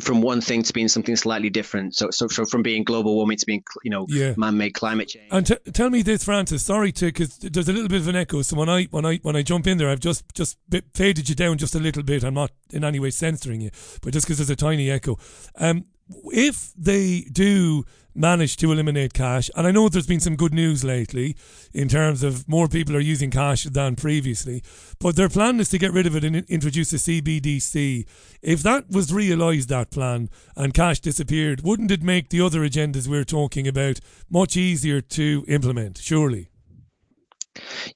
[0.00, 1.94] from one thing to being something slightly different.
[1.94, 4.34] So, so, so from being global warming to being, you know, yeah.
[4.36, 5.28] man-made climate change.
[5.30, 6.64] And t- tell me this, Francis.
[6.64, 8.42] Sorry to, because there's a little bit of an echo.
[8.42, 10.58] So when I when I when I jump in there, I've just just
[10.94, 12.24] faded you down just a little bit.
[12.24, 13.70] I'm not in any way censoring you,
[14.02, 15.16] but just because there's a tiny echo.
[15.56, 15.84] Um,
[16.32, 19.50] if they do manage to eliminate cash.
[19.56, 21.36] And I know there's been some good news lately
[21.72, 24.62] in terms of more people are using cash than previously,
[25.00, 28.06] but their plan is to get rid of it and introduce a CBDC.
[28.42, 33.08] If that was realised, that plan, and cash disappeared, wouldn't it make the other agendas
[33.08, 34.00] we're talking about
[34.30, 36.50] much easier to implement, surely?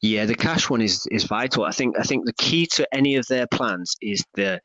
[0.01, 1.64] Yeah, the cash one is is vital.
[1.64, 4.60] I think I think the key to any of their plans is the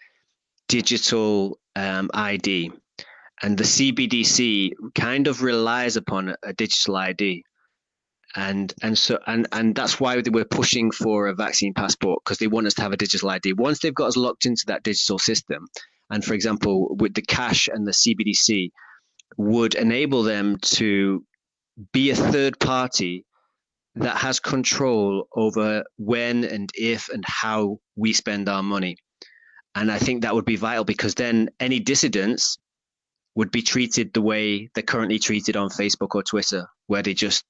[0.67, 2.71] digital um, ID
[3.43, 7.43] and the CBDC kind of relies upon a digital ID,
[8.35, 12.47] and and so and and that's why we're pushing for a vaccine passport because they
[12.47, 13.53] want us to have a digital ID.
[13.53, 15.67] Once they've got us locked into that digital system,
[16.09, 18.69] and for example, with the cash and the CBDC,
[19.37, 21.25] would enable them to
[21.91, 23.25] be a third party
[23.95, 28.95] that has control over when and if and how we spend our money.
[29.75, 32.57] And I think that would be vital because then any dissidents
[33.35, 37.43] would be treated the way they're currently treated on Facebook or Twitter, where they just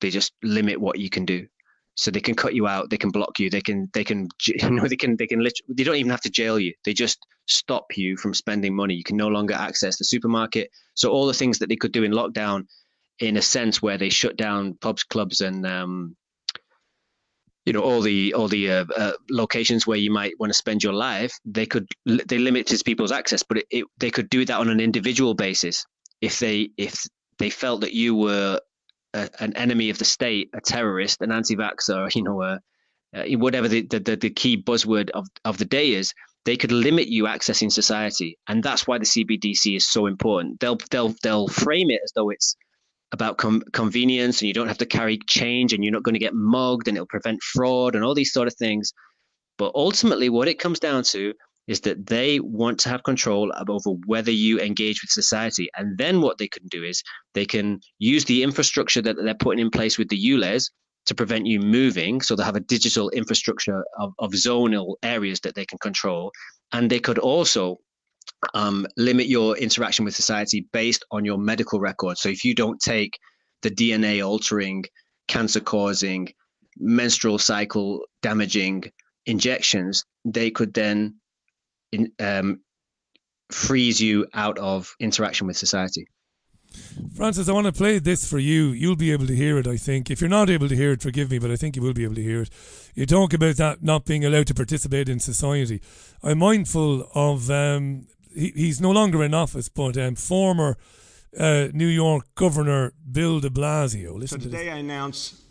[0.00, 1.46] they just limit what you can do.
[1.94, 4.70] So they can cut you out, they can block you, they can they can you
[4.70, 6.74] know they can they can literally, they don't even have to jail you.
[6.84, 8.94] They just stop you from spending money.
[8.94, 10.70] You can no longer access the supermarket.
[10.94, 12.66] So all the things that they could do in lockdown,
[13.18, 16.16] in a sense, where they shut down pubs, clubs, and um,
[17.68, 20.82] you know all the all the uh, uh, locations where you might want to spend
[20.82, 24.58] your life they could they limited people's access but it, it, they could do that
[24.58, 25.84] on an individual basis.
[26.20, 27.06] If they if
[27.38, 28.60] they felt that you were
[29.12, 32.58] a, an enemy of the state a terrorist an anti-vaxxer you know uh,
[33.14, 36.14] uh, whatever the, the, the key buzzword of, of the day is
[36.44, 38.38] they could limit you accessing society.
[38.48, 40.60] And that's why the cbdc is so important.
[40.60, 42.56] They'll they'll they'll frame it as though it's
[43.12, 46.18] about com- convenience and you don't have to carry change and you're not going to
[46.18, 48.92] get mugged and it'll prevent fraud and all these sort of things.
[49.56, 51.32] But ultimately, what it comes down to
[51.66, 55.68] is that they want to have control over whether you engage with society.
[55.76, 57.02] And then what they can do is
[57.34, 60.70] they can use the infrastructure that they're putting in place with the ULEZ
[61.06, 62.20] to prevent you moving.
[62.22, 66.32] So they have a digital infrastructure of, of zonal areas that they can control.
[66.72, 67.78] And they could also
[68.54, 72.18] um, limit your interaction with society based on your medical record.
[72.18, 73.18] So if you don't take
[73.62, 74.84] the DNA altering,
[75.26, 76.28] cancer causing,
[76.78, 78.84] menstrual cycle damaging
[79.26, 81.16] injections, they could then
[81.92, 82.60] in, um,
[83.50, 86.06] freeze you out of interaction with society.
[87.14, 88.68] Francis, I want to play this for you.
[88.68, 90.10] You'll be able to hear it, I think.
[90.10, 92.04] If you're not able to hear it, forgive me, but I think you will be
[92.04, 92.50] able to hear it.
[92.94, 95.80] You talk about that not being allowed to participate in society.
[96.22, 98.06] I'm mindful of um,
[98.38, 100.76] he, he's no longer in office, but um, former
[101.38, 104.18] uh, New York Governor Bill de Blasio.
[104.18, 105.42] Listen so today to I announce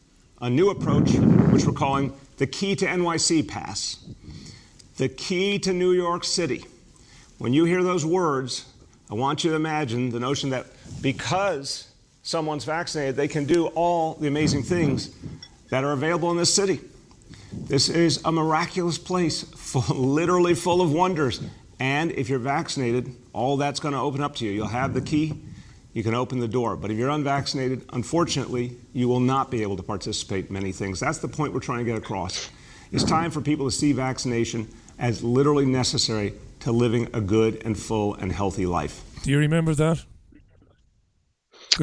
[0.42, 1.12] a new approach,
[1.52, 4.06] which we're calling the Key to NYC Pass.
[4.98, 6.66] The key to New York City.
[7.38, 8.66] When you hear those words,
[9.12, 10.66] I want you to imagine the notion that
[11.02, 11.92] because
[12.24, 15.12] someone's vaccinated, they can do all the amazing things
[15.70, 16.80] that are available in this city.
[17.54, 21.42] This is a miraculous place, full, literally full of wonders
[21.80, 24.52] And if you're vaccinated, all that's going to open up to you.
[24.52, 25.40] You'll have the key,
[25.94, 26.76] you can open the door.
[26.76, 31.00] But if you're unvaccinated, unfortunately, you will not be able to participate in many things.
[31.00, 32.50] That's the point we're trying to get across.
[32.92, 34.68] It's time for people to see vaccination
[34.98, 39.04] as literally necessary to living a good and full and healthy life.
[39.24, 40.04] Do you remember that?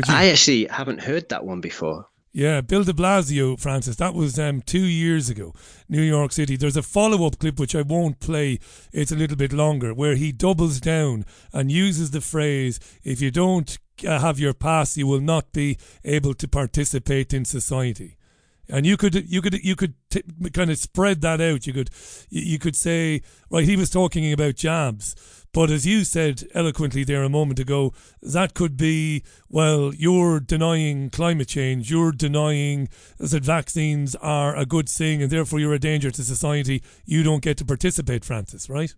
[0.08, 2.06] I actually haven't heard that one before.
[2.36, 3.94] Yeah, Bill de Blasio, Francis.
[3.94, 5.54] That was um, two years ago,
[5.88, 6.56] New York City.
[6.56, 8.58] There's a follow up clip which I won't play.
[8.92, 13.30] It's a little bit longer, where he doubles down and uses the phrase, if you
[13.30, 18.16] don't uh, have your pass, you will not be able to participate in society.
[18.68, 21.68] And you could you could you could t- kind of spread that out.
[21.68, 21.90] You could
[22.30, 23.64] you could say right.
[23.64, 28.54] He was talking about jabs, but as you said eloquently there a moment ago, that
[28.54, 31.90] could be well, you're denying climate change.
[31.90, 36.82] You're denying that vaccines are a good thing, and therefore you're a danger to society.
[37.06, 38.68] You don't get to participate, Francis.
[38.68, 38.92] Right?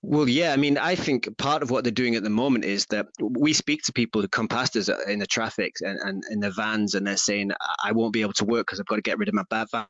[0.00, 0.52] Well, yeah.
[0.52, 3.52] I mean, I think part of what they're doing at the moment is that we
[3.52, 6.94] speak to people who come past us in the traffic and, and in the vans,
[6.94, 7.50] and they're saying,
[7.84, 9.66] "I won't be able to work because I've got to get rid of my bad
[9.72, 9.86] van,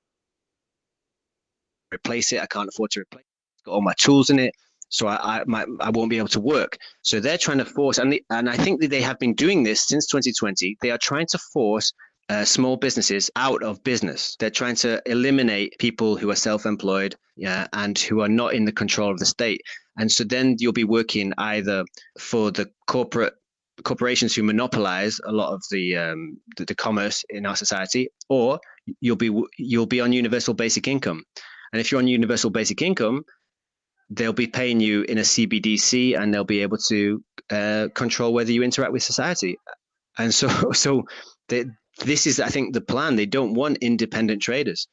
[1.92, 2.40] replace it.
[2.40, 3.20] I can't afford to replace.
[3.20, 3.56] It.
[3.56, 4.55] It's got all my tools in it."
[4.91, 6.77] So I, I, my, I won't be able to work.
[7.03, 9.62] So they're trying to force, and they, and I think that they have been doing
[9.62, 10.77] this since 2020.
[10.83, 11.93] They are trying to force
[12.29, 14.37] uh, small businesses out of business.
[14.39, 18.73] They're trying to eliminate people who are self-employed yeah, and who are not in the
[18.73, 19.62] control of the state.
[19.97, 21.85] And so then you'll be working either
[22.19, 23.33] for the corporate
[23.83, 28.61] corporations who monopolize a lot of the, um, the, the commerce in our society, or
[29.01, 31.25] you'll be you'll be on universal basic income.
[31.73, 33.25] And if you're on universal basic income,
[34.11, 38.53] they'll be paying you in a CBDC, and they'll be able to uh, control whether
[38.53, 39.57] you interact with society.
[40.19, 41.05] And so, so
[41.49, 41.66] they,
[42.05, 43.16] this is, I think, the plan.
[43.16, 44.89] They don't want independent traders,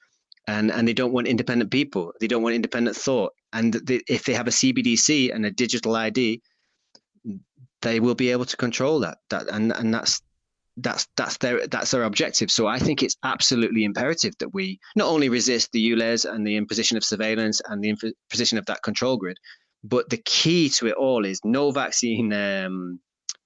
[0.48, 2.14] and and they don't want independent people.
[2.20, 3.34] They don't want independent thought.
[3.54, 6.42] And they, if they have a CBDC and a digital ID,
[7.82, 9.18] they will be able to control that.
[9.30, 10.22] That and and that's
[10.78, 12.52] that's that's their that's their objective.
[12.52, 16.56] So I think it's absolutely imperative that we not only resist the ULEZ and the
[16.56, 19.38] imposition of surveillance and the imposition of that control grid,
[19.84, 23.00] but the key to it all is no vaccine um,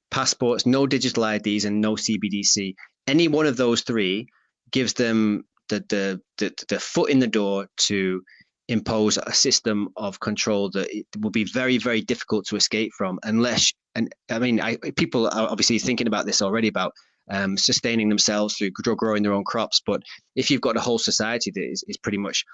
[0.09, 2.73] passports, no digital IDs, and no CBDC
[3.07, 4.27] any one of those three
[4.71, 8.21] gives them the, the, the, the foot in the door to
[8.67, 10.87] impose a system of control that
[11.19, 15.49] will be very very difficult to escape from unless and i mean I, people are
[15.49, 16.93] obviously thinking about this already about
[17.31, 19.81] um, sustaining themselves through growing their own crops.
[19.83, 20.03] But
[20.35, 22.45] if you've got a whole society that is, is pretty much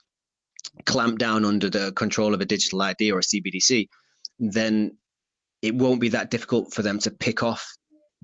[0.85, 3.87] clamped down under the control of a digital id or a cbdc
[4.39, 4.97] then
[5.61, 7.73] it won't be that difficult for them to pick off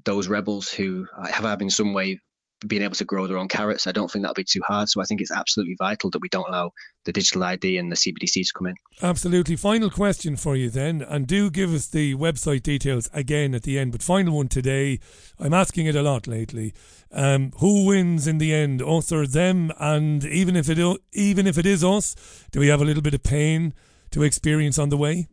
[0.05, 2.19] those rebels who have having some way
[2.67, 3.87] being able to grow their own carrots.
[3.87, 4.89] I don't think that'll be too hard.
[4.89, 6.71] So I think it's absolutely vital that we don't allow
[7.05, 8.75] the digital ID and the CBDC to come in.
[9.01, 9.55] Absolutely.
[9.55, 13.77] Final question for you then, and do give us the website details again at the
[13.77, 13.91] end.
[13.91, 14.99] But final one today.
[15.39, 16.73] I'm asking it a lot lately.
[17.11, 19.71] Um, who wins in the end, us or them?
[19.79, 20.79] And even if it
[21.11, 22.15] even if it is us,
[22.51, 23.73] do we have a little bit of pain
[24.11, 25.27] to experience on the way?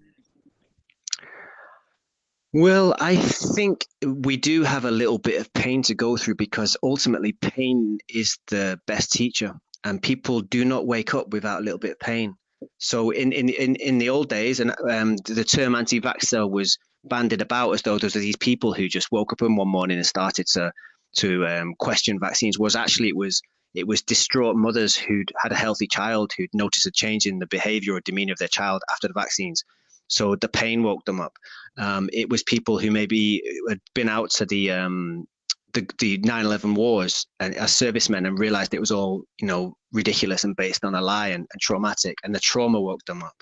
[2.53, 6.77] Well, I think we do have a little bit of pain to go through because
[6.83, 9.55] ultimately pain is the best teacher,
[9.85, 12.35] and people do not wake up without a little bit of pain.
[12.79, 17.41] So in in in, in the old days, and um, the term anti-vaxxer was banded
[17.41, 20.07] about as though those are these people who just woke up in one morning and
[20.07, 20.73] started to
[21.19, 22.59] to um, question vaccines.
[22.59, 23.43] Was actually it was
[23.75, 27.47] it was distraught mothers who'd had a healthy child who'd noticed a change in the
[27.47, 29.63] behavior or demeanor of their child after the vaccines.
[30.11, 31.33] So the pain woke them up.
[31.79, 35.27] Um, it was people who maybe had been out to the um,
[35.73, 40.45] the, the 9/11 wars and as servicemen and realized it was all you know ridiculous
[40.45, 43.37] and based on a lie and, and traumatic, and the trauma woke them up.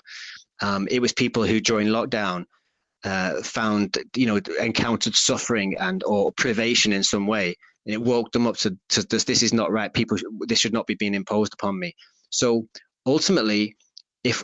[0.61, 2.45] Um, it was people who during lockdown
[3.03, 7.55] uh, found you know encountered suffering and or privation in some way,
[7.85, 9.23] and it woke them up to, to this.
[9.23, 9.93] This is not right.
[9.93, 11.95] People, this should not be being imposed upon me.
[12.29, 12.67] So
[13.07, 13.75] ultimately,
[14.23, 14.43] if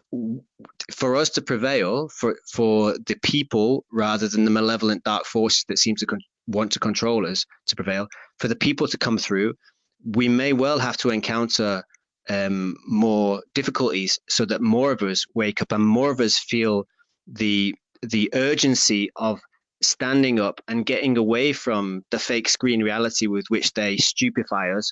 [0.94, 5.78] for us to prevail for for the people rather than the malevolent dark forces that
[5.78, 8.08] seem to con- want to control us to prevail
[8.40, 9.54] for the people to come through
[10.06, 11.84] we may well have to encounter
[12.30, 16.86] um, more difficulties so that more of us wake up and more of us feel
[17.28, 19.40] the the urgency of
[19.82, 24.92] standing up and getting away from the fake screen reality with which they stupefy us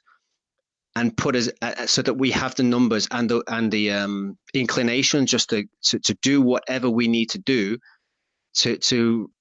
[0.95, 4.37] and put us uh, so that we have the numbers and the and the um,
[4.53, 7.77] inclination just to, to to do whatever we need to do
[8.55, 9.31] to to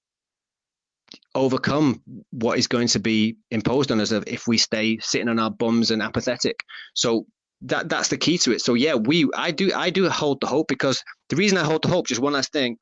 [1.34, 5.50] overcome what is going to be imposed on us if we stay sitting on our
[5.50, 6.56] bums and apathetic.
[6.94, 7.26] So
[7.62, 8.60] that that's the key to it.
[8.60, 11.82] So yeah, we I do I do hold the hope because the reason I hold
[11.82, 12.76] the hope, just one last thing,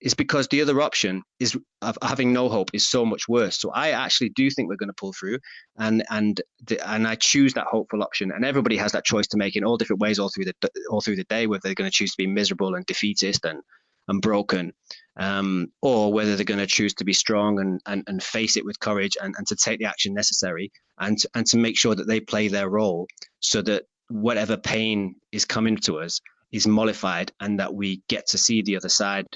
[0.00, 1.56] is because the other option is
[2.02, 3.58] having no hope is so much worse.
[3.58, 5.38] So I actually do think we're going to pull through,
[5.76, 8.30] and and the, and I choose that hopeful option.
[8.30, 11.00] And everybody has that choice to make in all different ways all through the all
[11.00, 13.60] through the day, whether they're going to choose to be miserable and defeatist and
[14.08, 14.72] and broken,
[15.18, 18.64] um, or whether they're going to choose to be strong and, and, and face it
[18.64, 22.06] with courage and, and to take the action necessary and and to make sure that
[22.06, 23.06] they play their role
[23.40, 26.20] so that whatever pain is coming to us
[26.52, 29.26] is mollified and that we get to see the other side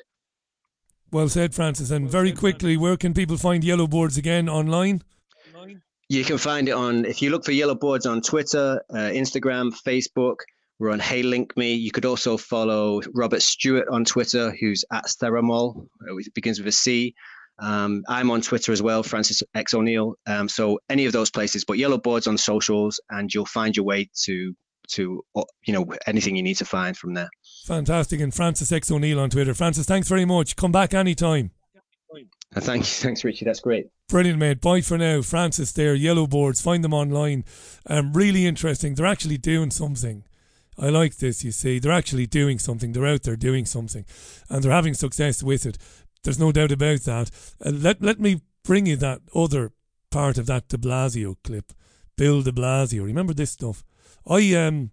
[1.13, 1.91] well said, Francis.
[1.91, 5.03] And very quickly, where can people find Yellow Boards again online?
[6.09, 9.73] You can find it on, if you look for Yellow Boards on Twitter, uh, Instagram,
[9.87, 10.37] Facebook.
[10.79, 11.75] We're on Hey Link Me.
[11.75, 15.87] You could also follow Robert Stewart on Twitter, who's at Theramol.
[16.07, 17.15] It begins with a C.
[17.59, 20.17] Um, I'm on Twitter as well, Francis X O'Neill.
[20.27, 23.85] Um, so any of those places, but Yellow Boards on socials, and you'll find your
[23.85, 24.55] way to
[24.89, 27.29] to uh, you know anything you need to find from there.
[27.67, 28.21] Fantastic.
[28.21, 29.55] And Francis X O'Neill on Twitter.
[29.55, 30.57] Francis, thanks very much.
[30.57, 31.51] Come back anytime.
[32.55, 32.87] Uh, thank you.
[32.87, 33.45] Thanks, Richie.
[33.45, 33.87] That's great.
[34.09, 34.61] Brilliant, mate.
[34.61, 35.23] Bye for now.
[35.23, 36.61] Francis there, Yellow Boards.
[36.61, 37.45] Find them online.
[37.87, 38.95] Um, really interesting.
[38.95, 40.25] They're actually doing something.
[40.79, 41.79] I like this, you see.
[41.79, 42.93] They're actually doing something.
[42.93, 44.05] They're out there doing something.
[44.49, 45.79] And they're having success with it.
[46.25, 47.31] There's no doubt about that.
[47.65, 49.73] Uh, let, let me bring you that other
[50.11, 51.73] part of that de Blasio clip.
[52.17, 53.05] Bill de Blasio.
[53.05, 53.83] Remember this stuff?
[54.27, 54.91] I um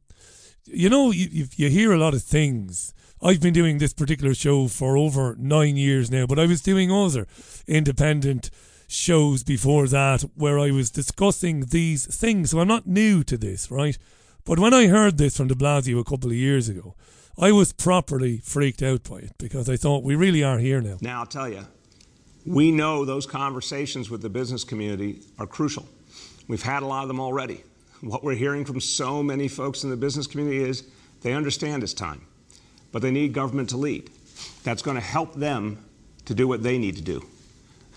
[0.72, 2.94] you know, you, you hear a lot of things.
[3.22, 6.92] I've been doing this particular show for over nine years now, but I was doing
[6.92, 7.28] other
[7.68, 8.50] independent
[8.88, 12.52] shows before that where I was discussing these things.
[12.52, 13.98] So I'm not new to this, right?
[14.46, 16.96] But when I heard this from de Blasio a couple of years ago,
[17.38, 20.98] I was properly freaked out by it because I thought we really are here now.
[21.02, 21.66] Now, I'll tell you,
[22.46, 25.88] we know those conversations with the business community are crucial.
[26.48, 27.64] We've had a lot of them already.
[28.02, 30.88] What we're hearing from so many folks in the business community is
[31.22, 32.22] they understand it's time,
[32.92, 34.10] but they need government to lead.
[34.64, 35.84] That's going to help them
[36.26, 37.26] to do what they need to do.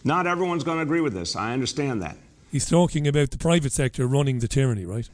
[0.04, 1.36] Not everyone's going to agree with this.
[1.36, 2.16] I understand that.
[2.50, 5.08] He's talking about the private sector running the tyranny, right?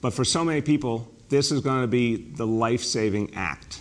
[0.00, 3.80] But for so many people, this is going to be the life saving act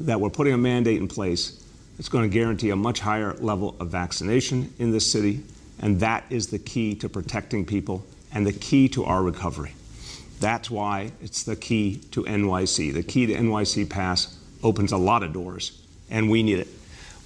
[0.00, 1.64] that we're putting a mandate in place
[1.96, 5.42] that's going to guarantee a much higher level of vaccination in this city.
[5.80, 9.74] And that is the key to protecting people and the key to our recovery.
[10.40, 12.94] That's why it's the key to NYC.
[12.94, 16.68] The key to NYC Pass opens a lot of doors, and we need it.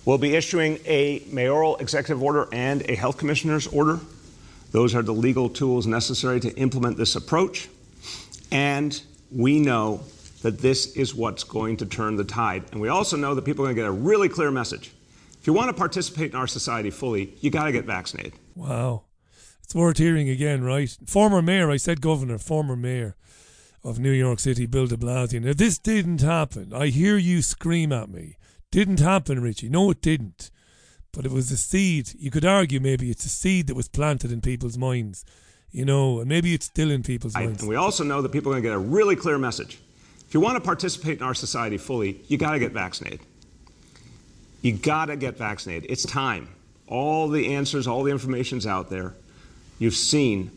[0.05, 4.01] We'll be issuing a mayoral executive order and a health commissioner's order.
[4.71, 7.69] Those are the legal tools necessary to implement this approach.
[8.51, 9.01] And
[9.31, 10.03] we know
[10.43, 12.65] that this is what's going to turn the tide.
[12.73, 14.93] And we also know that people are going to get a really clear message.
[15.41, 18.35] If you want to participate in our society fully, you got to get vaccinated.
[18.55, 19.05] Wow.
[19.65, 20.95] It's worth hearing again, right?
[21.07, 23.16] Former mayor, I said governor, former mayor
[23.82, 25.43] of New York City, Bill de Blasio.
[25.43, 26.73] Now, this didn't happen.
[26.74, 28.36] I hear you scream at me.
[28.70, 29.69] Didn't happen, Richie.
[29.69, 30.51] No, it didn't.
[31.12, 32.11] But it was a seed.
[32.19, 35.24] You could argue maybe it's a seed that was planted in people's minds,
[35.70, 37.61] you know, and maybe it's still in people's minds.
[37.61, 39.78] And we also know that people are going to get a really clear message.
[40.27, 43.20] If you want to participate in our society fully, you got to get vaccinated.
[44.61, 45.91] You got to get vaccinated.
[45.91, 46.49] It's time.
[46.86, 49.15] All the answers, all the information's out there.
[49.85, 50.51] You've seen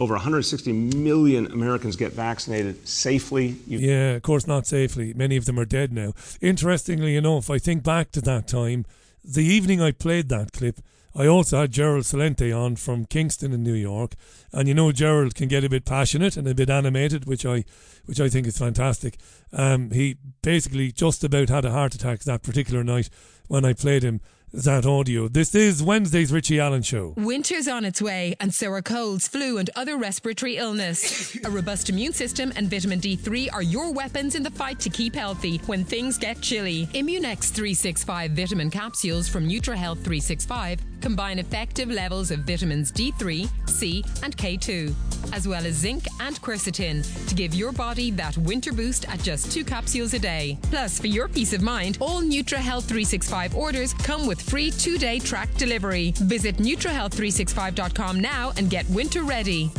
[0.00, 3.56] over 160 million Americans get vaccinated safely.
[3.66, 5.12] You yeah, of course, not safely.
[5.12, 6.14] Many of them are dead now.
[6.40, 8.86] Interestingly enough, I think back to that time,
[9.22, 10.80] the evening I played that clip,
[11.14, 14.14] I also had Gerald Celente on from Kingston in New York,
[14.54, 17.66] and you know Gerald can get a bit passionate and a bit animated, which I,
[18.06, 19.18] which I think is fantastic.
[19.52, 23.10] Um, he basically just about had a heart attack that particular night
[23.48, 24.22] when I played him
[24.52, 25.28] that audio.
[25.28, 27.14] This is Wednesday's Richie Allen Show.
[27.16, 31.36] Winter's on its way, and so are colds, flu, and other respiratory illness.
[31.44, 35.14] a robust immune system and vitamin D3 are your weapons in the fight to keep
[35.14, 36.86] healthy when things get chilly.
[36.94, 44.36] Immunex 365 vitamin capsules from NutraHealth 365 combine effective levels of vitamins D3, C, and
[44.36, 44.92] K2,
[45.32, 49.52] as well as zinc and quercetin to give your body that winter boost at just
[49.52, 50.58] two capsules a day.
[50.62, 55.52] Plus, for your peace of mind, all NutraHealth 365 orders come with free two-day track
[55.54, 56.12] delivery.
[56.16, 59.70] Visit NutraHealth365.com now and get winter ready.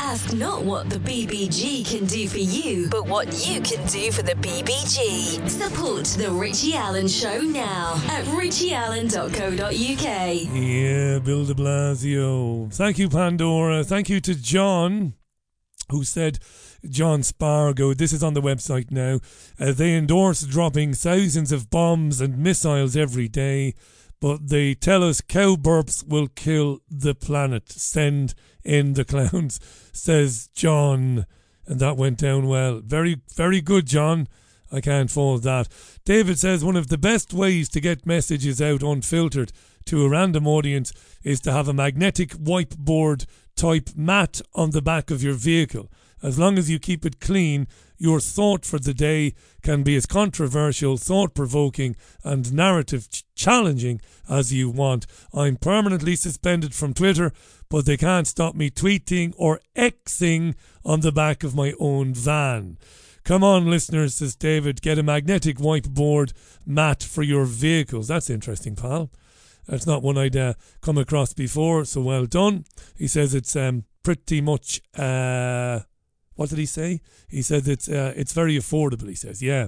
[0.00, 4.22] Ask not what the BBC can do for you, but what you can do for
[4.22, 5.46] the BBC.
[5.48, 9.68] Support The Richie Allen Show now at richieallen.co.uk.
[10.54, 12.72] Yeah, Bill de Blasio.
[12.72, 13.84] Thank you, Pandora.
[13.84, 15.12] Thank you to John,
[15.90, 16.38] who said,
[16.88, 17.94] John Spargo.
[17.94, 19.20] This is on the website now.
[19.58, 23.74] Uh, they endorse dropping thousands of bombs and missiles every day,
[24.20, 27.70] but they tell us cow burps will kill the planet.
[27.70, 28.34] Send
[28.64, 29.60] in the clowns,
[29.92, 31.26] says John.
[31.66, 32.80] and that went down well.
[32.84, 34.28] Very, very good, John.
[34.70, 35.68] I can't fault that.
[36.04, 39.52] David says one of the best ways to get messages out unfiltered
[39.86, 40.92] to a random audience
[41.22, 43.24] is to have a magnetic whiteboard
[43.56, 45.90] type mat on the back of your vehicle.
[46.22, 47.66] As long as you keep it clean,
[47.96, 54.00] your thought for the day can be as controversial, thought provoking, and narrative ch- challenging
[54.28, 55.06] as you want.
[55.34, 57.32] I'm permanently suspended from Twitter,
[57.68, 60.54] but they can't stop me tweeting or Xing
[60.84, 62.78] on the back of my own van.
[63.24, 66.32] Come on, listeners, says David, get a magnetic whiteboard
[66.64, 68.08] mat for your vehicles.
[68.08, 69.10] That's interesting, pal.
[69.66, 72.64] That's not one I'd uh, come across before, so well done.
[72.96, 74.80] He says it's um, pretty much.
[74.96, 75.80] Uh,
[76.38, 77.00] what did he say?
[77.26, 79.08] He said it's uh, it's very affordable.
[79.08, 79.66] He says, yeah.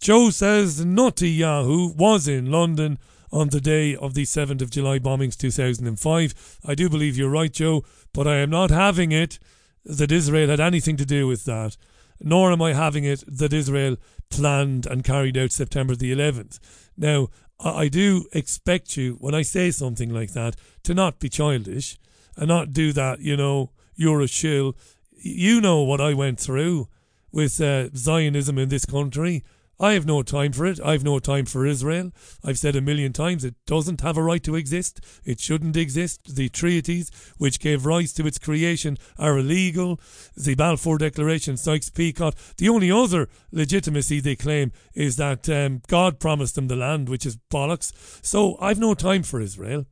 [0.00, 2.98] Joe says Nutty Yahoo was in London
[3.30, 6.58] on the day of the 7th of July bombings 2005.
[6.64, 9.38] I do believe you're right, Joe, but I am not having it
[9.84, 11.76] that Israel had anything to do with that,
[12.18, 13.96] nor am I having it that Israel
[14.30, 16.58] planned and carried out September the 11th.
[16.96, 17.28] Now,
[17.60, 21.98] I do expect you, when I say something like that, to not be childish
[22.36, 24.74] and not do that, you know, you're a shill.
[25.22, 26.88] You know what I went through
[27.30, 29.44] with uh, Zionism in this country.
[29.78, 30.80] I have no time for it.
[30.80, 32.10] I have no time for Israel.
[32.42, 35.00] I've said a million times it doesn't have a right to exist.
[35.24, 36.36] It shouldn't exist.
[36.36, 40.00] The treaties which gave rise to its creation are illegal.
[40.34, 42.34] The Balfour Declaration, Sykes-Picot.
[42.56, 47.26] The only other legitimacy they claim is that um, God promised them the land, which
[47.26, 47.92] is bollocks.
[48.24, 49.84] So I've no time for Israel.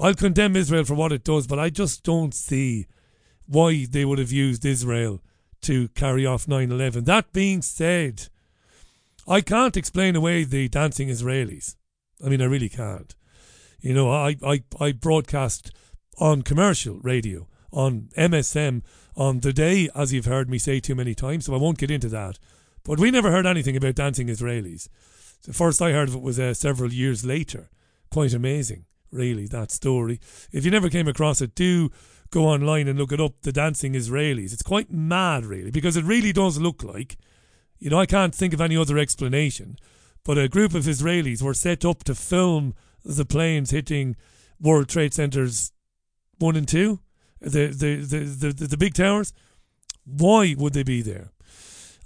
[0.00, 2.86] I'll condemn Israel for what it does, but I just don't see
[3.46, 5.20] why they would have used Israel
[5.62, 7.04] to carry off 9 11.
[7.04, 8.28] That being said,
[9.26, 11.76] I can't explain away the dancing Israelis.
[12.24, 13.14] I mean, I really can't.
[13.80, 15.72] You know, I, I, I broadcast
[16.18, 18.82] on commercial radio, on MSM,
[19.16, 21.90] on the day, as you've heard me say too many times, so I won't get
[21.90, 22.38] into that.
[22.84, 24.88] But we never heard anything about dancing Israelis.
[25.44, 27.70] The first I heard of it was uh, several years later.
[28.10, 30.20] Quite amazing, really, that story.
[30.52, 31.90] If you never came across it, do
[32.32, 34.52] go online and look it up, the dancing Israelis.
[34.52, 37.16] It's quite mad, really, because it really does look like
[37.82, 39.76] you know, I can't think of any other explanation.
[40.24, 44.14] But a group of Israelis were set up to film the planes hitting
[44.60, 45.72] World Trade Centers
[46.38, 47.00] one and two,
[47.40, 49.32] the the, the, the, the, the big towers.
[50.04, 51.32] Why would they be there?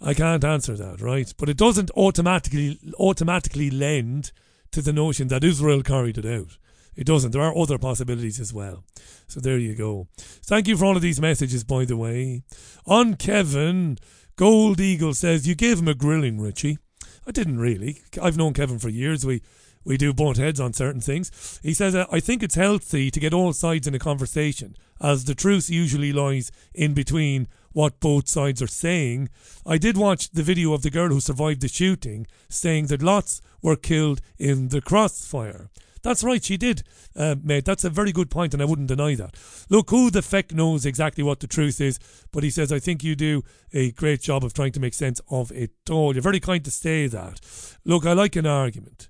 [0.00, 1.30] I can't answer that, right?
[1.36, 4.32] But it doesn't automatically automatically lend
[4.70, 6.56] to the notion that Israel carried it out.
[6.96, 7.32] It doesn't.
[7.32, 8.84] There are other possibilities as well.
[9.28, 10.08] So there you go.
[10.16, 12.42] Thank you for all of these messages, by the way.
[12.86, 13.98] On Kevin,
[14.36, 16.78] Gold Eagle says, You gave him a grilling, Richie.
[17.26, 18.02] I didn't really.
[18.20, 19.26] I've known Kevin for years.
[19.26, 19.42] We
[19.86, 21.60] we do butt heads on certain things.
[21.62, 25.24] He says, uh, I think it's healthy to get all sides in a conversation, as
[25.24, 29.28] the truth usually lies in between what both sides are saying.
[29.64, 33.40] I did watch the video of the girl who survived the shooting saying that lots
[33.62, 35.70] were killed in the crossfire.
[36.02, 36.82] That's right, she did,
[37.16, 37.64] uh, mate.
[37.64, 39.34] That's a very good point, and I wouldn't deny that.
[39.68, 41.98] Look, who the feck knows exactly what the truth is,
[42.32, 43.42] but he says, I think you do
[43.72, 46.14] a great job of trying to make sense of it all.
[46.14, 47.40] You're very kind to say that.
[47.84, 49.08] Look, I like an argument,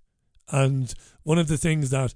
[0.50, 2.14] and one of the things that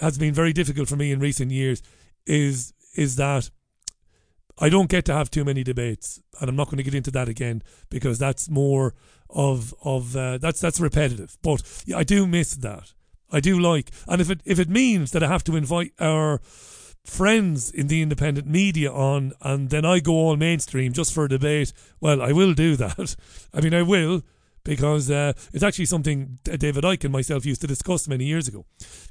[0.00, 1.82] has been very difficult for me in recent years
[2.26, 3.50] is is that
[4.58, 7.10] I don't get to have too many debates, and I'm not going to get into
[7.12, 8.94] that again because that's more
[9.30, 11.36] of of uh, that's that's repetitive.
[11.42, 12.92] But yeah, I do miss that.
[13.34, 16.40] I do like, and if it if it means that I have to invite our
[17.04, 21.28] friends in the independent media on, and then I go all mainstream just for a
[21.28, 23.16] debate, well, I will do that.
[23.52, 24.22] I mean, I will
[24.64, 28.64] because uh, it's actually something David Icke and myself used to discuss many years ago.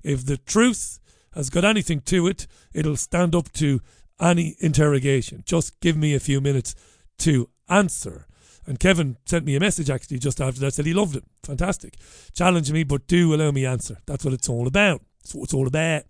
[0.04, 1.00] If the truth
[1.34, 3.82] has got anything to it, it'll stand up to
[4.20, 5.44] any interrogation.
[5.45, 6.76] Just give me a few minutes
[7.20, 8.26] to answer.
[8.65, 11.23] And Kevin sent me a message actually just after that, said he loved it.
[11.44, 11.98] Fantastic.
[12.34, 13.98] Challenge me, but do allow me answer.
[14.06, 15.02] That's what it's all about.
[15.22, 16.03] That's what it's all about.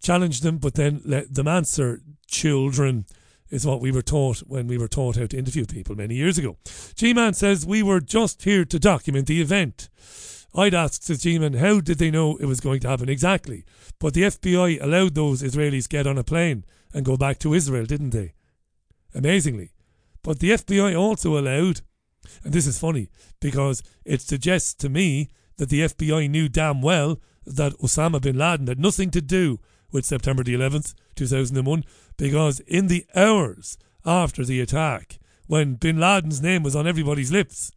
[0.00, 2.00] Challenge them, but then let them answer.
[2.26, 3.06] Children
[3.50, 6.38] is what we were taught when we were taught how to interview people many years
[6.38, 6.56] ago.
[6.94, 9.88] G Man says, We were just here to document the event.
[10.54, 13.64] I'd ask, says G Man, how did they know it was going to happen exactly?
[13.98, 16.64] But the FBI allowed those Israelis get on a plane
[16.94, 18.32] and go back to Israel, didn't they?
[19.14, 19.72] Amazingly.
[20.22, 21.80] But the FBI also allowed,
[22.44, 23.08] and this is funny
[23.40, 28.66] because it suggests to me that the FBI knew damn well that Osama bin Laden
[28.66, 29.58] had nothing to do
[29.90, 31.84] with September the 11th, 2001,
[32.16, 37.72] because in the hours after the attack, when bin Laden's name was on everybody's lips,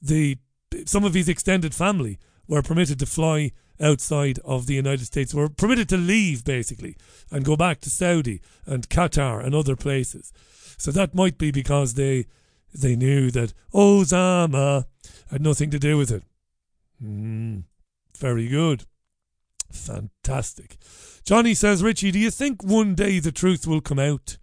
[0.00, 0.38] the
[0.86, 3.50] some of his extended family were permitted to fly
[3.80, 6.96] outside of the United States, were permitted to leave basically
[7.30, 10.32] and go back to Saudi and Qatar and other places.
[10.80, 12.24] So that might be because they
[12.72, 14.86] they knew that Osama
[15.30, 16.22] had nothing to do with it.
[17.04, 17.64] Mm,
[18.16, 18.86] very good.
[19.70, 20.78] Fantastic.
[21.22, 24.38] Johnny says, Richie, do you think one day the truth will come out?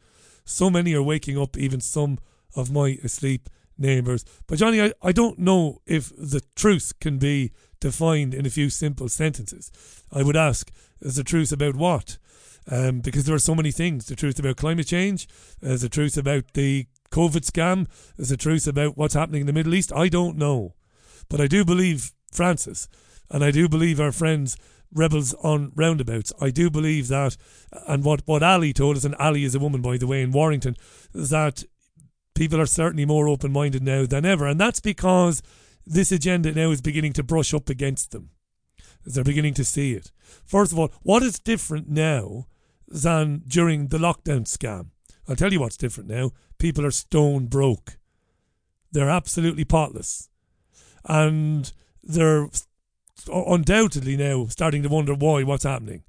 [0.45, 2.19] So many are waking up, even some
[2.55, 4.23] of my asleep neighbours.
[4.45, 8.69] But Johnny, I, I don't know if the truth can be defined in a few
[8.69, 9.71] simple sentences.
[10.11, 12.19] I would ask, is the truth about what?
[12.69, 14.05] Um, because there are so many things.
[14.05, 15.27] The truth about climate change,
[15.61, 17.87] there's the truth about the COVID scam,
[18.17, 19.93] there's the truth about what's happening in the Middle East.
[19.93, 20.75] I don't know.
[21.29, 22.89] But I do believe Francis,
[23.29, 24.57] and I do believe our friends
[24.93, 26.33] rebels on roundabouts.
[26.41, 27.37] I do believe that,
[27.87, 30.31] and what, what Ali told us, and Ali is a woman, by the way, in
[30.31, 30.75] Warrington,
[31.13, 31.63] that
[32.35, 34.47] people are certainly more open minded now than ever.
[34.47, 35.41] And that's because
[35.85, 38.29] this agenda now is beginning to brush up against them.
[39.05, 40.11] They're beginning to see it.
[40.45, 42.47] First of all, what is different now
[42.87, 44.87] than during the lockdown scam?
[45.27, 46.31] I'll tell you what's different now.
[46.57, 47.97] People are stone broke.
[48.91, 50.29] They're absolutely potless.
[51.05, 51.71] And
[52.03, 52.49] they're
[53.29, 56.03] undoubtedly now starting to wonder why, what's happening.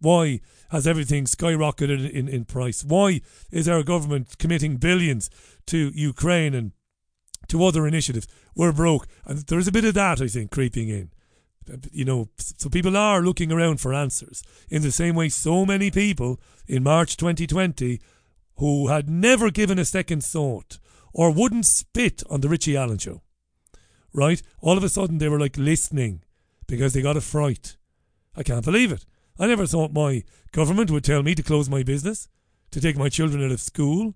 [0.00, 0.40] Why
[0.70, 2.84] has everything skyrocketed in, in price?
[2.84, 3.20] Why
[3.50, 5.30] is our government committing billions
[5.66, 6.72] to Ukraine and
[7.48, 8.26] to other initiatives?
[8.54, 9.06] We're broke.
[9.24, 11.10] And there's a bit of that, I think, creeping in.
[11.90, 14.42] You know, so people are looking around for answers.
[14.68, 18.00] In the same way, so many people in March 2020
[18.56, 20.78] who had never given a second thought
[21.12, 23.22] or wouldn't spit on the Richie Allen show,
[24.12, 24.42] right?
[24.60, 26.22] All of a sudden they were like listening
[26.66, 27.76] because they got a fright.
[28.36, 29.06] I can't believe it.
[29.38, 32.28] I never thought my government would tell me to close my business,
[32.70, 34.14] to take my children out of school,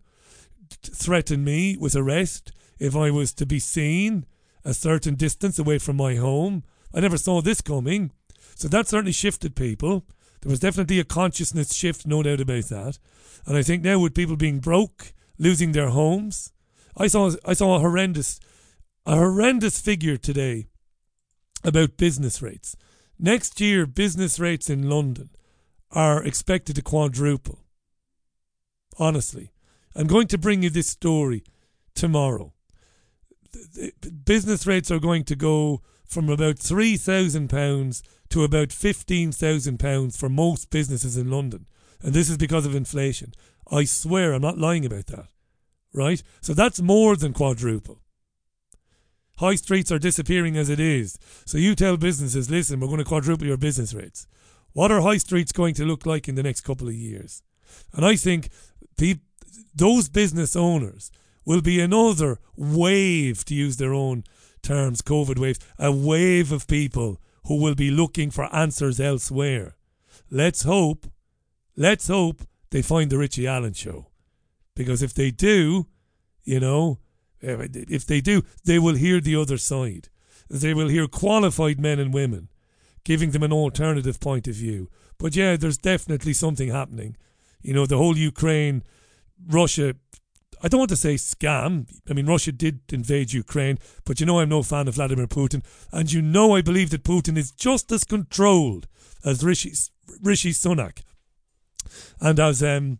[0.82, 4.26] threaten me with arrest if I was to be seen
[4.64, 6.62] a certain distance away from my home.
[6.92, 8.12] I never saw this coming.
[8.54, 10.04] So that certainly shifted people.
[10.40, 12.98] There was definitely a consciousness shift, no doubt about that.
[13.46, 16.52] And I think now with people being broke, losing their homes,
[16.96, 18.40] I saw I saw a horrendous
[19.06, 20.66] a horrendous figure today
[21.64, 22.76] about business rates.
[23.18, 25.30] Next year, business rates in London
[25.90, 27.64] are expected to quadruple.
[28.98, 29.52] Honestly,
[29.94, 31.42] I'm going to bring you this story
[31.94, 32.52] tomorrow.
[34.24, 41.16] Business rates are going to go from about £3,000 to about £15,000 for most businesses
[41.16, 41.66] in London.
[42.02, 43.32] And this is because of inflation.
[43.70, 45.28] I swear I'm not lying about that.
[45.92, 46.22] Right?
[46.40, 48.00] So that's more than quadruple.
[49.38, 51.18] High streets are disappearing as it is.
[51.44, 54.26] So you tell businesses, listen, we're going to quadruple your business rates.
[54.72, 57.42] What are high streets going to look like in the next couple of years?
[57.92, 58.48] And I think
[58.96, 59.20] pe-
[59.74, 61.10] those business owners
[61.44, 64.24] will be another wave, to use their own
[64.62, 69.76] terms, COVID waves, a wave of people who will be looking for answers elsewhere.
[70.30, 71.06] Let's hope,
[71.76, 74.08] let's hope they find the Richie Allen show.
[74.74, 75.86] Because if they do,
[76.44, 76.98] you know,
[77.40, 80.08] if they do, they will hear the other side.
[80.50, 82.48] They will hear qualified men and women
[83.04, 84.90] giving them an alternative point of view.
[85.18, 87.16] But yeah, there's definitely something happening.
[87.62, 88.82] You know, the whole Ukraine,
[89.46, 89.94] Russia,
[90.62, 91.86] I don't want to say scam.
[92.08, 95.62] I mean, Russia did invade Ukraine, but you know, I'm no fan of Vladimir Putin.
[95.92, 98.86] And you know, I believe that Putin is just as controlled
[99.24, 99.72] as Rishi,
[100.22, 101.02] Rishi Sunak
[102.20, 102.98] and as um,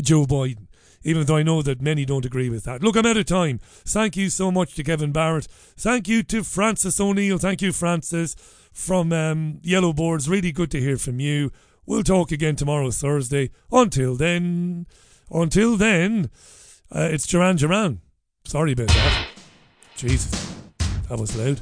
[0.00, 0.66] Joe Biden
[1.04, 2.82] even though I know that many don't agree with that.
[2.82, 3.60] Look, I'm out of time.
[3.62, 5.46] Thank you so much to Kevin Barrett.
[5.76, 7.38] Thank you to Francis O'Neill.
[7.38, 8.34] Thank you, Francis,
[8.72, 10.28] from um, Yellow Boards.
[10.28, 11.52] Really good to hear from you.
[11.86, 13.50] We'll talk again tomorrow, Thursday.
[13.70, 14.86] Until then,
[15.30, 16.30] until then,
[16.94, 18.00] uh, it's Duran Duran.
[18.44, 19.26] Sorry about that.
[19.96, 20.54] Jesus,
[21.08, 21.60] that was loud.